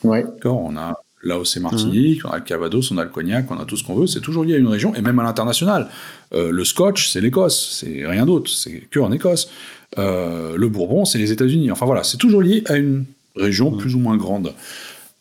Ouais. 0.03 0.27
On 0.45 0.77
a 0.77 0.95
l'AOC 1.23 1.59
Martinique, 1.61 2.25
mmh. 2.25 2.27
on 2.27 2.31
a 2.33 2.37
le 2.39 2.43
Cavados, 2.43 2.93
on 2.93 2.99
a 2.99 3.05
le 3.05 3.11
Cognac, 3.11 3.49
on 3.53 3.59
a 3.61 3.65
tout 3.65 3.77
ce 3.77 3.85
qu'on 3.85 3.95
veut, 3.95 4.09
c'est 4.09 4.21
toujours 4.21 4.43
lié 4.43 4.55
à 4.55 4.59
une 4.59 4.67
région, 4.67 4.97
et 4.97 5.01
même 5.01 5.21
à 5.21 5.23
l'international. 5.23 5.89
Euh, 6.33 6.51
le 6.51 6.65
Scotch, 6.65 7.09
c'est 7.09 7.21
l'Écosse, 7.21 7.79
c'est 7.79 8.05
rien 8.05 8.27
d'autre, 8.27 8.51
c'est 8.51 8.81
que 8.91 8.99
en 8.99 9.13
Écosse. 9.13 9.49
le 9.97 10.67
Bourbon, 10.67 11.05
c'est 11.05 11.19
les 11.19 11.31
États-Unis. 11.31 11.71
Enfin 11.71 11.87
voilà, 11.87 12.03
c'est 12.03 12.19
toujours 12.19 12.43
lié 12.43 12.65
à 12.67 12.75
une 12.75 13.05
région 13.37 13.71
mm. 13.71 13.79
plus 13.79 13.95
ou 13.95 14.01
moins 14.01 14.17
grande. 14.17 14.55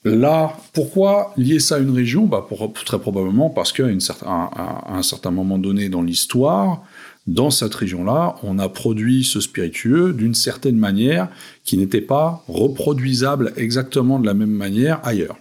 Là, 0.03 0.57
pourquoi 0.73 1.31
lier 1.37 1.59
ça 1.59 1.75
à 1.75 1.79
une 1.79 1.91
région? 1.91 2.25
Bah 2.25 2.43
pour, 2.49 2.73
Très 2.73 2.97
probablement 2.97 3.51
parce 3.51 3.71
qu'à 3.71 3.85
un, 3.85 4.49
un, 4.87 5.03
certain 5.03 5.29
moment 5.29 5.59
donné 5.59 5.89
dans 5.89 6.01
l'histoire, 6.01 6.81
dans 7.25 7.51
cette 7.51 7.73
région-là, 7.73 8.35
on 8.43 8.59
a 8.59 8.67
produit 8.67 9.23
ce 9.23 9.39
spiritueux 9.39 10.11
d'une 10.11 10.35
certaine 10.35 10.77
manière 10.77 11.29
qui 11.63 11.77
n'était 11.77 12.01
pas 12.01 12.43
reproduisable 12.47 13.53
exactement 13.55 14.19
de 14.19 14.25
la 14.25 14.33
même 14.33 14.51
manière 14.51 14.99
ailleurs. 15.03 15.37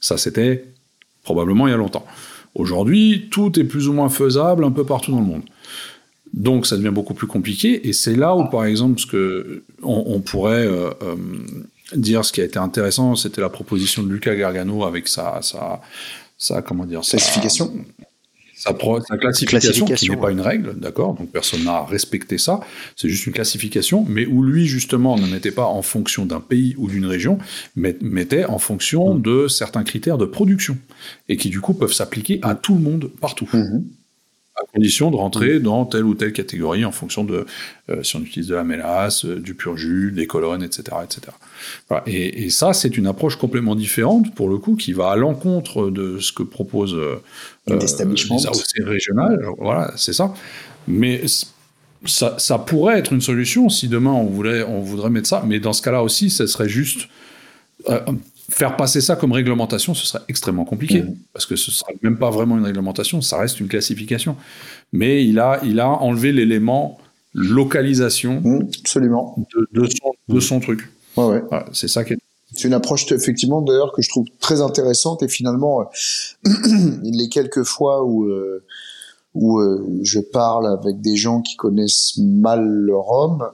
Ça, 0.00 0.18
c'était 0.18 0.64
probablement 1.22 1.66
il 1.66 1.70
y 1.70 1.74
a 1.74 1.78
longtemps. 1.78 2.04
Aujourd'hui, 2.54 3.28
tout 3.30 3.58
est 3.58 3.64
plus 3.64 3.88
ou 3.88 3.94
moins 3.94 4.10
faisable 4.10 4.64
un 4.64 4.70
peu 4.70 4.84
partout 4.84 5.12
dans 5.12 5.20
le 5.20 5.26
monde. 5.26 5.44
Donc 6.34 6.66
ça 6.66 6.76
devient 6.76 6.90
beaucoup 6.92 7.14
plus 7.14 7.26
compliqué, 7.26 7.88
et 7.88 7.92
c'est 7.92 8.16
là 8.16 8.34
où, 8.34 8.46
par 8.46 8.64
exemple, 8.64 8.98
ce 9.00 9.06
que 9.06 9.62
on, 9.82 10.20
pourrait 10.20 10.66
euh, 10.66 10.90
euh, 11.02 11.16
dire 11.94 12.24
ce 12.24 12.32
qui 12.32 12.40
a 12.40 12.44
été 12.44 12.58
intéressant, 12.58 13.16
c'était 13.16 13.42
la 13.42 13.50
proposition 13.50 14.02
de 14.02 14.10
Luca 14.10 14.34
Gargano 14.34 14.84
avec 14.84 15.08
sa, 15.08 15.40
sa, 15.42 15.82
sa 16.38 16.62
comment 16.62 16.86
dire, 16.86 17.00
classification. 17.02 17.72
Sa, 18.62 19.16
classification, 19.18 19.86
qui 19.86 20.08
n'est 20.08 20.16
pas 20.16 20.30
une 20.30 20.40
règle, 20.40 20.78
d'accord 20.78 21.14
Donc 21.14 21.30
personne 21.32 21.64
n'a 21.64 21.82
respecté 21.84 22.38
ça. 22.38 22.60
C'est 22.96 23.08
juste 23.08 23.26
une 23.26 23.32
classification, 23.32 24.04
mais 24.08 24.24
où 24.26 24.42
lui 24.42 24.66
justement 24.66 25.16
ne 25.16 25.26
mettait 25.26 25.50
pas 25.50 25.66
en 25.66 25.82
fonction 25.82 26.26
d'un 26.26 26.40
pays 26.40 26.74
ou 26.78 26.88
d'une 26.88 27.06
région, 27.06 27.38
mais 27.74 27.96
mettait 28.00 28.44
en 28.44 28.58
fonction 28.58 29.14
mmh. 29.14 29.22
de 29.22 29.48
certains 29.48 29.82
critères 29.82 30.18
de 30.18 30.26
production 30.26 30.78
et 31.28 31.36
qui 31.36 31.50
du 31.50 31.60
coup 31.60 31.74
peuvent 31.74 31.92
s'appliquer 31.92 32.38
à 32.42 32.54
tout 32.54 32.74
le 32.74 32.80
monde 32.80 33.10
partout. 33.20 33.48
Mmh 33.52 33.80
à 34.62 34.66
condition 34.72 35.10
de 35.10 35.16
rentrer 35.16 35.58
mm. 35.58 35.62
dans 35.62 35.84
telle 35.84 36.04
ou 36.04 36.14
telle 36.14 36.32
catégorie 36.32 36.84
en 36.84 36.92
fonction 36.92 37.24
de 37.24 37.46
euh, 37.90 38.02
si 38.02 38.16
on 38.16 38.20
utilise 38.20 38.48
de 38.48 38.54
la 38.54 38.64
mélasse, 38.64 39.24
euh, 39.24 39.40
du 39.40 39.54
pur 39.54 39.76
jus, 39.76 40.12
des 40.12 40.26
colonnes, 40.26 40.62
etc. 40.62 40.96
etc. 41.04 41.32
Et, 42.06 42.50
ça, 42.50 42.72
c'est 42.72 42.96
une 42.96 43.06
approche 43.06 43.36
complètement 43.36 43.74
différente, 43.74 44.34
pour 44.34 44.48
le 44.48 44.58
coup, 44.58 44.76
qui 44.76 44.92
va 44.92 45.10
à 45.10 45.16
l'encontre 45.16 45.90
de 45.90 46.18
ce 46.18 46.32
que 46.32 46.42
propose 46.42 46.94
euh, 46.94 47.22
euh 47.70 47.78
les 47.78 48.46
AOC 48.46 48.84
régionales. 48.84 49.44
Voilà, 49.58 49.92
c'est 49.96 50.12
ça. 50.12 50.34
Mais 50.88 51.22
ça, 52.04 52.36
ça, 52.38 52.58
pourrait 52.58 52.98
être 52.98 53.12
une 53.12 53.20
solution 53.20 53.68
si 53.68 53.88
demain 53.88 54.12
on, 54.12 54.26
voulait, 54.26 54.64
on 54.64 54.80
voudrait 54.80 55.10
mettre 55.10 55.28
ça, 55.28 55.42
mais 55.46 55.60
dans 55.60 55.72
ce 55.72 55.82
cas-là 55.82 56.02
aussi, 56.02 56.30
ce 56.30 56.46
serait 56.46 56.68
juste 56.68 57.08
faire 58.52 58.76
passer 58.76 59.00
ça 59.00 59.16
comme 59.16 59.32
réglementation, 59.32 59.94
ce 59.94 60.06
serait 60.06 60.22
extrêmement 60.28 60.64
compliqué, 60.64 61.02
mmh. 61.02 61.16
parce 61.32 61.46
que 61.46 61.56
ce 61.56 61.70
ne 61.70 61.74
sera 61.74 61.90
même 62.02 62.18
pas 62.18 62.30
vraiment 62.30 62.58
une 62.58 62.64
réglementation, 62.64 63.22
ça 63.22 63.38
reste 63.38 63.60
une 63.60 63.68
classification. 63.68 64.36
Mais 64.92 65.24
il 65.24 65.38
a, 65.38 65.60
il 65.64 65.80
a 65.80 65.88
enlevé 65.88 66.32
l'élément 66.32 66.98
localisation 67.34 68.40
mmh, 68.42 68.68
absolument. 68.80 69.36
De, 69.72 69.86
son, 69.86 70.12
de, 70.28 70.40
son, 70.40 70.60
truc. 70.60 70.90
Ouais, 71.16 71.42
c'est 71.72 71.88
ça 71.88 72.04
qui 72.04 72.12
est... 72.12 72.18
C'est 72.54 72.68
une 72.68 72.74
approche 72.74 73.10
effectivement 73.10 73.62
d'ailleurs 73.62 73.92
que 73.92 74.02
je 74.02 74.10
trouve 74.10 74.26
très 74.38 74.60
intéressante 74.60 75.22
et 75.22 75.28
finalement 75.28 75.80
euh, 75.80 76.50
les 77.02 77.30
quelques 77.30 77.62
fois 77.62 78.04
où 78.04 78.24
euh, 78.24 78.62
où 79.34 79.58
euh, 79.60 79.86
je 80.02 80.20
parle 80.20 80.66
avec 80.66 81.00
des 81.00 81.16
gens 81.16 81.40
qui 81.40 81.56
connaissent 81.56 82.18
mal 82.18 82.66
le 82.66 82.96
rhum, 82.96 83.44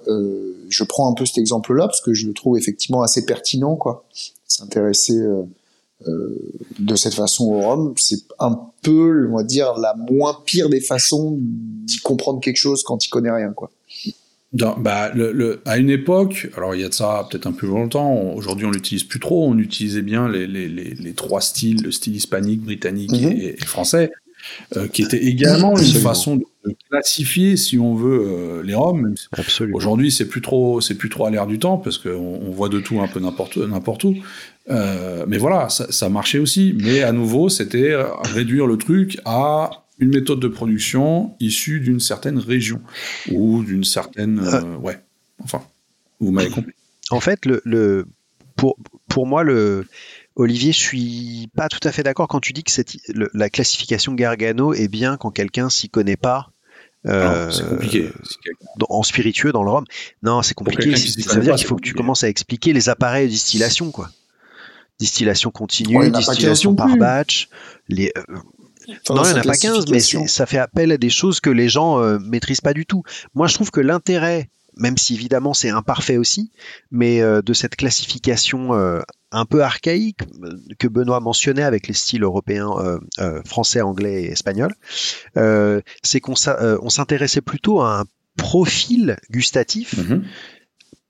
je 0.69 0.85
prends 0.85 1.11
un 1.11 1.15
peu 1.15 1.25
cet 1.25 1.39
exemple-là 1.39 1.87
parce 1.87 2.01
que 2.01 2.15
je 2.15 2.27
le 2.27 2.35
trouve 2.35 2.59
effectivement 2.59 3.03
assez 3.03 3.25
pertinent 3.25 3.77
quoi 3.77 4.05
s'intéresser 4.49 5.19
euh, 5.19 5.43
euh, 6.07 6.37
de 6.79 6.97
cette 6.97 7.15
façon 7.15 7.45
au 7.45 7.61
Rhum, 7.61 7.95
c'est 7.97 8.23
un 8.39 8.59
peu, 8.83 9.29
on 9.31 9.37
va 9.37 9.45
dire, 9.45 9.75
la 9.79 9.95
moins 9.95 10.37
pire 10.45 10.69
des 10.69 10.81
façons 10.81 11.39
d'y 11.41 11.99
comprendre 11.99 12.41
quelque 12.41 12.57
chose 12.57 12.83
quand 12.83 13.05
il 13.05 13.09
connaît 13.09 13.31
rien, 13.31 13.53
quoi. 13.53 13.71
bah, 14.79 15.11
le, 15.15 15.61
à 15.67 15.77
une 15.77 15.91
époque, 15.91 16.49
alors 16.57 16.75
il 16.75 16.81
y 16.81 16.85
a 16.85 16.89
de 16.89 16.95
ça 16.95 17.27
peut-être 17.31 17.47
un 17.47 17.53
peu 17.53 17.67
longtemps, 17.67 18.33
aujourd'hui 18.35 18.65
on 18.65 18.71
l'utilise 18.71 19.05
plus 19.05 19.21
trop, 19.21 19.47
on 19.47 19.59
utilisait 19.59 20.01
bien 20.01 20.27
les, 20.27 20.47
les, 20.47 20.69
les, 20.69 21.13
trois 21.13 21.43
styles, 21.43 21.83
le 21.83 21.93
style 21.93 22.17
hispanique, 22.17 22.63
britannique 22.63 23.13
mhm. 23.13 23.33
et, 23.33 23.57
français. 23.67 24.11
Qui 24.93 25.03
était 25.03 25.25
également 25.25 25.77
une 25.77 25.85
façon 25.85 26.37
de, 26.37 26.45
classifier, 26.91 27.57
si 27.57 27.79
on 27.79 27.95
veut, 27.95 28.63
les 28.65 28.75
roms. 28.75 29.15
Aujourd'hui, 29.73 30.11
c'est 30.11 30.29
plus 30.29 30.43
trop, 30.43 30.81
c'est 30.81 30.97
plus 30.97 31.09
trop 31.09 31.27
à 31.27 31.31
l'air 31.31 31.47
du 31.47 31.59
temps 31.59 31.79
parce 31.79 31.99
qu'on 31.99 32.11
on 32.11 32.51
voit 32.51 32.69
de 32.69 32.81
tout 32.81 33.01
un 33.01 33.09
peu 33.09 33.21
n'importe 33.21 33.57
n'importe 33.57 34.05
où. 34.05 34.17
mais 34.69 35.39
voilà, 35.39 35.69
ça, 35.69 35.91
ça, 35.91 36.09
marchait 36.09 36.39
aussi. 36.39 36.77
Mais 36.79 37.03
à 37.03 37.13
nouveau, 37.13 37.49
c'était 37.49 37.95
réduire 38.35 38.67
le 38.67 38.77
truc 38.77 39.19
à 39.25 39.85
une 39.99 40.11
méthode 40.11 40.41
de 40.41 40.49
production 40.49 41.35
issue 41.41 41.81
d'une 41.81 42.01
certaine 42.01 42.39
région 42.39 42.81
ou 43.33 43.65
d'une 43.65 43.85
certaine, 43.85 44.41
ouais, 44.83 44.99
enfin, 45.43 45.63
vous 46.21 46.31
m'avez 46.31 46.51
compris. 46.51 46.73
En 47.11 47.21
fait, 47.21 47.47
le, 47.47 47.63
le 47.65 48.07
pour, 48.57 48.77
pour 49.09 49.27
moi, 49.27 49.43
le, 49.43 49.87
Olivier, 50.39 50.73
je 50.73 50.79
suis 50.79 51.51
pas 51.57 51.69
tout 51.69 51.81
à 51.83 51.91
fait 51.91 52.05
d'accord 52.05 52.29
quand 52.29 52.39
tu 52.39 52.53
dis 52.53 52.63
que 52.63 52.71
cette, 52.71 52.97
la 53.35 53.51
classification 53.51 54.15
Gargano 54.15 54.73
est 54.73 54.87
bien 54.87 55.17
quand 55.17 55.33
quelqu'un 55.33 55.69
s'y 55.69 55.91
connaît 55.91 56.17
pas. 56.17 56.53
Euh, 57.07 57.51
c'est 57.51 57.69
compliqué. 57.69 58.11
en 58.89 59.03
spiritueux 59.03 59.53
dans 59.53 59.65
le 59.65 59.71
rhum. 59.71 59.85
Non, 60.23 60.43
c'est 60.43 60.55
compliqué. 60.55 60.97
Ça 60.97 61.35
veut 61.37 61.43
dire 61.43 61.57
qu'il 61.57 61.67
faut 61.67 61.77
que 61.77 61.83
tu 61.83 61.95
commences 61.95 62.23
à 62.23 62.29
expliquer 62.29 62.73
les 62.73 62.89
appareils 62.89 63.27
de 63.27 63.33
distillation, 63.33 63.91
quoi. 63.91 64.11
Distillation 65.01 65.51
continue, 65.51 66.11
distillation 66.11 66.75
par 66.75 66.97
batch. 66.97 67.49
Les, 67.89 68.13
euh, 68.17 68.23
non, 69.11 69.25
il 69.25 69.33
n'y 69.33 69.39
en 69.39 69.41
a 69.41 69.43
pas 69.43 69.57
15, 69.57 69.87
mais 69.91 70.01
ça 70.01 70.47
fait 70.47 70.59
appel 70.59 70.93
à 70.93 70.99
des 70.99 71.11
choses 71.11 71.41
que 71.41 71.51
les 71.51 71.69
gens 71.69 72.01
euh, 72.01 72.19
maîtrisent 72.21 72.61
pas 72.61 72.75
du 72.75 72.87
tout. 72.87 73.03
Moi, 73.35 73.49
je 73.49 73.55
trouve 73.55 73.71
que 73.71 73.81
l'intérêt 73.81 74.51
même 74.79 74.97
si 74.97 75.15
évidemment 75.15 75.55
c'est 75.55 75.71
imparfait 75.71 76.17
aussi, 76.17 76.51
mais 76.91 77.21
euh, 77.21 77.43
de 77.43 77.53
cette 77.53 77.77
classification 77.77 78.75
euh, 78.75 79.01
un 79.33 79.45
peu 79.45 79.63
archaïque 79.63 80.21
euh, 80.43 80.57
que 80.79 80.89
Benoît 80.89 81.21
mentionnait 81.21 81.63
avec 81.63 81.89
les 81.89 81.95
styles 81.95 82.23
européens, 82.23 82.71
français, 83.45 83.81
anglais 83.81 84.25
et 84.25 84.33
espagnol, 84.33 84.75
c'est 86.03 86.21
qu'on 86.21 86.37
s'intéressait 86.37 87.41
plutôt 87.41 87.81
à 87.81 88.01
un 88.01 88.05
profil 88.37 89.17
gustatif. 89.31 89.97
Mm-hmm. 89.99 90.23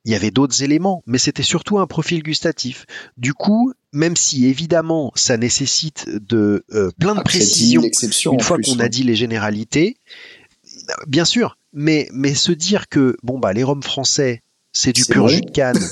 Il 0.04 0.12
y 0.12 0.14
avait 0.14 0.30
d'autres 0.30 0.62
éléments, 0.62 1.02
mais 1.06 1.18
c'était 1.18 1.42
surtout 1.42 1.78
un 1.78 1.86
profil 1.86 2.22
gustatif. 2.22 2.86
Du 3.18 3.34
coup, 3.34 3.74
même 3.92 4.16
si 4.16 4.46
évidemment 4.46 5.12
ça 5.14 5.36
nécessite 5.36 6.08
de 6.08 6.64
plein 6.98 7.14
de 7.14 7.20
précisions, 7.20 7.82
une 8.32 8.40
fois 8.40 8.58
qu'on 8.58 8.80
a 8.80 8.88
dit 8.88 9.02
les 9.02 9.16
généralités, 9.16 9.98
bien 11.06 11.26
sûr, 11.26 11.57
mais, 11.72 12.08
mais 12.12 12.34
se 12.34 12.52
dire 12.52 12.88
que 12.88 13.16
bon 13.22 13.38
bah 13.38 13.52
les 13.52 13.64
rhums 13.64 13.82
français 13.82 14.42
c'est 14.72 14.92
du 14.92 15.04
pur 15.04 15.28
jus 15.28 15.40
de 15.40 15.50
canne. 15.50 15.78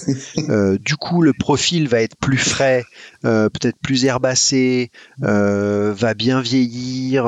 Euh, 0.48 0.78
du 0.78 0.96
coup, 0.96 1.22
le 1.22 1.32
profil 1.32 1.88
va 1.88 2.02
être 2.02 2.14
plus 2.16 2.38
frais, 2.38 2.84
euh, 3.24 3.48
peut-être 3.48 3.78
plus 3.82 4.04
herbacé, 4.04 4.90
euh, 5.22 5.92
va 5.92 6.14
bien 6.14 6.40
vieillir. 6.40 7.24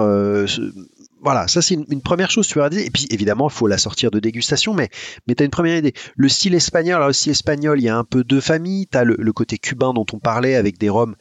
voilà, 1.20 1.48
ça 1.48 1.62
c'est 1.62 1.74
une, 1.74 2.00
première 2.00 2.30
chose, 2.30 2.46
tu 2.46 2.58
vas 2.58 2.70
dire. 2.70 2.86
Et 2.86 2.90
puis 2.90 3.06
évidemment, 3.10 3.48
il 3.48 3.52
faut 3.52 3.66
la 3.66 3.78
sortir 3.78 4.10
de 4.10 4.20
dégustation, 4.20 4.72
mais, 4.72 4.88
mais 5.26 5.34
tu 5.34 5.42
as 5.42 5.46
une 5.46 5.50
première 5.50 5.76
idée. 5.76 5.94
Le 6.16 6.28
style 6.28 6.54
espagnol, 6.54 6.96
alors 6.96 7.08
le 7.08 7.14
style 7.14 7.32
espagnol, 7.32 7.80
il 7.80 7.84
y 7.84 7.88
a 7.88 7.96
un 7.96 8.04
peu 8.04 8.22
deux 8.22 8.40
familles. 8.40 8.86
Tu 8.86 8.98
as 8.98 9.04
le, 9.04 9.16
le, 9.18 9.32
côté 9.32 9.58
cubain 9.58 9.92
dont 9.92 10.06
on 10.12 10.18
parlait 10.18 10.54
avec 10.54 10.78
des 10.78 10.90
rhums 10.90 11.16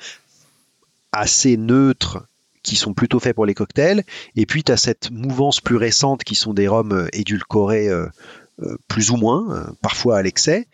assez 1.12 1.58
neutres 1.58 2.27
qui 2.68 2.76
sont 2.76 2.94
plutôt 2.94 3.20
faits 3.20 3.36
pour 3.36 3.46
les 3.46 3.54
cocktails. 3.54 4.04
Et 4.36 4.46
puis, 4.46 4.64
tu 4.64 4.72
as 4.72 4.78
cette 4.78 5.12
mouvance 5.12 5.62
plus 5.62 5.78
récente 5.78 6.24
qui 6.24 6.36
sont 6.36 6.54
des 6.54 6.68
rhums 6.68 6.94
euh, 6.94 7.08
édulcorés 7.14 7.90
euh, 7.90 8.08
euh, 8.62 8.78
plus 8.88 9.12
ou 9.12 9.18
moins, 9.18 9.68
parfois 9.82 10.18
à 10.18 10.22
l'excès. 10.22 10.68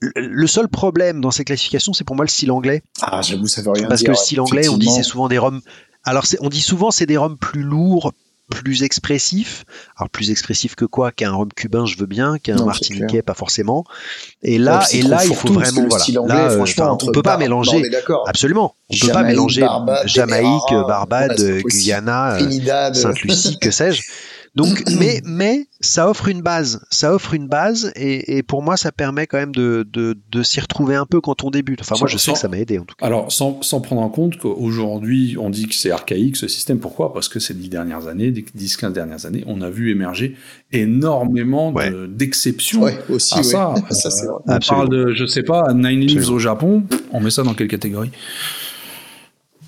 Le 0.00 0.46
seul 0.46 0.68
problème 0.68 1.20
dans 1.20 1.30
ces 1.30 1.44
classifications, 1.44 1.92
c'est 1.92 2.04
pour 2.04 2.16
moi 2.16 2.24
le 2.24 2.30
style 2.30 2.50
anglais. 2.50 2.82
Ah, 3.00 3.22
j'avoue, 3.22 3.46
ça 3.46 3.62
veut 3.62 3.70
rien 3.70 3.88
Parce 3.88 4.00
dire. 4.00 4.08
Parce 4.08 4.18
que 4.18 4.22
le 4.22 4.24
style 4.26 4.40
anglais, 4.40 4.68
on 4.68 4.78
dit 4.78 4.90
c'est 4.90 5.02
souvent 5.02 5.28
des 5.28 5.38
rhums. 5.38 5.60
Alors, 6.02 6.24
on 6.40 6.48
dit 6.48 6.60
souvent 6.60 6.90
c'est 6.90 7.06
des 7.06 7.16
rhums 7.16 7.38
plus 7.38 7.62
lourds, 7.62 8.12
plus 8.54 8.82
expressif. 8.82 9.64
Alors 9.96 10.10
plus 10.10 10.30
expressif 10.30 10.74
que 10.74 10.84
quoi? 10.84 11.12
Qu'un 11.12 11.32
rhum 11.32 11.52
cubain, 11.54 11.86
je 11.86 11.96
veux 11.98 12.06
bien, 12.06 12.38
qu'un 12.38 12.64
martiniquais, 12.64 13.22
pas 13.22 13.34
forcément. 13.34 13.84
Et 14.42 14.58
là, 14.58 14.82
et 14.92 15.02
là, 15.02 15.24
il 15.24 15.34
faut 15.34 15.52
vraiment 15.52 15.86
voilà. 15.88 16.04
Là, 16.26 16.50
euh, 16.52 16.96
on 17.00 17.12
peut 17.12 17.22
pas 17.22 17.36
mélanger. 17.36 17.82
absolument, 18.26 18.74
on 18.90 19.06
peut 19.06 19.12
pas 19.12 19.22
mélanger 19.22 19.66
Jamaïque, 20.06 20.72
Barbade, 20.86 21.40
Guyana, 21.66 22.38
Sainte-Lucie, 22.92 23.58
que 23.58 23.70
sais-je. 23.70 24.02
Donc, 24.54 24.84
mais, 24.98 25.20
mais 25.24 25.66
ça 25.80 26.08
offre 26.08 26.28
une 26.28 26.40
base, 26.40 26.84
ça 26.90 27.12
offre 27.14 27.34
une 27.34 27.48
base, 27.48 27.92
et, 27.96 28.42
pour 28.42 28.62
moi, 28.62 28.76
ça 28.76 28.92
permet 28.92 29.26
quand 29.26 29.38
même 29.38 29.54
de, 29.54 29.86
de, 29.92 30.42
s'y 30.42 30.60
retrouver 30.60 30.94
un 30.94 31.06
peu 31.06 31.20
quand 31.20 31.42
on 31.44 31.50
débute. 31.50 31.80
Enfin, 31.80 31.96
moi, 31.98 32.08
je 32.08 32.18
sais 32.18 32.32
que 32.32 32.38
ça 32.38 32.48
m'a 32.48 32.58
aidé 32.58 32.78
en 32.78 32.84
tout 32.84 32.94
cas. 32.96 33.06
Alors, 33.06 33.32
sans, 33.32 33.62
sans 33.62 33.80
prendre 33.80 34.02
en 34.02 34.08
compte 34.08 34.38
qu'aujourd'hui, 34.38 35.36
on 35.38 35.50
dit 35.50 35.66
que 35.66 35.74
c'est 35.74 35.90
archaïque 35.90 36.36
ce 36.36 36.48
système. 36.48 36.78
Pourquoi? 36.78 37.12
Parce 37.12 37.28
que 37.28 37.40
ces 37.40 37.54
dix 37.54 37.68
dernières 37.68 38.06
années, 38.08 38.30
10-15 38.30 38.92
dernières 38.92 39.26
années, 39.26 39.44
on 39.46 39.60
a 39.60 39.70
vu 39.70 39.90
émerger 39.90 40.36
énormément 40.72 41.72
d'exceptions 42.08 42.82
ouais, 42.82 42.98
aussi, 43.08 43.38
à 43.38 43.42
ça. 43.42 43.74
ça 43.90 44.08
euh, 44.08 44.38
on 44.46 44.58
parle 44.58 44.88
de, 44.88 45.12
je 45.12 45.26
sais 45.26 45.42
pas, 45.42 45.72
Nine 45.72 46.00
Leaves 46.00 46.30
au 46.30 46.38
Japon. 46.38 46.84
On 47.12 47.20
met 47.20 47.30
ça 47.30 47.42
dans 47.42 47.54
quelle 47.54 47.68
catégorie? 47.68 48.10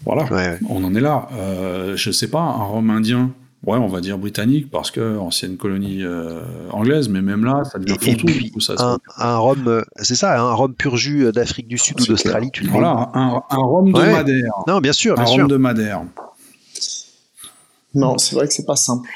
Voilà, 0.04 0.58
on 0.68 0.84
en 0.84 0.94
est 0.94 1.00
là. 1.00 1.28
Euh, 1.32 1.96
je 1.96 2.12
sais 2.12 2.28
pas, 2.28 2.40
un 2.40 2.64
rhum 2.64 2.90
indien 2.90 3.32
ouais, 3.64 3.78
on 3.78 3.86
va 3.86 4.00
dire 4.00 4.18
britannique 4.18 4.70
parce 4.70 4.90
que 4.90 5.18
ancienne 5.18 5.56
colonie 5.56 6.02
euh, 6.02 6.40
anglaise, 6.70 7.08
mais 7.08 7.22
même 7.22 7.44
là, 7.44 7.64
ça 7.64 7.78
devient 7.78 7.94
et, 7.94 8.16
puis, 8.16 8.52
ça 8.60 8.74
un, 8.78 8.98
un 9.18 9.36
rhum, 9.38 9.68
euh, 9.68 9.82
c'est 9.96 10.14
ça, 10.14 10.40
un 10.40 10.52
rhum 10.52 10.74
pur 10.74 10.96
jus 10.96 11.30
d'Afrique 11.32 11.68
du 11.68 11.78
Sud 11.78 12.00
ou 12.00 12.06
d'Australie, 12.06 12.50
tu 12.52 12.64
le 12.64 12.70
Voilà, 12.70 13.10
un, 13.14 13.42
un, 13.48 13.56
rhum 13.56 13.92
de 13.92 13.98
Madère. 13.98 14.52
Non, 14.66 14.80
bien 14.80 14.92
sûr, 14.92 15.14
bien 15.14 15.24
un 15.24 15.26
rhum 15.26 15.48
de 15.48 15.56
Madère. 15.56 16.02
Non, 17.94 18.18
c'est 18.18 18.34
vrai 18.36 18.46
que 18.46 18.52
c'est 18.52 18.66
pas 18.66 18.76
simple. 18.76 19.08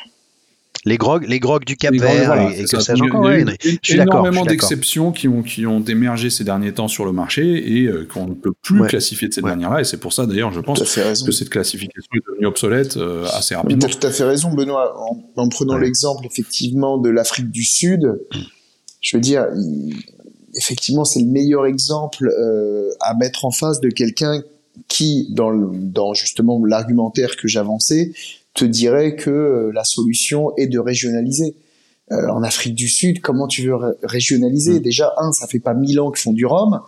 Les 0.86 0.96
grogs, 0.96 1.26
les 1.28 1.40
grogs 1.40 1.66
du 1.66 1.76
Cap 1.76 1.94
Vert 1.94 2.52
et, 2.52 2.64
que 2.64 2.80
ça, 2.80 2.94
encore. 2.94 3.30
Il 3.30 3.40
y 3.40 3.42
a 3.42 3.96
eu, 3.96 4.00
énormément 4.00 4.44
d'exceptions 4.46 5.12
qui 5.12 5.28
ont, 5.28 5.42
qui 5.42 5.66
ont 5.66 5.84
émergé 5.84 6.30
ces 6.30 6.42
derniers 6.42 6.72
temps 6.72 6.88
sur 6.88 7.04
le 7.04 7.12
marché 7.12 7.76
et 7.76 7.86
euh, 7.86 8.08
qu'on 8.10 8.26
ne 8.26 8.34
peut 8.34 8.52
plus 8.62 8.86
classifier 8.86 9.28
de 9.28 9.34
cette 9.34 9.44
manière-là. 9.44 9.82
Et 9.82 9.84
c'est 9.84 9.98
pour 9.98 10.14
ça, 10.14 10.24
d'ailleurs, 10.24 10.52
je 10.52 10.60
pense 10.60 10.80
que 10.80 11.32
cette 11.32 11.50
classification 11.50 12.08
est 12.14 12.26
devenue 12.26 12.46
obsolète 12.46 12.96
euh, 12.96 13.26
assez 13.34 13.54
rapidement. 13.54 13.86
Tu 13.86 13.94
as 13.94 13.98
tout 13.98 14.06
à 14.06 14.10
fait 14.10 14.24
raison, 14.24 14.52
Benoît. 14.52 14.96
En, 15.36 15.48
prenant 15.50 15.76
l'exemple, 15.76 16.26
effectivement, 16.26 16.96
de 16.96 17.10
l'Afrique 17.10 17.50
du 17.50 17.64
Sud, 17.64 18.18
je 19.02 19.16
veux 19.16 19.20
dire, 19.20 19.46
effectivement, 20.56 21.04
c'est 21.04 21.20
le 21.20 21.26
meilleur 21.26 21.66
exemple 21.66 22.26
euh, 22.26 22.90
à 23.00 23.14
mettre 23.14 23.44
en 23.44 23.50
face 23.50 23.80
de 23.80 23.90
quelqu'un 23.90 24.42
qui, 24.88 25.28
dans, 25.30 25.52
dans 25.52 26.14
justement 26.14 26.64
l'argumentaire 26.64 27.36
que 27.36 27.48
j'avançais, 27.48 28.12
te 28.55 28.64
dirait 28.64 29.16
que 29.16 29.30
euh, 29.30 29.70
la 29.74 29.84
solution 29.84 30.53
est 30.57 30.66
de 30.66 30.78
régionaliser. 30.78 31.55
Euh, 32.12 32.26
en 32.30 32.42
Afrique 32.42 32.74
du 32.74 32.88
Sud, 32.88 33.20
comment 33.20 33.46
tu 33.46 33.68
veux 33.68 33.76
régionaliser? 34.03 34.80
Mm. 34.80 34.82
Déjà, 34.82 35.12
un, 35.18 35.30
ça 35.30 35.46
fait 35.46 35.61
pas 35.61 35.74
mille 35.74 36.01
ans 36.01 36.11
qu'ils 36.11 36.22
font 36.22 36.32
du 36.32 36.44
rhum, 36.44 36.80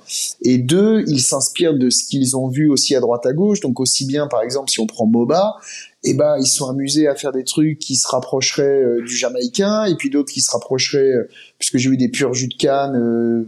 et 0.42 0.58
deux, 0.58 1.04
ils 1.06 1.20
s'inspirent 1.20 1.78
de 1.78 1.90
ce 1.90 2.04
qu'ils 2.08 2.36
ont 2.36 2.48
vu 2.48 2.68
aussi 2.68 2.96
à 2.96 3.00
droite 3.00 3.24
à 3.24 3.32
gauche. 3.32 3.60
Donc 3.60 3.78
aussi 3.78 4.04
bien, 4.04 4.26
par 4.26 4.42
exemple, 4.42 4.68
si 4.68 4.80
on 4.80 4.86
prend 4.88 5.06
Moba, 5.06 5.54
eh 6.02 6.14
ben 6.14 6.36
ils 6.40 6.48
sont 6.48 6.68
amusés 6.68 7.06
à 7.06 7.14
faire 7.14 7.30
des 7.30 7.44
trucs 7.44 7.78
qui 7.78 7.94
se 7.94 8.08
rapprocheraient 8.08 8.82
euh, 8.82 9.04
du 9.06 9.14
jamaïcain, 9.14 9.84
et 9.84 9.94
puis 9.94 10.10
d'autres 10.10 10.32
qui 10.32 10.40
se 10.40 10.50
rapprocheraient, 10.50 11.12
puisque 11.60 11.76
j'ai 11.76 11.90
eu 11.90 11.96
des 11.96 12.08
purs 12.08 12.34
jus 12.34 12.48
de 12.48 12.56
canne, 12.58 13.46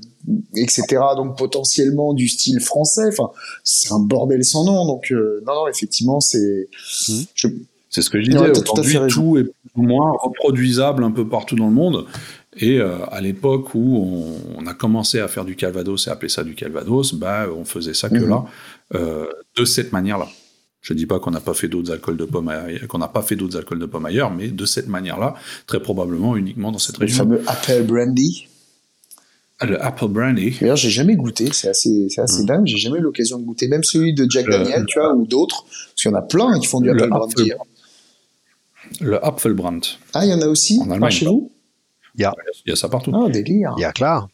etc. 0.55 0.85
Donc 1.17 1.37
potentiellement 1.37 2.15
du 2.15 2.29
style 2.29 2.61
français. 2.61 3.09
Enfin, 3.09 3.33
c'est 3.65 3.91
un 3.91 3.99
bordel 3.99 4.45
sans 4.45 4.65
nom. 4.65 4.87
Donc 4.87 5.11
non, 5.11 5.55
non, 5.55 5.67
effectivement, 5.67 6.21
c'est. 6.21 6.69
Mm. 7.09 7.23
Je, 7.35 7.49
c'est 7.95 8.03
ce 8.03 8.11
que 8.11 8.21
je 8.21 8.27
disais. 8.27 8.39
Aujourd'hui, 8.39 8.63
tout 9.09 9.39
est 9.39 9.45
plus 9.45 9.53
ou 9.77 9.83
moins 9.83 10.11
reproduisable 10.21 11.05
un 11.05 11.13
peu 11.13 11.29
partout 11.29 11.55
dans 11.55 11.69
le 11.69 11.75
monde. 11.75 12.07
Et 12.57 12.81
euh, 12.81 13.07
à 13.13 13.21
l'époque 13.21 13.73
où 13.77 14.37
on, 14.57 14.67
a 14.67 14.75
commencé 14.75 15.21
à 15.21 15.29
faire 15.29 15.45
du 15.45 15.55
Calvados 15.55 16.09
et 16.09 16.11
appeler 16.11 16.29
ça 16.29 16.43
du 16.43 16.57
Calvados, 16.57 17.15
bah, 17.15 17.47
on 17.57 17.65
faisait 17.65 17.95
ça 17.95 18.09
que 18.09 18.17
mhm. 18.17 18.29
là, 18.29 18.45
euh, 18.97 19.27
de 19.57 19.65
cette 19.65 19.93
manière-là. 19.93 20.27
Je 20.81 20.93
ne 20.93 20.99
dis 20.99 21.07
pas 21.07 21.21
qu'on 21.21 21.31
n'a 21.31 21.41
pas 21.41 21.55
fait 21.55 21.69
d'autres 21.69 21.93
alcools 21.93 22.17
de 22.17 22.25
pomme, 22.25 22.53
qu'on 22.89 22.99
n'a 22.99 23.07
pas 23.07 23.23
fait 23.23 23.37
d'autres 23.37 23.57
alcools 23.57 23.79
de 23.79 23.87
pomme 23.87 24.07
ailleurs, 24.07 24.33
mais 24.33 24.49
de 24.49 24.67
cette 24.67 24.89
manière-là, 24.89 25.35
très 25.69 25.81
probablement 25.81 26.37
uniquement 26.37 26.73
dans 26.73 26.79
cette 26.79 26.97
région. 26.97 27.25
Le 27.25 27.37
fameux 27.37 27.43
Apple 27.47 27.85
Brandy. 27.85 28.49
Ah, 29.61 29.67
le 29.67 29.81
Apple 29.81 30.09
Brandy. 30.09 30.57
D'ailleurs, 30.61 30.77
j'ai 30.77 30.91
jamais 30.91 31.15
goûté, 31.15 31.49
c'est 31.53 31.69
assez, 31.69 32.09
c'est 32.11 32.23
assez 32.23 32.43
mm. 32.43 32.47
dingue. 32.47 32.67
J'ai 32.67 32.79
jamais 32.79 32.99
eu 32.99 33.03
l'occasion 33.03 33.39
de 33.39 33.45
goûter, 33.45 33.69
même 33.69 33.85
celui 33.85 34.15
de 34.15 34.27
Jack 34.29 34.47
Daniel, 34.47 34.85
tu 34.89 34.99
vois, 34.99 35.15
ou 35.15 35.27
d'autres, 35.27 35.63
parce 35.63 36.03
qu'il 36.03 36.11
y 36.11 36.15
en 36.15 36.19
a 36.19 36.23
plein 36.23 36.59
qui 36.59 36.67
font 36.67 36.81
du 36.81 36.91
Apple 36.91 37.09
Brandy. 37.09 37.53
Hein. 37.53 37.57
Le 39.01 39.25
Apfelbrand. 39.25 39.81
Ah, 40.13 40.25
il 40.25 40.31
y 40.31 40.35
en 40.35 40.41
a 40.41 40.47
aussi 40.47 40.81
en 40.81 40.91
Allemagne, 40.91 41.11
chez 41.11 41.27
vous 41.27 41.51
il 42.17 42.23
y, 42.23 42.25
a, 42.25 42.35
il 42.65 42.71
y 42.71 42.73
a 42.73 42.77
ça 42.77 42.89
partout. 42.89 43.13
Ah, 43.15 43.29
délire. 43.29 43.75
Il 43.77 43.81
y 43.81 43.85
a 43.85 43.93
clair. 43.93 44.29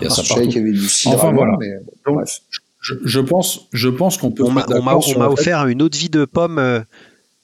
Il 0.00 0.04
y 0.04 0.06
a 0.06 0.10
ça 0.10 0.22
partout. 0.22 0.44
Je 0.44 0.48
qu'il 0.48 0.56
y 0.56 0.58
avait 0.60 0.72
du 0.72 0.88
cidre 0.88 1.16
enfin, 1.16 1.32
voilà. 1.32 1.56
mais 1.60 1.70
bref. 2.06 2.40
Je, 2.80 2.94
je, 3.04 3.20
pense, 3.20 3.68
je 3.72 3.88
pense 3.88 4.16
qu'on 4.16 4.30
peut. 4.30 4.44
On 4.44 4.52
m'a 4.52 5.28
offert 5.28 5.66
une 5.66 5.82
autre 5.82 5.98
vie 5.98 6.08
de 6.08 6.24
pomme 6.24 6.58
euh, 6.58 6.80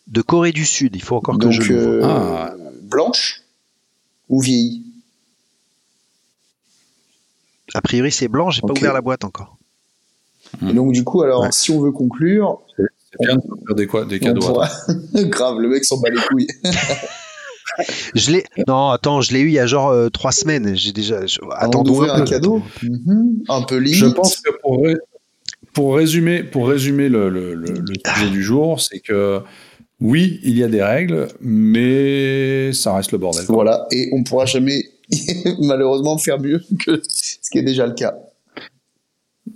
de 0.06 0.22
Corée 0.22 0.52
du 0.52 0.64
Sud. 0.64 0.96
Il 0.96 1.02
faut 1.02 1.16
encore 1.16 1.36
que 1.36 1.42
Donc, 1.42 1.52
je. 1.52 1.74
Euh, 1.74 2.00
ah. 2.04 2.54
Blanche 2.82 3.42
ou 4.28 4.40
vieillie 4.40 4.84
A 7.74 7.80
priori, 7.82 8.10
c'est 8.12 8.28
blanc. 8.28 8.50
J'ai 8.50 8.62
okay. 8.62 8.72
pas 8.72 8.80
ouvert 8.80 8.94
la 8.94 9.00
boîte 9.00 9.24
encore. 9.24 9.58
Et 10.66 10.72
donc, 10.72 10.92
du 10.92 11.02
coup, 11.04 11.22
alors, 11.22 11.52
si 11.52 11.70
on 11.70 11.80
veut 11.80 11.92
conclure, 11.92 12.60
bien 13.20 13.36
de 13.36 13.40
faire 13.40 13.76
des, 13.76 13.86
quoi, 13.86 14.04
des 14.04 14.18
cadeaux. 14.20 14.60
Grave, 15.14 15.58
le 15.58 15.68
mec 15.68 15.84
s'en 15.84 16.00
bat 16.00 16.10
les 16.10 16.20
couilles. 16.20 16.46
je 18.14 18.30
l'ai. 18.30 18.44
Non, 18.66 18.90
attends, 18.90 19.20
je 19.20 19.32
l'ai 19.32 19.40
eu 19.40 19.46
il 19.46 19.52
y 19.52 19.58
a 19.58 19.66
genre 19.66 19.90
euh, 19.90 20.08
trois 20.08 20.32
semaines. 20.32 20.76
J'ai 20.76 20.92
déjà. 20.92 21.20
Attendons 21.56 22.02
un, 22.02 22.20
un 22.20 22.24
cadeau. 22.24 22.62
Mhm. 22.82 23.42
Un 23.48 23.62
peu 23.62 23.78
limite. 23.78 23.98
Je 23.98 24.06
pense 24.06 24.36
que 24.36 24.50
pour, 24.62 24.86
pour 25.72 25.96
résumer, 25.96 26.42
pour 26.42 26.68
résumer 26.68 27.08
le, 27.08 27.28
le, 27.28 27.54
le, 27.54 27.76
sujet 28.14 28.30
du 28.30 28.42
jour, 28.42 28.80
c'est 28.80 29.00
que 29.00 29.40
oui, 30.00 30.40
il 30.42 30.58
y 30.58 30.64
a 30.64 30.68
des 30.68 30.82
règles, 30.82 31.28
mais 31.40 32.72
ça 32.72 32.94
reste 32.94 33.12
le 33.12 33.18
bordel. 33.18 33.44
Voilà, 33.48 33.86
et 33.92 34.10
on 34.12 34.24
pourra 34.24 34.46
jamais 34.46 34.82
malheureusement 35.60 36.18
faire 36.18 36.40
mieux 36.40 36.60
que 36.84 37.00
ce 37.08 37.50
qui 37.50 37.58
est 37.58 37.62
déjà 37.62 37.86
le 37.86 37.94
cas. 37.94 38.14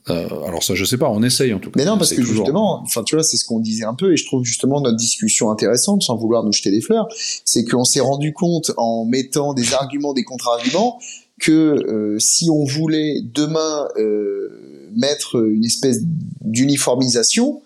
Euh, 0.08 0.28
alors 0.44 0.62
ça, 0.62 0.74
je 0.74 0.84
sais 0.84 0.98
pas, 0.98 1.08
on 1.10 1.22
essaye 1.22 1.52
en 1.52 1.58
tout 1.58 1.70
cas. 1.70 1.78
Mais 1.78 1.84
non, 1.84 1.96
parce 1.96 2.12
que 2.12 2.22
justement, 2.22 2.80
enfin 2.82 3.02
tu 3.04 3.14
vois, 3.14 3.22
c'est 3.22 3.36
ce 3.36 3.44
qu'on 3.44 3.60
disait 3.60 3.84
un 3.84 3.94
peu, 3.94 4.12
et 4.12 4.16
je 4.16 4.26
trouve 4.26 4.44
justement 4.44 4.80
notre 4.80 4.96
discussion 4.96 5.50
intéressante, 5.50 6.02
sans 6.02 6.16
vouloir 6.16 6.44
nous 6.44 6.52
jeter 6.52 6.70
des 6.70 6.80
fleurs, 6.80 7.08
c'est 7.44 7.64
qu'on 7.64 7.84
s'est 7.84 8.00
rendu 8.00 8.32
compte 8.32 8.72
en 8.76 9.04
mettant 9.04 9.54
des 9.54 9.74
arguments, 9.74 10.12
des 10.12 10.24
contre-arguments, 10.24 10.98
que 11.40 11.52
euh, 11.52 12.18
si 12.18 12.50
on 12.50 12.64
voulait 12.64 13.20
demain 13.22 13.88
euh, 13.96 14.90
mettre 14.96 15.36
une 15.46 15.64
espèce 15.64 16.00
d'uniformisation, 16.40 17.62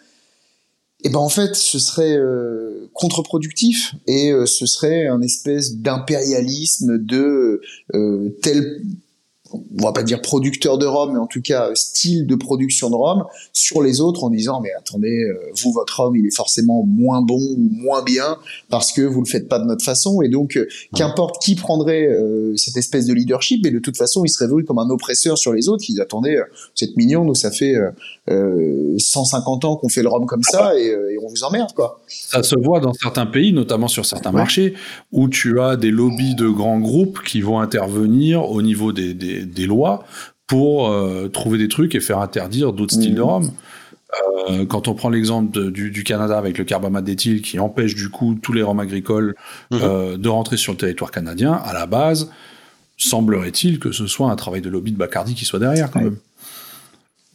et 1.03 1.07
eh 1.07 1.11
ben 1.11 1.18
en 1.18 1.31
fait 1.31 1.55
ce 1.55 1.79
serait 1.79 2.14
euh, 2.14 2.91
contre-productif 2.93 3.95
et 4.07 4.33
euh, 4.33 4.45
ce 4.45 4.66
serait 4.66 5.07
un 5.07 5.23
espèce 5.23 5.77
d'impérialisme 5.77 6.99
de 6.99 7.62
euh, 7.95 8.37
tel 8.43 8.83
on 9.53 9.82
va 9.82 9.92
pas 9.92 10.03
dire 10.03 10.20
producteur 10.20 10.78
de 10.78 10.86
rhum, 10.86 11.12
mais 11.12 11.18
en 11.18 11.26
tout 11.26 11.42
cas 11.42 11.70
style 11.74 12.26
de 12.26 12.34
production 12.34 12.90
de 12.90 12.94
rhum 12.94 13.24
sur 13.53 13.82
les 13.82 14.01
autres 14.01 14.24
en 14.24 14.30
disant 14.30 14.61
mais 14.61 14.70
attendez, 14.78 15.24
euh, 15.24 15.34
vous 15.62 15.72
votre 15.72 16.01
rhum 16.01 16.16
il 16.16 16.26
est 16.26 16.34
forcément 16.34 16.84
moins 16.84 17.22
bon 17.22 17.40
ou 17.40 17.68
moins 17.70 18.03
bien 18.03 18.36
parce 18.68 18.92
que 18.92 19.03
vous 19.03 19.20
le 19.20 19.26
faites 19.26 19.48
pas 19.48 19.59
de 19.59 19.64
notre 19.64 19.84
façon 19.84 20.22
et 20.22 20.28
donc 20.28 20.57
euh, 20.57 20.66
qu'importe 20.94 21.42
qui 21.42 21.55
prendrait 21.55 22.07
euh, 22.07 22.57
cette 22.57 22.76
espèce 22.76 23.07
de 23.07 23.14
leadership 23.14 23.66
et 23.66 23.70
de 23.70 23.78
toute 23.78 23.96
façon 23.96 24.24
il 24.24 24.28
serait 24.28 24.46
vu 24.46 24.64
comme 24.64 24.78
un 24.78 24.88
oppresseur 24.90 25.38
sur 25.38 25.53
les 25.53 25.68
autres. 25.68 25.84
Ils 25.88 26.01
attendaient 26.01 26.38
cette 26.74 26.96
mignon, 26.96 27.24
nous 27.24 27.34
ça 27.34 27.51
fait 27.51 27.74
150 28.28 29.64
ans 29.64 29.76
qu'on 29.76 29.88
fait 29.88 30.03
le 30.03 30.09
rhum 30.09 30.26
comme 30.26 30.42
ça 30.42 30.78
et, 30.78 30.96
on 31.22 31.28
vous 31.28 31.44
emmerde 31.44 31.72
quoi. 31.74 32.01
Ça 32.09 32.42
se 32.42 32.55
voit 32.59 32.80
dans 32.80 32.94
certains 32.94 33.26
pays, 33.26 33.53
notamment 33.53 33.88
sur 33.88 34.07
certains 34.07 34.32
marchés 34.32 34.74
où 35.12 35.28
tu 35.28 35.61
as 35.61 35.76
des 35.76 35.90
lobbies 35.90 36.34
de 36.34 36.48
grands 36.48 36.80
groupes 36.80 37.22
qui 37.22 37.42
vont 37.42 37.61
intervenir 37.61 38.51
au 38.51 38.62
niveau 38.62 38.92
des 38.92 39.12
des, 39.14 39.39
lois 39.66 40.05
pour 40.47 40.88
euh, 40.88 41.28
trouver 41.28 41.59
des 41.59 41.68
trucs 41.68 41.95
et 41.95 42.01
faire 42.01 42.18
interdire 42.18 42.72
d'autres 42.72 42.95
styles 42.95 43.14
de 43.14 43.20
mmh. 43.20 43.24
rhum. 43.24 43.51
Euh, 44.51 44.66
quand 44.66 44.88
on 44.88 44.95
prend 44.95 45.09
l'exemple 45.09 45.70
du, 45.70 46.03
Canada 46.03 46.36
avec 46.36 46.59
le 46.59 46.64
carbamate 46.64 47.05
d'éthyle 47.05 47.43
qui 47.43 47.61
empêche 47.61 47.95
du 47.95 48.09
coup 48.09 48.36
tous 48.43 48.53
les 48.53 48.62
rhums 48.62 48.80
agricoles 48.80 49.36
mmh. 49.70 49.76
euh, 49.80 50.16
de 50.16 50.28
rentrer 50.28 50.57
sur 50.57 50.72
le 50.72 50.78
territoire 50.78 51.12
canadien, 51.12 51.53
à 51.53 51.72
la 51.72 51.86
base, 51.86 52.30
semblerait-il 52.97 53.78
que 53.78 53.93
ce 53.93 54.09
soit 54.09 54.28
un 54.28 54.36
travail 54.36 54.61
de 54.61 54.68
lobby 54.68 54.91
de 54.91 54.97
Bacardi 54.97 55.34
qui 55.34 55.45
soit 55.45 55.61
derrière 55.61 55.91
quand 55.91 56.01
même. 56.01 56.16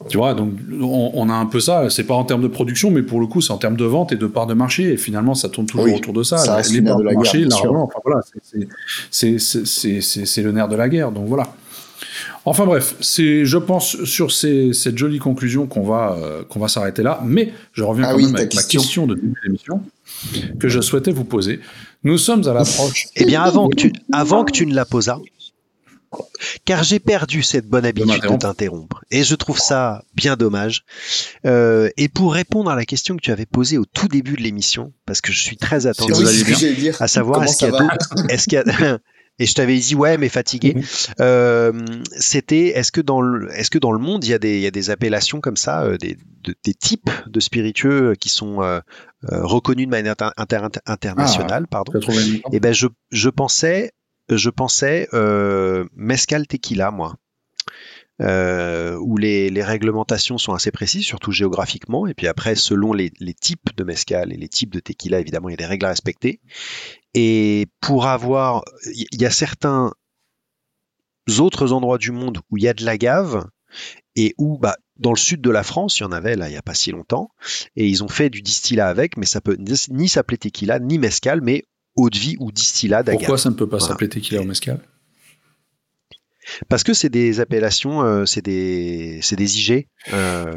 Tu 0.10 0.18
vois, 0.18 0.34
donc 0.34 0.52
on, 0.82 1.30
a 1.30 1.34
un 1.34 1.46
peu 1.46 1.62
ça. 1.62 1.90
C'est 1.90 2.04
pas 2.04 2.16
en 2.16 2.26
termes 2.26 2.42
de 2.42 2.50
production, 2.50 2.92
mais 2.92 3.02
pour 3.02 3.22
le 3.22 3.28
coup, 3.28 3.40
c'est 3.40 3.54
en 3.54 3.58
termes 3.58 3.78
de 3.78 3.86
vente 3.86 4.12
et 4.12 4.18
de 4.18 4.28
part 4.28 4.46
de 4.46 4.54
marché. 4.54 4.92
Et 4.92 4.98
finalement, 4.98 5.36
ça 5.36 5.48
tourne 5.48 5.68
toujours 5.68 5.96
autour 5.96 6.12
de 6.12 6.22
ça. 6.22 6.38
ça 6.38 6.62
les 6.70 6.82
parts 6.82 6.98
de, 6.98 7.04
la 7.04 7.14
marché, 7.14 7.48
enfin, 7.50 8.00
voilà, 8.04 8.22
c'est 9.10 10.42
le 10.42 10.52
nerf 10.52 10.68
de 10.68 10.76
la 10.76 10.90
guerre. 10.90 11.12
Donc 11.14 11.28
voilà. 11.28 11.48
Enfin 12.46 12.66
bref, 12.66 12.96
c'est, 13.02 13.46
je 13.46 13.58
pense, 13.58 14.04
sur 14.04 14.32
cette 14.32 14.98
jolie 14.98 15.20
conclusion 15.20 15.66
qu'on 15.66 15.84
va, 15.84 16.18
euh, 16.18 16.44
qu'on 16.44 16.60
va 16.60 16.68
s'arrêter 16.68 17.04
là. 17.04 17.20
Mais 17.24 17.54
je 17.74 17.84
reviens 17.84 18.06
ah 18.08 18.12
quand 18.14 18.20
même 18.20 18.36
avec 18.36 18.54
ma 18.54 18.64
question 18.64 19.08
de 19.08 19.16
début 19.16 19.30
de 19.30 19.48
l'émission 19.48 19.82
que 20.60 20.70
je 20.70 20.82
souhaitais 20.82 21.12
vous 21.12 21.24
poser. 21.24 21.60
Nous 22.04 22.18
sommes 22.18 22.48
à 22.48 22.54
l'approche. 22.54 23.08
Eh 23.16 23.26
bien, 23.26 23.42
avant 23.42 23.70
que 23.70 23.76
tu, 23.76 23.94
avant 24.12 24.44
que 24.46 24.52
tu 24.52 24.66
ne 24.66 24.76
la 24.76 24.86
posas, 24.86 25.20
car 26.66 26.84
j'ai 26.84 27.00
perdu 27.00 27.44
cette 27.44 27.68
bonne 27.68 27.86
habitude 27.86 28.22
de 28.22 28.38
t'interrompre. 28.38 29.04
Et 29.12 29.24
je 29.24 29.36
trouve 29.36 29.60
ça 29.60 30.04
bien 30.14 30.36
dommage. 30.36 30.84
Euh, 31.46 31.90
et 31.98 32.08
pour 32.08 32.34
répondre 32.34 32.70
à 32.70 32.76
la 32.76 32.86
question 32.86 33.16
que 33.16 33.22
tu 33.22 33.32
avais 33.32 33.46
posée 33.46 33.78
au 33.78 33.86
tout 33.86 34.08
début 34.08 34.36
de 34.36 34.42
l'émission, 34.42 34.94
parce 35.06 35.22
que 35.22 35.32
je 35.32 35.40
suis 35.40 35.58
très 35.58 35.88
attentif 35.88 37.02
à 37.02 37.08
savoir 37.08 37.44
est-ce 37.44 38.48
qu'il 38.48 38.54
y 38.54 38.58
a, 38.58 39.00
et 39.40 39.46
je 39.46 39.54
t'avais 39.54 39.78
dit 39.78 39.96
ouais 39.96 40.18
mais 40.18 40.30
fatigué. 40.30 40.74
Mhm. 40.76 40.84
Euh, 41.20 41.86
c'était 42.12 42.68
est-ce 42.68 42.92
que 42.92 43.02
dans 43.02 43.22
le 43.22 43.52
est-ce 43.54 43.70
que 43.70 43.78
dans 43.78 43.92
le 43.92 44.00
monde 44.00 44.24
il 44.24 44.32
y 44.32 44.34
a 44.34 44.40
des 44.40 44.56
il 44.56 44.62
y 44.62 44.68
a 44.68 44.72
des 44.72 44.90
appellations 44.90 45.42
comme 45.42 45.58
ça, 45.58 45.84
euh, 45.84 45.98
des, 45.98 46.18
des 46.64 46.74
types 46.74 47.10
de 47.28 47.40
spiritueux 47.40 48.16
qui 48.20 48.30
sont 48.30 48.62
euh, 48.62 48.80
reconnus 49.24 49.86
de 49.86 49.92
manière 49.92 50.16
internationale, 50.38 51.64
ah, 51.66 51.70
pardon? 51.70 51.94
Et 52.00 52.42
eh 52.54 52.60
ben 52.60 52.74
je 52.74 52.88
je 53.12 53.30
pensais 53.30 53.92
je 54.30 54.50
pensais 54.50 55.08
mezcal 55.96 56.48
tequila 56.48 56.92
moi. 56.92 57.16
Euh, 58.22 58.96
où 59.02 59.18
les, 59.18 59.50
les, 59.50 59.64
réglementations 59.64 60.38
sont 60.38 60.54
assez 60.54 60.72
précises, 60.72 61.04
surtout 61.04 61.34
géographiquement, 61.34 62.08
et 62.08 62.14
puis 62.14 62.28
après, 62.28 62.56
selon 62.56 62.94
les, 62.94 63.12
les 63.20 63.34
types 63.34 63.76
de 63.76 63.84
mezcal 63.84 64.32
et 64.32 64.38
les 64.38 64.48
types 64.48 64.74
de 64.74 64.80
tequila, 64.80 65.20
évidemment, 65.20 65.50
il 65.50 65.52
y 65.52 65.56
a 65.56 65.58
des 65.58 65.66
règles 65.66 65.86
à 65.86 65.90
respecter. 65.90 66.40
Et 67.14 67.68
pour 67.82 68.08
avoir, 68.08 68.64
il 68.86 69.22
y 69.22 69.26
a 69.26 69.32
certains 69.32 69.92
autres 71.40 71.74
endroits 71.74 71.98
du 71.98 72.12
monde 72.12 72.40
où 72.50 72.58
il 72.58 72.64
y 72.64 72.70
a 72.70 72.74
de 72.74 72.86
l'agave 72.86 73.46
et 74.16 74.34
où, 74.38 74.58
bah, 74.58 74.78
dans 74.98 75.12
le 75.12 75.18
sud 75.18 75.42
de 75.42 75.50
la 75.50 75.64
France, 75.64 76.00
il 76.00 76.04
y 76.04 76.06
en 76.06 76.14
avait 76.14 76.38
là 76.38 76.48
il 76.48 76.52
n'y 76.52 76.58
a 76.58 76.62
pas 76.62 76.74
si 76.74 76.92
longtemps, 76.92 77.30
et 77.76 77.86
ils 77.86 78.02
ont 78.02 78.08
fait 78.08 78.30
du 78.30 78.42
distillat 78.42 78.88
avec, 78.88 79.18
mais 79.18 79.26
ça 79.26 79.42
peut 79.42 79.58
ni 79.58 80.08
s'appeler 80.08 80.38
tequila 80.38 80.80
ni 80.80 81.00
mezcal, 81.00 81.42
mais 81.42 81.64
eau 81.98 82.10
de 82.10 82.18
vie 82.18 82.38
ou 82.40 82.54
distillat 82.54 83.04
d'agave. 83.04 83.20
Pourquoi 83.20 83.38
ça 83.38 83.50
ne 83.50 83.56
peut 83.56 83.68
pas 83.68 83.82
s'appeler 83.82 84.08
tequila 84.08 84.42
ou 84.42 84.46
mezcal 84.46 84.80
parce 86.70 86.84
que 86.84 86.94
c'est 86.94 87.10
des 87.10 87.40
appellations, 87.40 88.04
euh, 88.04 88.26
c'est 88.26 88.44
des, 88.44 89.20
des 89.36 89.60
IG 89.60 89.88
euh, 90.14 90.54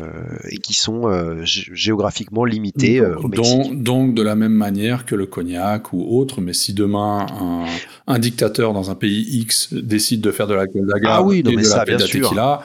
et 0.51 0.59
qui 0.59 0.74
sont 0.74 1.09
euh, 1.09 1.41
géographiquement 1.45 2.45
limitées. 2.45 3.01
Donc, 3.01 3.82
donc, 3.82 4.14
de 4.14 4.22
la 4.22 4.34
même 4.34 4.53
manière 4.53 5.07
que 5.07 5.14
le 5.14 5.26
cognac 5.26 5.93
ou 5.93 6.05
autre, 6.18 6.41
mais 6.41 6.53
si 6.53 6.74
demain 6.74 7.26
un, 7.41 7.64
un 8.07 8.18
dictateur 8.18 8.72
dans 8.72 8.91
un 8.91 8.95
pays 8.95 9.41
X 9.41 9.72
décide 9.72 10.20
de 10.20 10.30
faire 10.30 10.47
de 10.47 10.55
la 10.55 10.64
la 10.74 11.14
ah 11.14 11.22
oui, 11.22 11.43
non, 11.43 11.53
mais 11.53 11.64
ça, 11.64 11.84
bien 11.84 11.99
sûr. 11.99 12.28
tequila, 12.28 12.62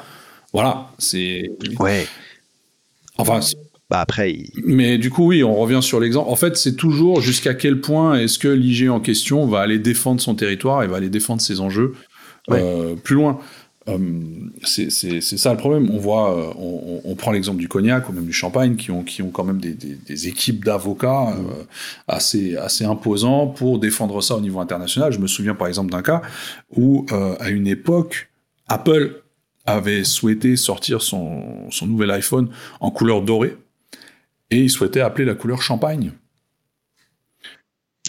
voilà, 0.51 0.89
c'est. 0.97 1.49
Ouais. 1.79 2.05
Enfin. 3.17 3.39
Bah 3.89 3.99
après. 3.99 4.37
Mais 4.65 4.97
du 4.97 5.09
coup, 5.09 5.27
oui, 5.27 5.43
on 5.43 5.55
revient 5.55 5.81
sur 5.81 5.99
l'exemple. 5.99 6.29
En 6.29 6.35
fait, 6.35 6.57
c'est 6.57 6.75
toujours 6.75 7.21
jusqu'à 7.21 7.53
quel 7.53 7.81
point 7.81 8.17
est-ce 8.17 8.39
que 8.39 8.47
l'IG 8.47 8.89
en 8.89 8.99
question 8.99 9.45
va 9.45 9.59
aller 9.59 9.77
défendre 9.77 10.21
son 10.21 10.35
territoire 10.35 10.83
et 10.83 10.87
va 10.87 10.97
aller 10.97 11.09
défendre 11.09 11.41
ses 11.41 11.59
enjeux 11.59 11.93
euh, 12.51 12.95
plus 12.95 13.15
loin. 13.15 13.39
Euh, 13.89 13.97
c'est 14.63 14.89
ça 14.89 15.51
le 15.51 15.57
problème. 15.57 15.89
On 15.91 15.97
voit, 15.97 16.37
euh, 16.37 16.53
on, 16.57 17.01
on, 17.03 17.15
prend 17.15 17.31
l'exemple 17.31 17.57
du 17.59 17.67
cognac 17.67 18.07
ou 18.07 18.13
même 18.13 18.25
du 18.25 18.33
champagne, 18.33 18.75
qui 18.75 18.91
ont, 18.91 19.03
qui 19.03 19.21
ont 19.21 19.29
quand 19.29 19.43
même 19.43 19.59
des, 19.59 19.73
des, 19.73 19.95
des 19.95 20.27
équipes 20.27 20.63
d'avocats 20.63 21.31
euh, 21.31 21.63
assez, 22.07 22.55
assez 22.55 22.85
imposants 22.85 23.47
pour 23.47 23.79
défendre 23.79 24.21
ça 24.21 24.35
au 24.35 24.41
niveau 24.41 24.59
international. 24.59 25.11
Je 25.11 25.19
me 25.19 25.27
souviens 25.27 25.55
par 25.55 25.67
exemple 25.67 25.91
d'un 25.91 26.01
cas 26.01 26.21
où, 26.75 27.05
à 27.39 27.49
une 27.49 27.67
époque, 27.67 28.29
Apple 28.67 29.21
avait 29.65 30.03
souhaité 30.03 30.55
sortir 30.55 31.01
son, 31.01 31.69
son 31.69 31.87
nouvel 31.87 32.11
iPhone 32.11 32.49
en 32.79 32.91
couleur 32.91 33.21
dorée 33.21 33.57
et 34.49 34.57
il 34.59 34.69
souhaitait 34.69 35.01
appeler 35.01 35.25
la 35.25 35.35
couleur 35.35 35.61
champagne. 35.61 36.13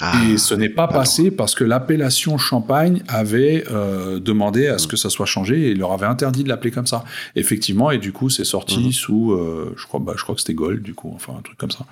Ah, 0.00 0.12
et 0.28 0.38
ce 0.38 0.54
n'est 0.54 0.70
pas 0.70 0.88
passé 0.88 1.30
parce 1.30 1.54
que 1.54 1.62
l'appellation 1.62 2.36
Champagne 2.36 3.04
avait 3.06 3.64
euh, 3.70 4.18
demandé 4.18 4.66
à 4.66 4.78
ce 4.78 4.88
que 4.88 4.96
ça 4.96 5.08
soit 5.08 5.26
changé 5.26 5.68
et 5.68 5.70
il 5.70 5.78
leur 5.78 5.92
avait 5.92 6.06
interdit 6.06 6.42
de 6.42 6.48
l'appeler 6.48 6.72
comme 6.72 6.88
ça. 6.88 7.04
Effectivement, 7.36 7.92
et 7.92 7.98
du 7.98 8.10
coup, 8.10 8.28
c'est 8.28 8.44
sorti 8.44 8.86
mhm. 8.86 8.92
sous, 8.92 9.32
euh, 9.32 9.72
je 9.76 9.86
crois, 9.86 10.00
bah, 10.00 10.14
je 10.16 10.22
crois 10.24 10.34
que 10.34 10.40
c'était 10.40 10.54
Gold, 10.54 10.82
du 10.82 10.94
coup, 10.94 11.12
enfin 11.14 11.34
un 11.38 11.42
truc 11.42 11.56
comme 11.56 11.70
ça. 11.70 11.86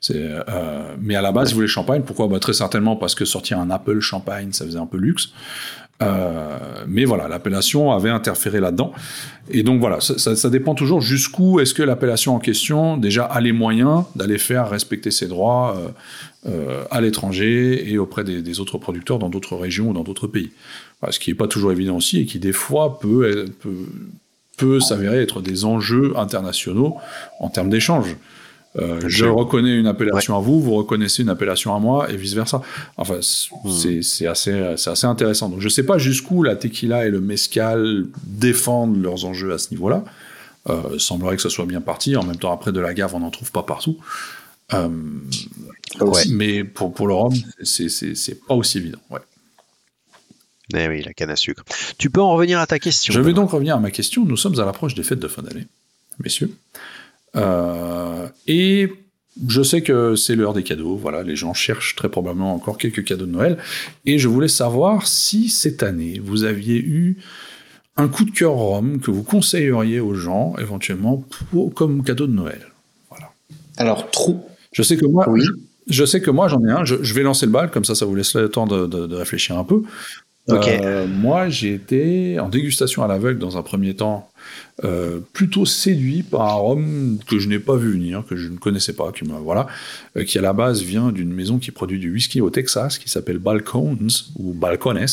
C'est, 0.00 0.14
euh, 0.16 0.94
mais 1.00 1.16
à 1.16 1.22
la 1.22 1.32
base, 1.32 1.50
ils 1.50 1.54
voulaient 1.54 1.66
Champagne. 1.66 2.02
Pourquoi? 2.06 2.28
Bah, 2.28 2.38
Très 2.38 2.52
certainement 2.52 2.94
parce 2.94 3.16
que 3.16 3.24
sortir 3.24 3.58
un 3.58 3.70
Apple 3.70 3.98
Champagne, 3.98 4.52
ça 4.52 4.64
faisait 4.64 4.78
un 4.78 4.86
peu 4.86 4.98
luxe. 4.98 5.32
Euh, 6.00 6.84
mais 6.86 7.04
voilà, 7.04 7.26
l'appellation 7.26 7.90
avait 7.92 8.10
interféré 8.10 8.60
là-dedans. 8.60 8.92
Et 9.50 9.62
donc 9.62 9.80
voilà, 9.80 10.00
ça, 10.00 10.16
ça, 10.18 10.36
ça 10.36 10.50
dépend 10.50 10.74
toujours 10.74 11.00
jusqu'où 11.00 11.58
est-ce 11.58 11.74
que 11.74 11.82
l'appellation 11.82 12.36
en 12.36 12.38
question 12.38 12.96
déjà 12.96 13.24
a 13.24 13.40
les 13.40 13.52
moyens 13.52 14.04
d'aller 14.14 14.38
faire 14.38 14.68
respecter 14.68 15.10
ses 15.10 15.26
droits 15.26 15.76
euh, 15.76 15.88
euh, 16.48 16.84
à 16.90 17.00
l'étranger 17.00 17.90
et 17.90 17.98
auprès 17.98 18.24
des, 18.24 18.60
autres 18.60 18.78
producteurs 18.78 19.18
dans 19.18 19.28
d'autres 19.28 19.56
régions 19.56 19.90
ou 19.90 19.92
dans 19.92 20.02
d'autres 20.02 20.26
pays. 20.26 20.50
ce 21.10 21.18
qui 21.18 21.30
n'est 21.30 21.36
pas 21.36 21.48
toujours 21.48 21.72
évident 21.72 21.96
aussi 21.96 22.20
et 22.20 22.26
qui 22.26 22.38
des 22.38 22.52
fois 22.52 22.98
peut, 22.98 23.46
peut, 24.56 24.80
s'avérer 24.80 25.22
être 25.22 25.40
des 25.40 25.64
enjeux 25.64 26.12
internationaux 26.16 26.96
en 27.40 27.48
termes 27.48 27.70
d'échange. 27.70 28.16
Euh, 28.76 29.00
je 29.06 29.24
reconnais 29.24 29.76
une 29.76 29.86
appellation 29.86 30.36
à 30.36 30.40
vous, 30.40 30.60
vous 30.60 30.74
reconnaissez 30.74 31.22
une 31.22 31.30
appellation 31.30 31.74
à 31.74 31.78
moi, 31.78 32.10
et 32.10 32.16
vice-versa. 32.16 32.62
Enfin, 32.96 33.18
hmm. 33.64 34.02
c'est 34.02 34.26
assez, 34.26 34.52
assez 34.52 35.06
intéressant. 35.06 35.48
Donc, 35.48 35.60
je 35.60 35.64
ne 35.64 35.70
sais 35.70 35.84
pas 35.84 35.98
jusqu'où 35.98 36.42
la 36.42 36.54
tequila 36.54 37.06
et 37.06 37.10
le 37.10 37.20
mezcal 37.20 38.04
défendent 38.24 39.02
leurs 39.02 39.24
enjeux 39.24 39.52
à 39.52 39.58
ce 39.58 39.70
niveau-là. 39.70 40.04
Euh, 40.68 40.98
semblerait 40.98 41.36
que 41.36 41.42
ça 41.42 41.50
soit 41.50 41.66
bien 41.66 41.80
parti. 41.80 42.16
En 42.16 42.24
même 42.24 42.36
temps, 42.36 42.52
après, 42.52 42.72
de 42.72 42.80
la 42.80 42.92
gave, 42.92 43.14
on 43.14 43.20
n'en 43.20 43.30
trouve 43.30 43.50
pas 43.52 43.62
partout. 43.62 43.96
Mais 46.30 46.64
pour, 46.64 46.92
pour 46.92 47.06
le 47.08 47.14
rhum, 47.14 47.34
c'est 47.62 48.46
pas 48.46 48.54
aussi 48.54 48.78
évident. 48.78 49.00
Ouais. 49.10 49.20
Eh 50.74 50.86
oui, 50.86 51.02
la 51.02 51.14
canne 51.14 51.30
à 51.30 51.36
sucre. 51.36 51.64
Tu 51.96 52.10
peux 52.10 52.20
en 52.20 52.32
revenir 52.32 52.60
à 52.60 52.66
ta 52.66 52.78
question. 52.78 53.12
Je 53.12 53.20
vais 53.20 53.32
donc 53.32 53.50
revenir 53.50 53.76
à 53.76 53.80
ma 53.80 53.90
question. 53.90 54.24
Nous 54.24 54.36
sommes 54.36 54.60
à 54.60 54.64
l'approche 54.64 54.94
des 54.94 55.02
fêtes 55.02 55.20
de 55.20 55.28
fin 55.28 55.42
d'année, 55.42 55.66
messieurs. 56.22 56.50
et 58.46 58.92
je 59.46 59.62
sais 59.62 59.82
que 59.82 60.16
c'est 60.16 60.34
l'heure 60.34 60.52
des 60.52 60.62
cadeaux, 60.62 60.96
voilà, 60.96 61.22
les 61.22 61.36
gens 61.36 61.54
cherchent 61.54 61.94
très 61.94 62.08
probablement 62.08 62.54
encore 62.54 62.78
quelques 62.78 63.04
cadeaux 63.04 63.26
de 63.26 63.30
Noël, 63.30 63.58
et 64.04 64.18
je 64.18 64.28
voulais 64.28 64.48
savoir 64.48 65.06
si 65.06 65.48
cette 65.48 65.82
année 65.82 66.20
vous 66.22 66.44
aviez 66.44 66.78
eu 66.78 67.18
un 67.96 68.08
coup 68.08 68.24
de 68.24 68.30
cœur 68.30 68.54
rhum 68.54 69.00
que 69.00 69.10
vous 69.10 69.22
conseilleriez 69.22 70.00
aux 70.00 70.14
gens 70.14 70.54
éventuellement 70.58 71.24
comme 71.74 72.02
cadeau 72.02 72.26
de 72.26 72.32
Noël. 72.32 72.66
Voilà. 73.10 73.32
Alors 73.76 74.10
trop. 74.10 74.48
Je 74.78 74.84
sais 74.84 74.96
que 74.96 75.06
moi, 75.06 75.28
oui. 75.28 75.42
je, 75.88 76.04
sais 76.04 76.20
que 76.20 76.30
moi 76.30 76.46
j'en 76.46 76.64
ai 76.64 76.70
un. 76.70 76.84
Je, 76.84 77.12
vais 77.12 77.22
lancer 77.22 77.46
le 77.46 77.52
bal 77.52 77.68
comme 77.72 77.84
ça, 77.84 77.96
ça 77.96 78.06
vous 78.06 78.14
laisse 78.14 78.36
le 78.36 78.48
temps 78.48 78.68
de, 78.68 79.14
réfléchir 79.14 79.58
un 79.58 79.64
peu. 79.64 79.82
Euh, 80.50 81.06
moi, 81.08 81.48
j'ai 81.48 81.74
été 81.74 82.38
en 82.38 82.48
dégustation 82.48 83.02
à 83.02 83.08
l'aveugle 83.08 83.40
dans 83.40 83.58
un 83.58 83.62
premier 83.62 83.94
temps 83.94 84.30
euh, 84.84 85.18
plutôt 85.32 85.66
séduit 85.66 86.22
par 86.22 86.42
un 86.42 86.54
rhum 86.54 87.18
que 87.26 87.40
je 87.40 87.48
n'ai 87.48 87.58
pas 87.58 87.74
vu 87.74 87.92
venir, 87.92 88.24
que 88.24 88.36
je 88.36 88.48
ne 88.48 88.56
connaissais 88.56 88.92
pas, 88.94 89.10
qui, 89.10 89.24
voilà, 89.24 89.66
euh, 90.16 90.22
qui 90.22 90.38
à 90.38 90.40
la 90.40 90.52
base 90.52 90.82
vient 90.82 91.10
d'une 91.10 91.34
maison 91.34 91.58
qui 91.58 91.72
produit 91.72 91.98
du 91.98 92.12
whisky 92.12 92.40
au 92.40 92.50
Texas, 92.50 92.98
qui 92.98 93.10
s'appelle 93.10 93.38
Balcones 93.38 94.08
ou 94.36 94.54
Balcones, 94.54 95.06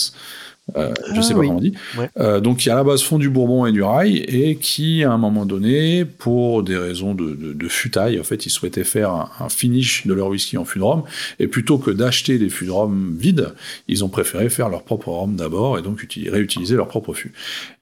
euh, 0.75 0.93
je 1.13 1.21
sais 1.21 1.35
pas 1.35 1.41
ah 1.43 1.45
comment 1.45 1.57
on 1.57 1.61
dit, 1.61 1.73
euh, 2.17 2.39
donc 2.39 2.57
qui 2.57 2.71
à 2.71 2.75
la 2.75 2.83
base 2.83 3.03
font 3.03 3.19
du 3.19 3.29
bourbon 3.29 3.67
et 3.67 3.71
du 3.71 3.83
rail 3.83 4.17
et 4.17 4.55
qui 4.55 5.03
à 5.03 5.11
un 5.11 5.17
moment 5.17 5.45
donné, 5.45 6.05
pour 6.05 6.63
des 6.63 6.75
raisons 6.75 7.13
de, 7.13 7.35
de, 7.35 7.53
de 7.53 7.67
futaille, 7.67 8.19
en 8.19 8.23
fait, 8.23 8.47
ils 8.47 8.49
souhaitaient 8.49 8.83
faire 8.83 9.11
un, 9.11 9.49
finish 9.49 10.07
de 10.07 10.13
leur 10.13 10.29
whisky 10.29 10.57
en 10.57 10.65
fût 10.65 10.79
de 10.79 10.83
rhum 10.83 11.03
et 11.39 11.47
plutôt 11.47 11.77
que 11.77 11.91
d'acheter 11.91 12.39
des 12.39 12.49
fûts 12.49 12.65
de 12.65 12.71
rhum 12.71 13.15
vides, 13.17 13.53
ils 13.87 14.03
ont 14.03 14.09
préféré 14.09 14.49
faire 14.49 14.69
leur 14.69 14.83
propre 14.83 15.09
rhum 15.09 15.35
d'abord 15.35 15.77
et 15.77 15.83
donc 15.83 16.05
réutiliser 16.31 16.75
leur 16.75 16.87
propre 16.87 17.13
fût. 17.13 17.33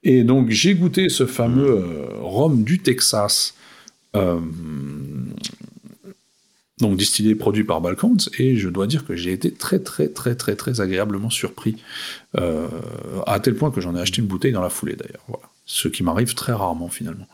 Et 0.04 0.24
donc 0.24 0.50
j'ai 0.50 0.76
goûté 0.76 1.08
ce 1.08 1.26
fameux 1.26 1.70
euh, 1.70 2.06
rhum 2.22 2.64
du 2.64 2.80
Texas. 2.80 3.56
Donc 6.80 6.98
distillé 6.98 7.36
produit 7.36 7.64
par 7.64 7.82
Balkans, 7.82 8.18
et 8.40 8.56
je 8.56 8.68
dois 8.68 8.88
dire 8.88 9.06
que 9.06 9.16
j'ai 9.16 9.32
été 9.32 9.52
très 9.52 9.78
très 9.78 10.08
très 10.08 10.34
très 10.34 10.56
très 10.56 10.82
agréablement 10.82 11.30
surpris, 11.30 11.78
euh, 12.38 12.68
à 13.28 13.40
tel 13.40 13.54
point 13.56 13.70
que 13.70 13.80
j'en 13.80 13.96
ai 13.96 14.02
acheté 14.02 14.22
une 14.22 14.28
bouteille 14.28 14.54
dans 14.54 14.62
la 14.62 14.72
foulée 14.72 14.96
d'ailleurs, 14.96 15.24
voilà. 15.28 15.44
ce 15.66 15.88
qui 15.88 16.02
m'arrive 16.02 16.34
très 16.34 16.52
rarement 16.52 16.90
finalement. 16.90 17.28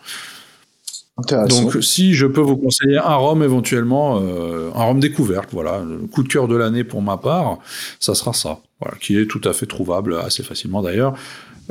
Donc 1.28 1.78
si 1.82 2.14
je 2.14 2.26
peux 2.26 2.42
vous 2.42 2.58
conseiller 2.58 2.98
un 2.98 3.16
rhum 3.16 3.44
éventuellement, 3.44 4.20
euh, 4.22 4.72
un 4.76 4.84
rhum 4.84 5.00
découverte, 5.00 5.50
voilà, 5.52 5.84
le 5.88 6.08
coup 6.08 6.24
de 6.24 6.28
cœur 6.28 6.48
de 6.48 6.56
l'année 6.56 6.84
pour 6.84 7.02
ma 7.02 7.18
part, 7.18 7.60
ça 8.00 8.16
sera 8.16 8.34
ça, 8.34 8.60
voilà, 8.82 8.98
qui 8.98 9.18
est 9.18 9.26
tout 9.26 9.42
à 9.46 9.54
fait 9.54 9.66
trouvable 9.66 10.18
assez 10.18 10.44
facilement 10.44 10.82
d'ailleurs, 10.82 11.14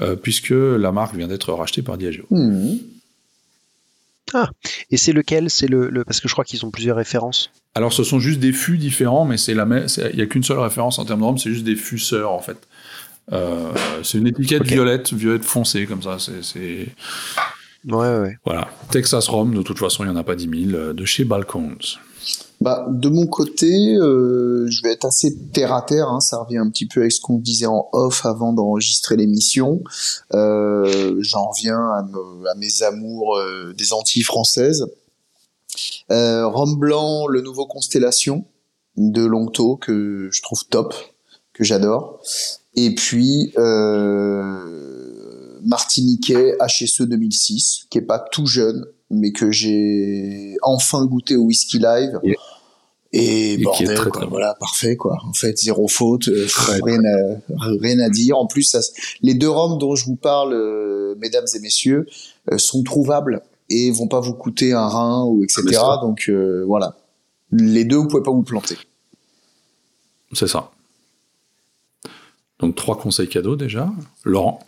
euh, 0.00 0.16
puisque 0.16 0.50
la 0.50 0.92
marque 0.92 1.14
vient 1.14 1.28
d'être 1.28 1.52
rachetée 1.52 1.82
par 1.82 1.98
Diageo. 1.98 2.24
Mmh. 2.30 2.76
Ah, 4.34 4.50
et 4.90 4.96
c'est 4.96 5.12
lequel? 5.12 5.50
C'est 5.50 5.68
le, 5.68 6.04
parce 6.04 6.20
que 6.20 6.28
je 6.28 6.34
crois 6.34 6.44
qu'ils 6.44 6.64
ont 6.64 6.70
plusieurs 6.70 6.96
références. 6.96 7.50
Alors 7.74 7.92
ce 7.92 8.04
sont 8.04 8.18
juste 8.18 8.40
des 8.40 8.52
fûts 8.52 8.78
différents, 8.78 9.24
mais 9.24 9.36
c'est 9.36 9.54
la 9.54 9.64
il 9.64 10.16
n'y 10.16 10.22
a 10.22 10.26
qu'une 10.26 10.42
seule 10.42 10.58
référence 10.58 10.98
en 10.98 11.04
termes 11.04 11.20
de 11.20 11.24
rhum, 11.24 11.38
c'est 11.38 11.50
juste 11.50 11.64
des 11.64 11.76
fûts-sœurs 11.76 12.30
en 12.30 12.40
fait. 12.40 12.58
Euh, 13.32 13.72
c'est 14.02 14.18
une 14.18 14.26
étiquette 14.26 14.64
violette, 14.64 15.12
violette 15.12 15.44
foncée 15.44 15.86
comme 15.86 16.02
ça. 16.02 16.16
C'est, 16.18 16.88
Ouais, 17.86 18.18
ouais. 18.18 18.36
Voilà. 18.44 18.68
Texas 18.90 19.28
Rhum, 19.28 19.54
de 19.54 19.62
toute 19.62 19.78
façon, 19.78 20.04
il 20.04 20.08
n'y 20.08 20.12
en 20.12 20.16
a 20.16 20.24
pas 20.24 20.34
10 20.34 20.70
000, 20.70 20.78
euh, 20.78 20.92
de 20.92 21.04
chez 21.04 21.24
Balcones. 21.24 21.78
Bah, 22.60 22.86
de 22.90 23.08
mon 23.08 23.26
côté, 23.26 23.94
euh, 23.94 24.66
je 24.68 24.82
vais 24.82 24.92
être 24.92 25.04
assez 25.04 25.36
terre 25.52 25.72
à 25.72 25.82
terre. 25.82 26.08
Hein, 26.08 26.20
ça 26.20 26.42
revient 26.42 26.58
un 26.58 26.68
petit 26.70 26.86
peu 26.86 27.00
avec 27.00 27.12
ce 27.12 27.20
qu'on 27.20 27.38
disait 27.38 27.66
en 27.66 27.88
off 27.92 28.26
avant 28.26 28.52
d'enregistrer 28.52 29.16
l'émission. 29.16 29.80
Euh, 30.34 31.16
J'en 31.20 31.50
reviens 31.50 31.78
à, 31.78 32.00
à, 32.50 32.54
mes 32.56 32.82
amours 32.82 33.36
euh, 33.36 33.72
des 33.78 33.92
Antilles 33.92 34.24
françaises. 34.24 34.86
Euh, 36.10 36.48
Rhum 36.48 36.76
blanc, 36.76 37.28
le 37.28 37.42
nouveau 37.42 37.66
Constellation 37.66 38.44
de 38.96 39.24
Longto 39.24 39.76
que 39.76 40.28
je 40.32 40.42
trouve 40.42 40.64
top, 40.68 40.94
que 41.52 41.62
j'adore. 41.62 42.20
Et 42.74 42.94
puis 42.94 43.52
euh, 43.56 45.07
Martiniquais 45.64 46.56
HSE 46.60 47.02
2006, 47.02 47.86
qui 47.90 47.98
est 47.98 48.02
pas 48.02 48.18
tout 48.18 48.46
jeune, 48.46 48.86
mais 49.10 49.32
que 49.32 49.50
j'ai 49.50 50.56
enfin 50.62 51.04
goûté 51.06 51.36
au 51.36 51.44
whisky 51.44 51.78
live. 51.78 52.20
Et, 53.12 53.56
bordel, 53.58 53.98
voilà, 54.28 54.54
parfait 54.54 54.96
quoi. 54.96 55.18
En 55.26 55.32
fait, 55.32 55.56
zéro 55.56 55.88
faute, 55.88 56.28
euh, 56.28 56.46
rien, 56.84 57.00
à, 57.04 57.66
rien 57.80 57.98
à 58.00 58.10
dire. 58.10 58.36
En 58.36 58.46
plus, 58.46 58.64
ça, 58.64 58.80
les 59.22 59.32
deux 59.32 59.48
rhums 59.48 59.78
dont 59.78 59.94
je 59.94 60.04
vous 60.04 60.16
parle, 60.16 60.52
euh, 60.52 61.14
mesdames 61.18 61.46
et 61.54 61.60
messieurs, 61.60 62.06
euh, 62.52 62.58
sont 62.58 62.82
trouvables 62.82 63.40
et 63.70 63.90
vont 63.90 64.08
pas 64.08 64.20
vous 64.20 64.34
coûter 64.34 64.74
un 64.74 64.86
rein 64.86 65.24
ou 65.24 65.42
etc. 65.42 65.62
Ah, 65.80 66.00
Donc 66.02 66.30
voilà, 66.66 66.96
les 67.50 67.84
deux 67.84 67.96
vous 67.96 68.08
pouvez 68.08 68.22
pas 68.22 68.30
vous 68.30 68.42
planter. 68.42 68.76
C'est 70.34 70.48
ça. 70.48 70.70
Donc 72.60 72.74
trois 72.74 72.98
conseils 72.98 73.28
cadeaux 73.28 73.56
déjà. 73.56 73.90
Laurent. 74.24 74.60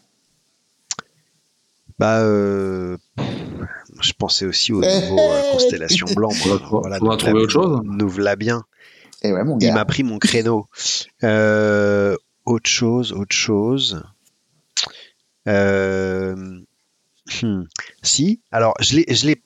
Bah, 2.01 2.25
je 4.01 4.13
pensais 4.17 4.47
aussi 4.47 4.73
aux 4.73 4.81
nouveaux 4.81 5.19
constellations 5.53 6.07
blancs. 6.17 6.35
Voilà, 6.71 6.99
on 7.01 7.09
va 7.09 7.17
trouver 7.17 7.43
autre 7.43 7.53
chose. 7.53 7.81
Nous 7.85 8.09
voilà 8.09 8.37
bien. 8.37 8.65
Et 9.23 9.29
eh 9.29 9.33
ouais, 9.33 9.45
mon 9.45 9.59
gars. 9.59 9.69
Il 9.69 9.75
m'a 9.75 9.85
pris 9.85 10.03
mon 10.03 10.19
créneau. 10.19 10.67
Euh, 11.25 12.17
autre 12.47 12.71
chose, 12.71 13.13
autre 13.13 13.37
chose. 13.37 14.03
Euh, 15.47 16.35
hmm. 17.43 17.65
Si, 18.03 18.41
alors 18.51 18.75
je 18.81 18.97
l'ai, 18.97 19.05
je 19.15 19.27
l'ai, 19.27 19.43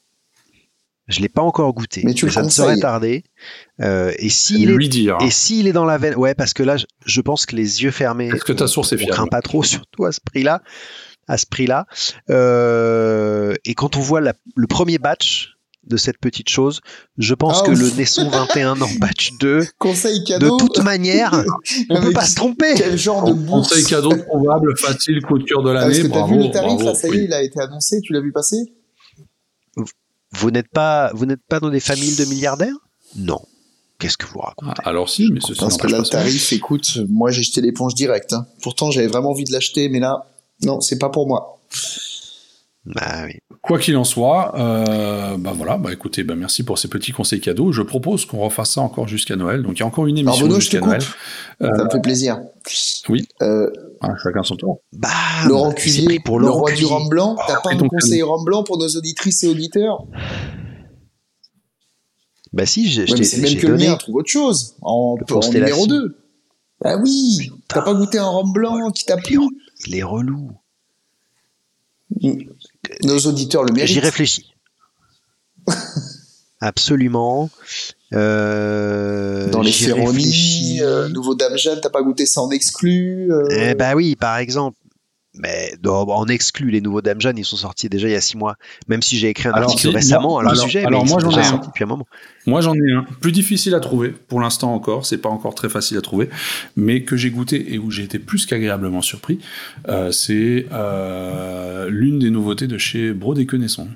je 1.09 1.21
l'ai 1.21 1.29
pas 1.29 1.43
encore 1.43 1.73
goûté. 1.75 2.03
Mais 2.05 2.15
tu 2.15 2.31
ça 2.31 2.43
ne 2.43 2.49
serait 2.49 2.79
tardé. 2.79 3.25
Euh, 3.81 4.13
et 4.19 4.29
s'il 4.29 4.71
est, 4.71 4.89
dire. 4.89 5.19
et 5.21 5.31
s'il 5.31 5.67
est 5.67 5.73
dans 5.73 5.85
la 5.85 5.99
veine, 5.99 6.15
ouais, 6.15 6.35
parce 6.35 6.55
que 6.55 6.63
là, 6.63 6.77
je, 7.05 7.21
pense 7.21 7.47
que 7.47 7.57
les 7.57 7.83
yeux 7.83 7.91
fermés. 7.91 8.29
Est-ce 8.29 8.45
que 8.45 8.53
ta 8.53 8.69
source 8.69 8.93
est 8.93 8.97
fiable 8.97 9.13
craint 9.13 9.27
pas 9.27 9.43
trop, 9.43 9.65
surtout 9.65 10.05
à 10.05 10.13
ce 10.13 10.21
prix-là 10.21 10.63
à 11.29 11.39
ce 11.39 11.47
prix-là. 11.47 11.87
Euh, 12.31 13.55
et 13.65 13.75
quand 13.75 13.97
on 13.97 14.01
voit 14.01 14.21
le 14.21 14.67
premier 14.67 14.99
batch 14.99 15.55
de 15.87 15.97
cette 15.97 16.19
petite 16.19 16.49
chose, 16.49 16.81
je 17.19 17.35
pense 17.35 17.61
ah, 17.63 17.67
que 17.67 17.73
le 17.73 17.91
Nesson 17.91 18.29
21 18.29 18.81
en 18.81 18.89
batch 18.99 19.33
2, 19.39 19.67
conseil 19.79 20.25
cadeau. 20.25 20.57
de 20.57 20.59
toute 20.59 20.83
manière, 20.83 21.45
on 21.91 22.01
peut 22.01 22.13
pas 22.13 22.25
se 22.25 22.35
tromper. 22.35 22.75
Quel 22.77 22.97
genre 22.97 23.25
de 23.25 23.47
Conseil 23.47 23.85
cadeau 23.85 24.17
probable, 24.17 24.77
facile, 24.79 25.21
coup 25.23 25.39
de 25.39 25.45
cœur 25.45 25.63
de 25.63 25.71
l'année. 25.71 26.01
Ah, 26.05 26.09
t'as 26.13 26.27
vu 26.27 26.39
le 26.39 26.51
tarif, 26.51 26.83
là, 26.83 26.95
ça 26.95 27.09
y 27.09 27.17
est, 27.17 27.25
il 27.25 27.33
a 27.33 27.43
été 27.43 27.61
annoncé, 27.61 28.01
tu 28.01 28.13
l'as 28.13 28.21
vu 28.21 28.33
passer? 28.33 28.75
Vous 30.33 30.51
n'êtes 30.51 30.69
pas, 30.69 31.13
vous 31.15 31.27
n'êtes 31.27 31.45
pas 31.49 31.61
dans 31.61 31.71
des 31.71 31.81
familles 31.81 32.17
de 32.17 32.25
milliardaires? 32.25 32.75
Non. 33.17 33.41
Qu'est-ce 33.99 34.17
que 34.17 34.27
vous 34.27 34.41
racontez? 34.41 34.83
Ah, 34.85 34.89
Alors 34.89 35.09
si, 35.09 35.31
mais 35.33 35.41
ceci 35.41 35.61
Parce 35.61 35.77
que 35.77 35.87
là, 35.87 35.99
le 35.99 36.05
tarif, 36.05 36.53
écoute, 36.53 36.99
moi 37.09 37.31
j'ai 37.31 37.43
jeté 37.43 37.61
l'éponge 37.61 37.95
direct. 37.95 38.33
Hein. 38.33 38.47
Pourtant, 38.63 38.91
j'avais 38.91 39.07
vraiment 39.07 39.31
envie 39.31 39.45
de 39.45 39.53
l'acheter, 39.53 39.89
mais 39.89 40.01
là, 40.01 40.34
non, 40.63 40.81
c'est 40.81 40.99
pas 40.99 41.09
pour 41.09 41.27
moi. 41.27 41.59
Bah 42.87 43.25
oui. 43.25 43.39
Quoi 43.63 43.79
qu'il 43.79 43.97
en 43.97 44.05
soit, 44.05 44.55
euh, 44.59 45.39
bah 45.39 45.53
voilà, 45.57 45.79
bah 45.79 45.91
écoutez, 45.91 46.23
bah 46.23 46.35
merci 46.37 46.65
pour 46.65 46.79
ces 46.79 46.89
petits 46.89 47.13
conseils 47.13 47.41
cadeaux. 47.41 47.73
Je 47.73 47.81
propose 47.81 48.27
qu'on 48.27 48.41
refasse 48.41 48.73
ça 48.73 48.83
encore 48.83 49.09
jusqu'à 49.09 49.37
Noël. 49.37 49.63
Donc 49.63 49.77
il 49.77 49.81
y 49.81 49.83
a 49.83 49.87
encore 49.87 50.07
une 50.07 50.19
émission 50.19 50.51
jusqu'à 50.55 50.81
Noël. 50.81 51.01
ça 51.01 51.85
me 51.85 51.91
fait 51.91 52.03
plaisir. 52.03 52.41
Oui. 53.09 53.27
Euh, 53.41 53.71
ah, 54.03 54.13
chacun 54.23 54.43
son 54.43 54.57
tour. 54.57 54.83
Bah, 54.93 55.09
Laurent 55.47 55.73
Cuvier, 55.73 56.21
pour 56.21 56.39
le 56.39 56.51
roi 56.51 56.73
du 56.73 56.85
rhum 56.85 57.09
blanc. 57.09 57.37
T'as 57.47 57.61
pas 57.61 57.71
un 57.73 57.89
conseil 57.89 58.23
rhum 58.23 58.45
blanc 58.45 58.65
pour 58.65 58.79
nos 58.79 58.89
auditrices 58.89 59.43
et 59.45 59.49
auditeurs? 59.49 60.05
Bah 62.53 62.67
si, 62.67 62.89
j'ai. 62.89 63.11
Ouais, 63.11 63.25
c'est 63.25 63.41
même 63.41 63.57
que 63.57 63.67
le 63.67 63.79
mien, 63.79 63.97
trouve 63.97 64.17
autre 64.17 64.31
chose. 64.31 64.77
En, 64.83 65.17
en 65.31 65.51
numéro 65.51 65.87
2. 65.87 66.19
Bah 66.83 66.99
oui, 67.03 67.51
t'as 67.67 67.81
pas 67.81 67.95
goûté 67.95 68.19
un 68.19 68.27
rhum 68.27 68.53
blanc 68.53 68.91
qui 68.91 69.05
t'a 69.07 69.17
plu? 69.17 69.39
Il 69.87 69.97
est 69.97 70.03
relou. 70.03 70.53
Nos 73.03 73.19
auditeurs 73.27 73.65
le 73.65 73.73
méritent. 73.73 73.93
J'y 73.93 74.01
réfléchis. 74.01 74.55
Absolument. 76.61 77.51
Euh, 78.13 79.51
Dans 79.51 79.61
les 79.61 79.73
cérémonies, 79.73 80.81
euh, 80.81 81.09
nouveau 81.09 81.35
Dame 81.35 81.57
Jeanne, 81.59 81.81
t'as 81.83 81.91
pas 81.91 82.03
goûté 82.03 82.27
ça 82.27 82.41
en 82.41 82.51
exclu 82.51 83.31
euh... 83.33 83.47
Eh 83.51 83.75
bah 83.75 83.95
oui, 83.95 84.17
par 84.17 84.39
exemple. 84.39 84.79
Mais 85.37 85.73
en 85.85 86.27
exclu, 86.27 86.71
les 86.71 86.81
nouveaux 86.81 87.03
Dame 87.03 87.21
Jeanne, 87.21 87.39
ils 87.39 87.45
sont 87.45 87.57
sortis 87.57 87.89
déjà 87.89 88.09
il 88.09 88.13
y 88.13 88.17
a 88.17 88.21
six 88.21 88.37
mois. 88.37 88.57
Même 88.89 89.03
si 89.03 89.19
j'ai 89.19 89.29
écrit 89.29 89.49
un 89.49 89.53
article 89.53 89.89
récemment 89.89 90.39
à 90.39 90.43
leur 90.43 90.57
sujet, 90.57 90.85
alors 90.85 91.05
mais 91.05 91.11
moi 91.11 91.21
j'en 91.21 91.31
ai 91.31 91.45
un. 91.45 91.59
depuis 91.59 91.85
un 91.85 91.89
moment. 91.89 92.07
Moi 92.47 92.61
j'en 92.61 92.75
ai 92.75 92.93
un, 92.93 93.05
plus 93.21 93.33
difficile 93.33 93.75
à 93.75 93.81
trouver 93.81 94.11
pour 94.11 94.41
l'instant 94.41 94.73
encore, 94.73 95.05
c'est 95.07 95.19
pas 95.19 95.29
encore 95.29 95.55
très 95.55 95.69
facile 95.69 95.99
à 95.99 96.03
trouver, 96.03 96.31
mais 96.77 97.03
que 97.03 97.17
j'ai 97.17 97.31
goûté 97.31 97.75
et 97.75 97.79
où 97.79 97.91
j'ai 97.91 98.05
été 98.05 98.19
plus 98.19 98.47
qu'agréablement 98.47 99.03
surpris. 99.03 99.41
Euh, 99.89 100.13
c'est 100.13 100.67
euh, 100.73 101.89
l'une 101.91 102.21
des 102.21 102.31
nouveautés 102.31 102.69
de 102.69 102.79
chez 102.79 103.13
Brodé 103.13 103.47
Nesson. 103.55 103.89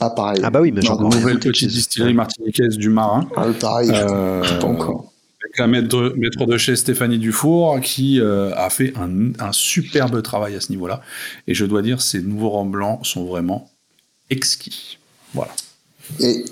Ah, 0.00 0.10
pareil. 0.10 0.40
Ah, 0.44 0.50
bah 0.50 0.60
oui, 0.60 0.70
mais 0.72 0.80
j'en 0.80 0.98
ai 0.98 1.14
Nouvelle 1.14 1.40
petite 1.40 1.68
distillerie 1.68 2.14
martiniquaise 2.14 2.78
du 2.78 2.88
Marin. 2.88 3.28
Ah, 3.36 3.46
pareil, 3.60 3.90
euh, 3.92 4.42
pas 4.60 4.66
encore. 4.66 5.12
La 5.58 5.66
maître, 5.66 6.14
maître 6.16 6.46
de 6.46 6.56
chez 6.56 6.76
Stéphanie 6.76 7.18
Dufour, 7.18 7.80
qui 7.80 8.20
euh, 8.20 8.54
a 8.54 8.70
fait 8.70 8.92
un, 8.96 9.32
un, 9.38 9.52
superbe 9.52 10.22
travail 10.22 10.54
à 10.54 10.60
ce 10.60 10.70
niveau-là. 10.70 11.02
Et 11.46 11.54
je 11.54 11.64
dois 11.64 11.82
dire, 11.82 12.00
ces 12.00 12.20
nouveaux 12.22 12.64
blancs 12.64 13.04
sont 13.04 13.24
vraiment 13.24 13.70
exquis. 14.30 14.98
Voilà. 15.34 15.52
Et 16.20 16.44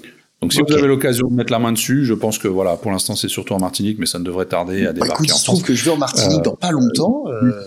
donc 0.42 0.52
si 0.52 0.60
vous 0.60 0.74
avez 0.74 0.86
l'occasion 0.86 1.28
de 1.28 1.34
mettre 1.34 1.50
la 1.50 1.58
main 1.58 1.72
dessus, 1.72 2.04
je 2.04 2.14
pense 2.14 2.38
que 2.38 2.48
voilà, 2.48 2.76
pour 2.76 2.90
l'instant 2.90 3.16
c'est 3.16 3.28
surtout 3.28 3.54
en 3.54 3.58
Martinique, 3.58 3.98
mais 3.98 4.06
ça 4.06 4.18
ne 4.18 4.24
devrait 4.24 4.46
tarder 4.46 4.86
à 4.86 4.92
bah, 4.92 5.00
débarquer 5.00 5.24
en 5.24 5.26
France. 5.28 5.40
Je 5.40 5.44
trouve 5.44 5.62
que 5.62 5.74
je 5.74 5.84
vais 5.84 5.90
en 5.90 5.96
Martinique 5.96 6.42
dans 6.42 6.54
pas 6.54 6.70
longtemps. 6.72 7.24
Euh, 7.28 7.64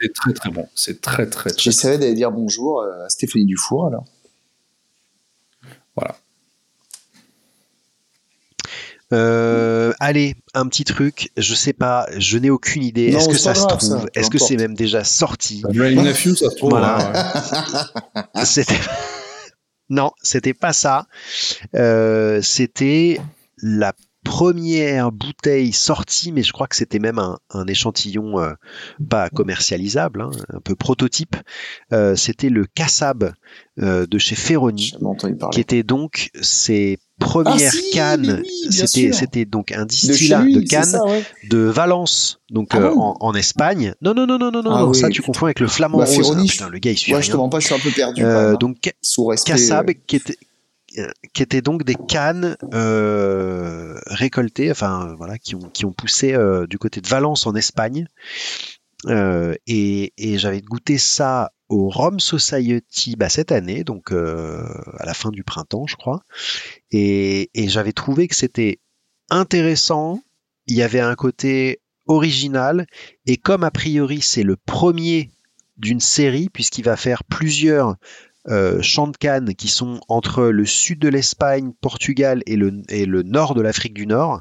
c'est 0.00 0.12
très 0.12 0.32
très 0.32 0.50
bon, 0.50 0.68
c'est 0.74 1.00
très 1.00 1.26
très. 1.26 1.50
très 1.50 1.62
J'essaierai 1.62 1.96
d'aller 1.96 2.14
dire 2.14 2.30
bonjour 2.30 2.82
euh, 2.82 3.06
à 3.06 3.08
Stéphanie 3.08 3.46
Dufour 3.46 3.86
alors. 3.86 4.04
Voilà. 5.96 6.16
Euh, 9.12 9.92
allez, 10.00 10.36
un 10.54 10.66
petit 10.68 10.84
truc, 10.84 11.30
je 11.36 11.54
sais 11.54 11.72
pas, 11.72 12.06
je 12.16 12.38
n'ai 12.38 12.50
aucune 12.50 12.82
idée. 12.82 13.08
Est-ce 13.08 13.28
que 13.28 13.38
ça 13.38 13.54
se 13.54 13.66
trouve 13.66 14.08
Est-ce 14.14 14.30
que 14.30 14.38
c'est 14.38 14.56
même 14.56 14.74
déjà 14.74 15.04
sorti 15.04 15.62
Nephew, 15.72 16.34
ça 16.34 16.50
se 16.50 16.56
trouve. 16.56 16.70
Voilà. 16.70 17.12
C'était. 18.44 18.78
Non, 19.90 20.12
c'était 20.22 20.54
pas 20.54 20.72
ça. 20.72 21.06
Euh, 21.74 22.40
c'était 22.40 23.20
la 23.58 23.92
première 24.24 25.12
bouteille 25.12 25.72
sortie, 25.72 26.32
mais 26.32 26.42
je 26.42 26.52
crois 26.52 26.66
que 26.66 26.76
c'était 26.76 26.98
même 26.98 27.18
un, 27.18 27.66
échantillon 27.66 28.40
euh, 28.40 28.52
pas 29.08 29.28
commercialisable, 29.30 30.22
hein, 30.22 30.30
un 30.52 30.60
peu 30.60 30.74
prototype. 30.74 31.36
Euh, 31.92 32.16
c'était 32.16 32.48
le 32.48 32.66
Kassab 32.66 33.32
de 33.78 34.18
chez 34.18 34.34
Ferroni, 34.34 34.92
qui 35.52 35.60
était 35.60 35.82
donc 35.82 36.30
ses 36.40 36.98
première 37.22 37.72
ah, 37.72 37.94
canne, 37.94 38.42
c'était 38.70 39.12
c'était 39.12 39.44
donc 39.44 39.72
un 39.72 39.86
distillat 39.86 40.42
de, 40.42 40.60
canne 40.60 40.98
de 41.48 41.58
Valence, 41.58 42.40
donc 42.50 42.68
ah 42.72 42.78
euh, 42.78 42.94
en, 42.96 43.34
Espagne. 43.34 43.94
Non 44.02 44.14
non 44.14 44.26
non 44.26 44.38
non 44.38 44.50
non 44.50 44.62
non, 44.62 44.90
ah 44.90 44.94
ça 44.94 45.08
tu 45.08 45.22
confonds 45.22 45.46
avec 45.46 45.60
le 45.60 45.68
flamand 45.68 45.98
bah, 45.98 46.04
rose. 46.04 46.36
putain, 46.46 46.68
le 46.68 46.78
gars 46.78 46.90
il 46.90 46.98
suit 46.98 47.14
ouais, 47.14 47.22
je 47.22 47.30
te 47.30 47.36
mens 47.36 47.48
pas, 47.48 47.60
je 47.60 47.66
suis 47.66 47.74
un 47.74 47.78
peu 47.78 47.90
perdu. 47.90 48.24
Euh, 48.24 48.56
donc 48.56 48.78
Kassab 49.44 49.90
euh. 49.90 49.94
qui 50.06 50.16
était 50.16 50.36
qui 51.32 51.42
étaient 51.42 51.62
donc 51.62 51.84
des 51.84 51.94
cannes 51.94 52.56
récoltées, 54.06 54.70
enfin 54.70 55.14
voilà, 55.16 55.38
qui 55.38 55.54
ont 55.54 55.92
poussé 55.92 56.36
du 56.68 56.78
côté 56.78 57.00
de 57.00 57.08
Valence 57.08 57.46
en 57.46 57.54
Espagne. 57.54 58.06
et, 59.08 60.12
et 60.16 60.38
j'avais 60.38 60.60
goûté 60.60 60.98
ça 60.98 61.50
au 61.72 61.88
Rome 61.88 62.20
Society 62.20 63.16
bah, 63.16 63.30
cette 63.30 63.50
année, 63.50 63.82
donc 63.82 64.12
euh, 64.12 64.62
à 64.98 65.06
la 65.06 65.14
fin 65.14 65.30
du 65.30 65.42
printemps, 65.42 65.86
je 65.86 65.96
crois. 65.96 66.22
Et, 66.90 67.48
j'avais 67.54 67.94
trouvé 67.94 68.28
que 68.28 68.36
c'était 68.36 68.78
intéressant. 69.30 70.22
Il 70.66 70.76
y 70.76 70.82
avait 70.82 71.00
un 71.00 71.14
côté 71.14 71.80
original. 72.06 72.86
Et 73.24 73.38
comme 73.38 73.64
a 73.64 73.70
priori 73.70 74.20
c'est 74.20 74.42
le 74.42 74.56
premier 74.56 75.30
d'une 75.78 76.00
série, 76.00 76.50
puisqu'il 76.50 76.84
va 76.84 76.96
faire 76.96 77.24
plusieurs 77.24 77.96
euh, 78.48 78.82
champs 78.82 79.06
de 79.06 79.16
canne 79.16 79.54
qui 79.54 79.68
sont 79.68 80.00
entre 80.08 80.44
le 80.44 80.66
sud 80.66 80.98
de 80.98 81.08
l'Espagne, 81.08 81.72
Portugal 81.80 82.42
et 82.46 82.56
le, 82.56 82.82
et 82.88 83.06
le 83.06 83.22
nord 83.22 83.54
de 83.54 83.60
l'Afrique 83.62 83.94
du 83.94 84.06
Nord, 84.06 84.40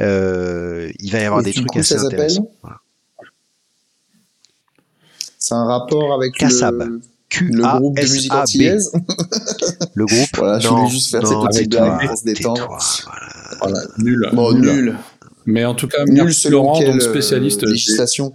euh, 0.00 0.90
il 1.00 1.10
va 1.10 1.20
y 1.20 1.24
avoir 1.24 1.42
des 1.42 1.52
trucs 1.52 1.76
assez 1.76 1.96
intéressants. 1.96 2.50
C'est 5.38 5.54
un 5.54 5.64
rapport 5.64 6.14
avec 6.14 6.40
le, 6.40 7.00
le 7.40 7.78
groupe 7.78 7.96
de 7.96 8.02
musique 8.02 8.32
antillaise. 8.32 8.92
le 9.94 10.06
groupe. 10.06 10.28
Voilà, 10.36 10.58
je 10.58 10.68
voulais 10.68 10.88
juste 10.88 11.10
faire 11.10 11.26
cette 11.26 11.38
petite 11.38 11.70
blague 11.70 12.06
pour 12.06 12.16
se 12.16 12.24
détendre. 12.24 12.78
Voilà. 13.60 13.80
nul. 13.98 14.30
Bon, 14.32 14.52
nul. 14.52 14.96
Mais 15.46 15.64
en 15.64 15.74
tout 15.74 15.88
cas, 15.88 16.04
nul 16.06 16.32
Laurent, 16.48 16.80
donc 16.80 16.88
euh, 16.88 17.00
spécialiste. 17.00 17.62
législation. 17.66 18.32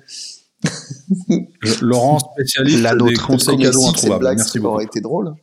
Laurent, 1.82 2.20
spécialiste 2.20 2.82
La 2.82 2.96
des 2.96 3.16
conseils 3.16 3.58
cadeaux 3.58 3.88
introuvables. 3.88 4.26
Merci 4.36 4.60
beaucoup. 4.60 4.72
Ça 4.72 4.76
aurait 4.76 4.86
été 4.86 5.02
drôle. 5.02 5.34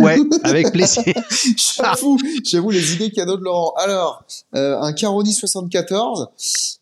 ouais, 0.00 0.18
avec 0.44 0.72
plaisir. 0.72 1.02
j'avoue, 1.76 2.18
j'avoue 2.44 2.70
les 2.70 2.94
idées 2.94 3.10
cadeaux 3.10 3.36
de 3.36 3.42
Laurent. 3.42 3.74
Alors, 3.76 4.24
euh, 4.54 4.80
un 4.80 4.92
Caroni 4.92 5.32
74 5.32 6.28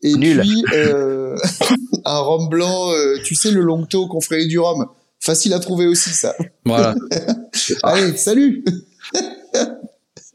et 0.03 0.13
puis 0.13 0.65
euh, 0.75 1.37
un 2.05 2.19
rhum 2.19 2.49
blanc, 2.49 2.93
euh, 2.93 3.17
tu 3.25 3.35
sais 3.35 3.51
le 3.51 3.63
longto 3.63 4.09
qu'on 4.09 4.21
ferait 4.21 4.47
du 4.47 4.59
rhum. 4.59 4.87
Facile 5.21 5.55
à 5.55 5.59
trouver 5.59 5.87
aussi 5.87 6.11
ça. 6.11 6.35
Voilà. 6.65 6.95
Allez, 7.83 8.17
salut. 8.17 8.65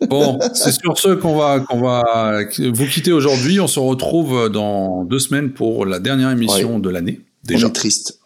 Bon, 0.07 0.39
c'est 0.53 0.71
sur 0.71 0.97
ce 0.97 1.09
qu'on 1.09 1.35
va 1.35 1.59
qu'on 1.59 1.79
va 1.81 2.41
vous 2.57 2.85
quitter 2.85 3.11
aujourd'hui. 3.11 3.59
On 3.59 3.67
se 3.67 3.79
retrouve 3.79 4.49
dans 4.49 5.03
deux 5.03 5.19
semaines 5.19 5.51
pour 5.51 5.85
la 5.85 5.99
dernière 5.99 6.31
émission 6.31 6.79
de 6.79 6.89
l'année. 6.89 7.21
Déjà. 7.43 7.67
On 7.67 7.69
est 7.69 7.73
triste. 7.73 8.19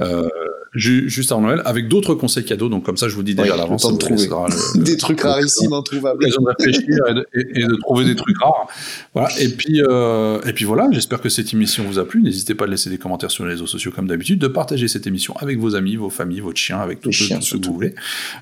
Euh, 0.00 0.28
juste 0.74 1.32
avant 1.32 1.42
Noël, 1.42 1.62
avec 1.64 1.88
d'autres 1.88 2.14
conseils 2.14 2.44
cadeaux. 2.44 2.68
Donc 2.68 2.84
comme 2.84 2.96
ça, 2.96 3.08
je 3.08 3.14
vous 3.14 3.22
dis 3.22 3.34
déjà 3.34 3.54
à 3.54 3.56
l'avance. 3.56 3.90
De 3.90 3.96
trouver. 3.96 4.26
des 4.76 4.96
trucs 4.96 5.20
rarissimes 5.20 5.72
introuvables. 5.72 6.24
de 6.24 6.46
réfléchir 6.58 6.98
et 7.34 7.64
de, 7.64 7.76
trouver 7.76 8.04
des 8.04 8.16
trucs 8.16 8.38
rares. 8.38 8.68
Voilà. 9.14 9.28
Et 9.38 9.48
puis 9.48 9.82
euh, 9.82 10.40
et 10.46 10.52
puis 10.52 10.64
voilà. 10.64 10.88
J'espère 10.90 11.20
que 11.20 11.28
cette 11.28 11.52
émission 11.52 11.84
vous 11.84 11.98
a 11.98 12.06
plu. 12.06 12.22
N'hésitez 12.22 12.54
pas 12.54 12.64
à 12.64 12.68
laisser 12.68 12.90
des 12.90 12.98
commentaires 12.98 13.30
sur 13.30 13.44
les 13.44 13.50
réseaux 13.50 13.66
sociaux 13.66 13.92
comme 13.94 14.06
d'habitude, 14.06 14.38
de 14.38 14.48
partager 14.48 14.88
cette 14.88 15.06
émission 15.06 15.34
avec 15.38 15.58
vos 15.58 15.74
amis, 15.74 15.96
vos 15.96 16.10
familles, 16.10 16.40
votre 16.40 16.58
chien, 16.58 16.78
avec 16.78 17.00
tous 17.00 17.12
ceux, 17.12 17.28
que 17.58 17.66
vous 17.66 17.74
voulez. 17.74 17.94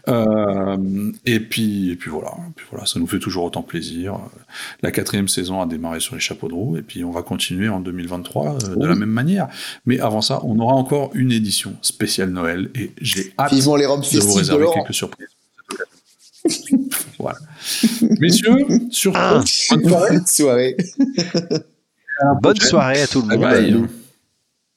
Euh, 0.09 0.77
et 1.27 1.41
puis 1.41 1.91
et 1.91 1.97
puis 1.97 2.11
voilà. 2.11 2.31
Et 2.49 2.53
puis 2.55 2.67
voilà, 2.71 2.87
ça 2.87 3.01
nous 3.01 3.07
fait 3.07 3.19
toujours 3.19 3.45
autant 3.45 3.63
plaisir. 3.63 4.19
La 4.83 4.93
quatrième 4.93 5.29
saison 5.29 5.61
a 5.61 5.67
démarré 5.67 6.01
sur 6.01 6.15
les 6.15 6.21
chapeaux 6.21 6.49
de 6.49 6.55
roue 6.55 6.77
et 6.77 6.83
puis 6.83 7.03
on 7.05 7.11
va 7.11 7.23
continuer 7.23 7.69
en 7.69 7.81
2023 7.81 8.47
euh, 8.47 8.77
de 8.77 8.87
la 8.87 8.95
même 8.95 9.11
manière. 9.11 9.49
Mais 9.85 9.99
avant 9.99 10.21
ça, 10.21 10.41
on 10.45 10.59
aura 10.61 10.75
encore 10.75 11.11
une 11.15 11.33
édition 11.33 11.75
spéciale 11.83 12.20
Noël 12.27 12.71
et 12.75 12.93
j'ai 13.01 13.33
hâte 13.39 13.53
les 13.53 13.59
de 13.59 14.21
vous 14.21 14.35
réserver 14.35 14.67
quelques 14.75 14.95
surprises. 14.95 15.29
voilà. 17.19 17.39
Messieurs, 18.19 18.57
sur 18.91 19.13
ah. 19.15 19.43
bonne 19.83 20.27
soirée. 20.27 20.77
bonne 22.43 22.61
soirée. 22.61 23.03
à 23.03 23.07
tout 23.07 23.23
le 23.23 23.37
monde. 23.37 23.89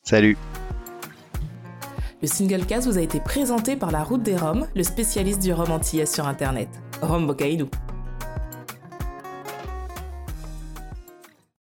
Salut. 0.03 0.37
Le 2.21 2.27
single 2.27 2.65
cast 2.65 2.87
vous 2.87 2.97
a 2.97 3.01
été 3.01 3.19
présenté 3.19 3.75
par 3.75 3.91
la 3.91 4.03
Route 4.03 4.23
des 4.23 4.37
Roms, 4.37 4.65
le 4.75 4.83
spécialiste 4.83 5.41
du 5.41 5.51
rhum 5.51 5.71
antillais 5.71 6.05
sur 6.05 6.27
Internet. 6.27 6.69
Rome 7.01 7.27
Bocaïdou. 7.27 7.69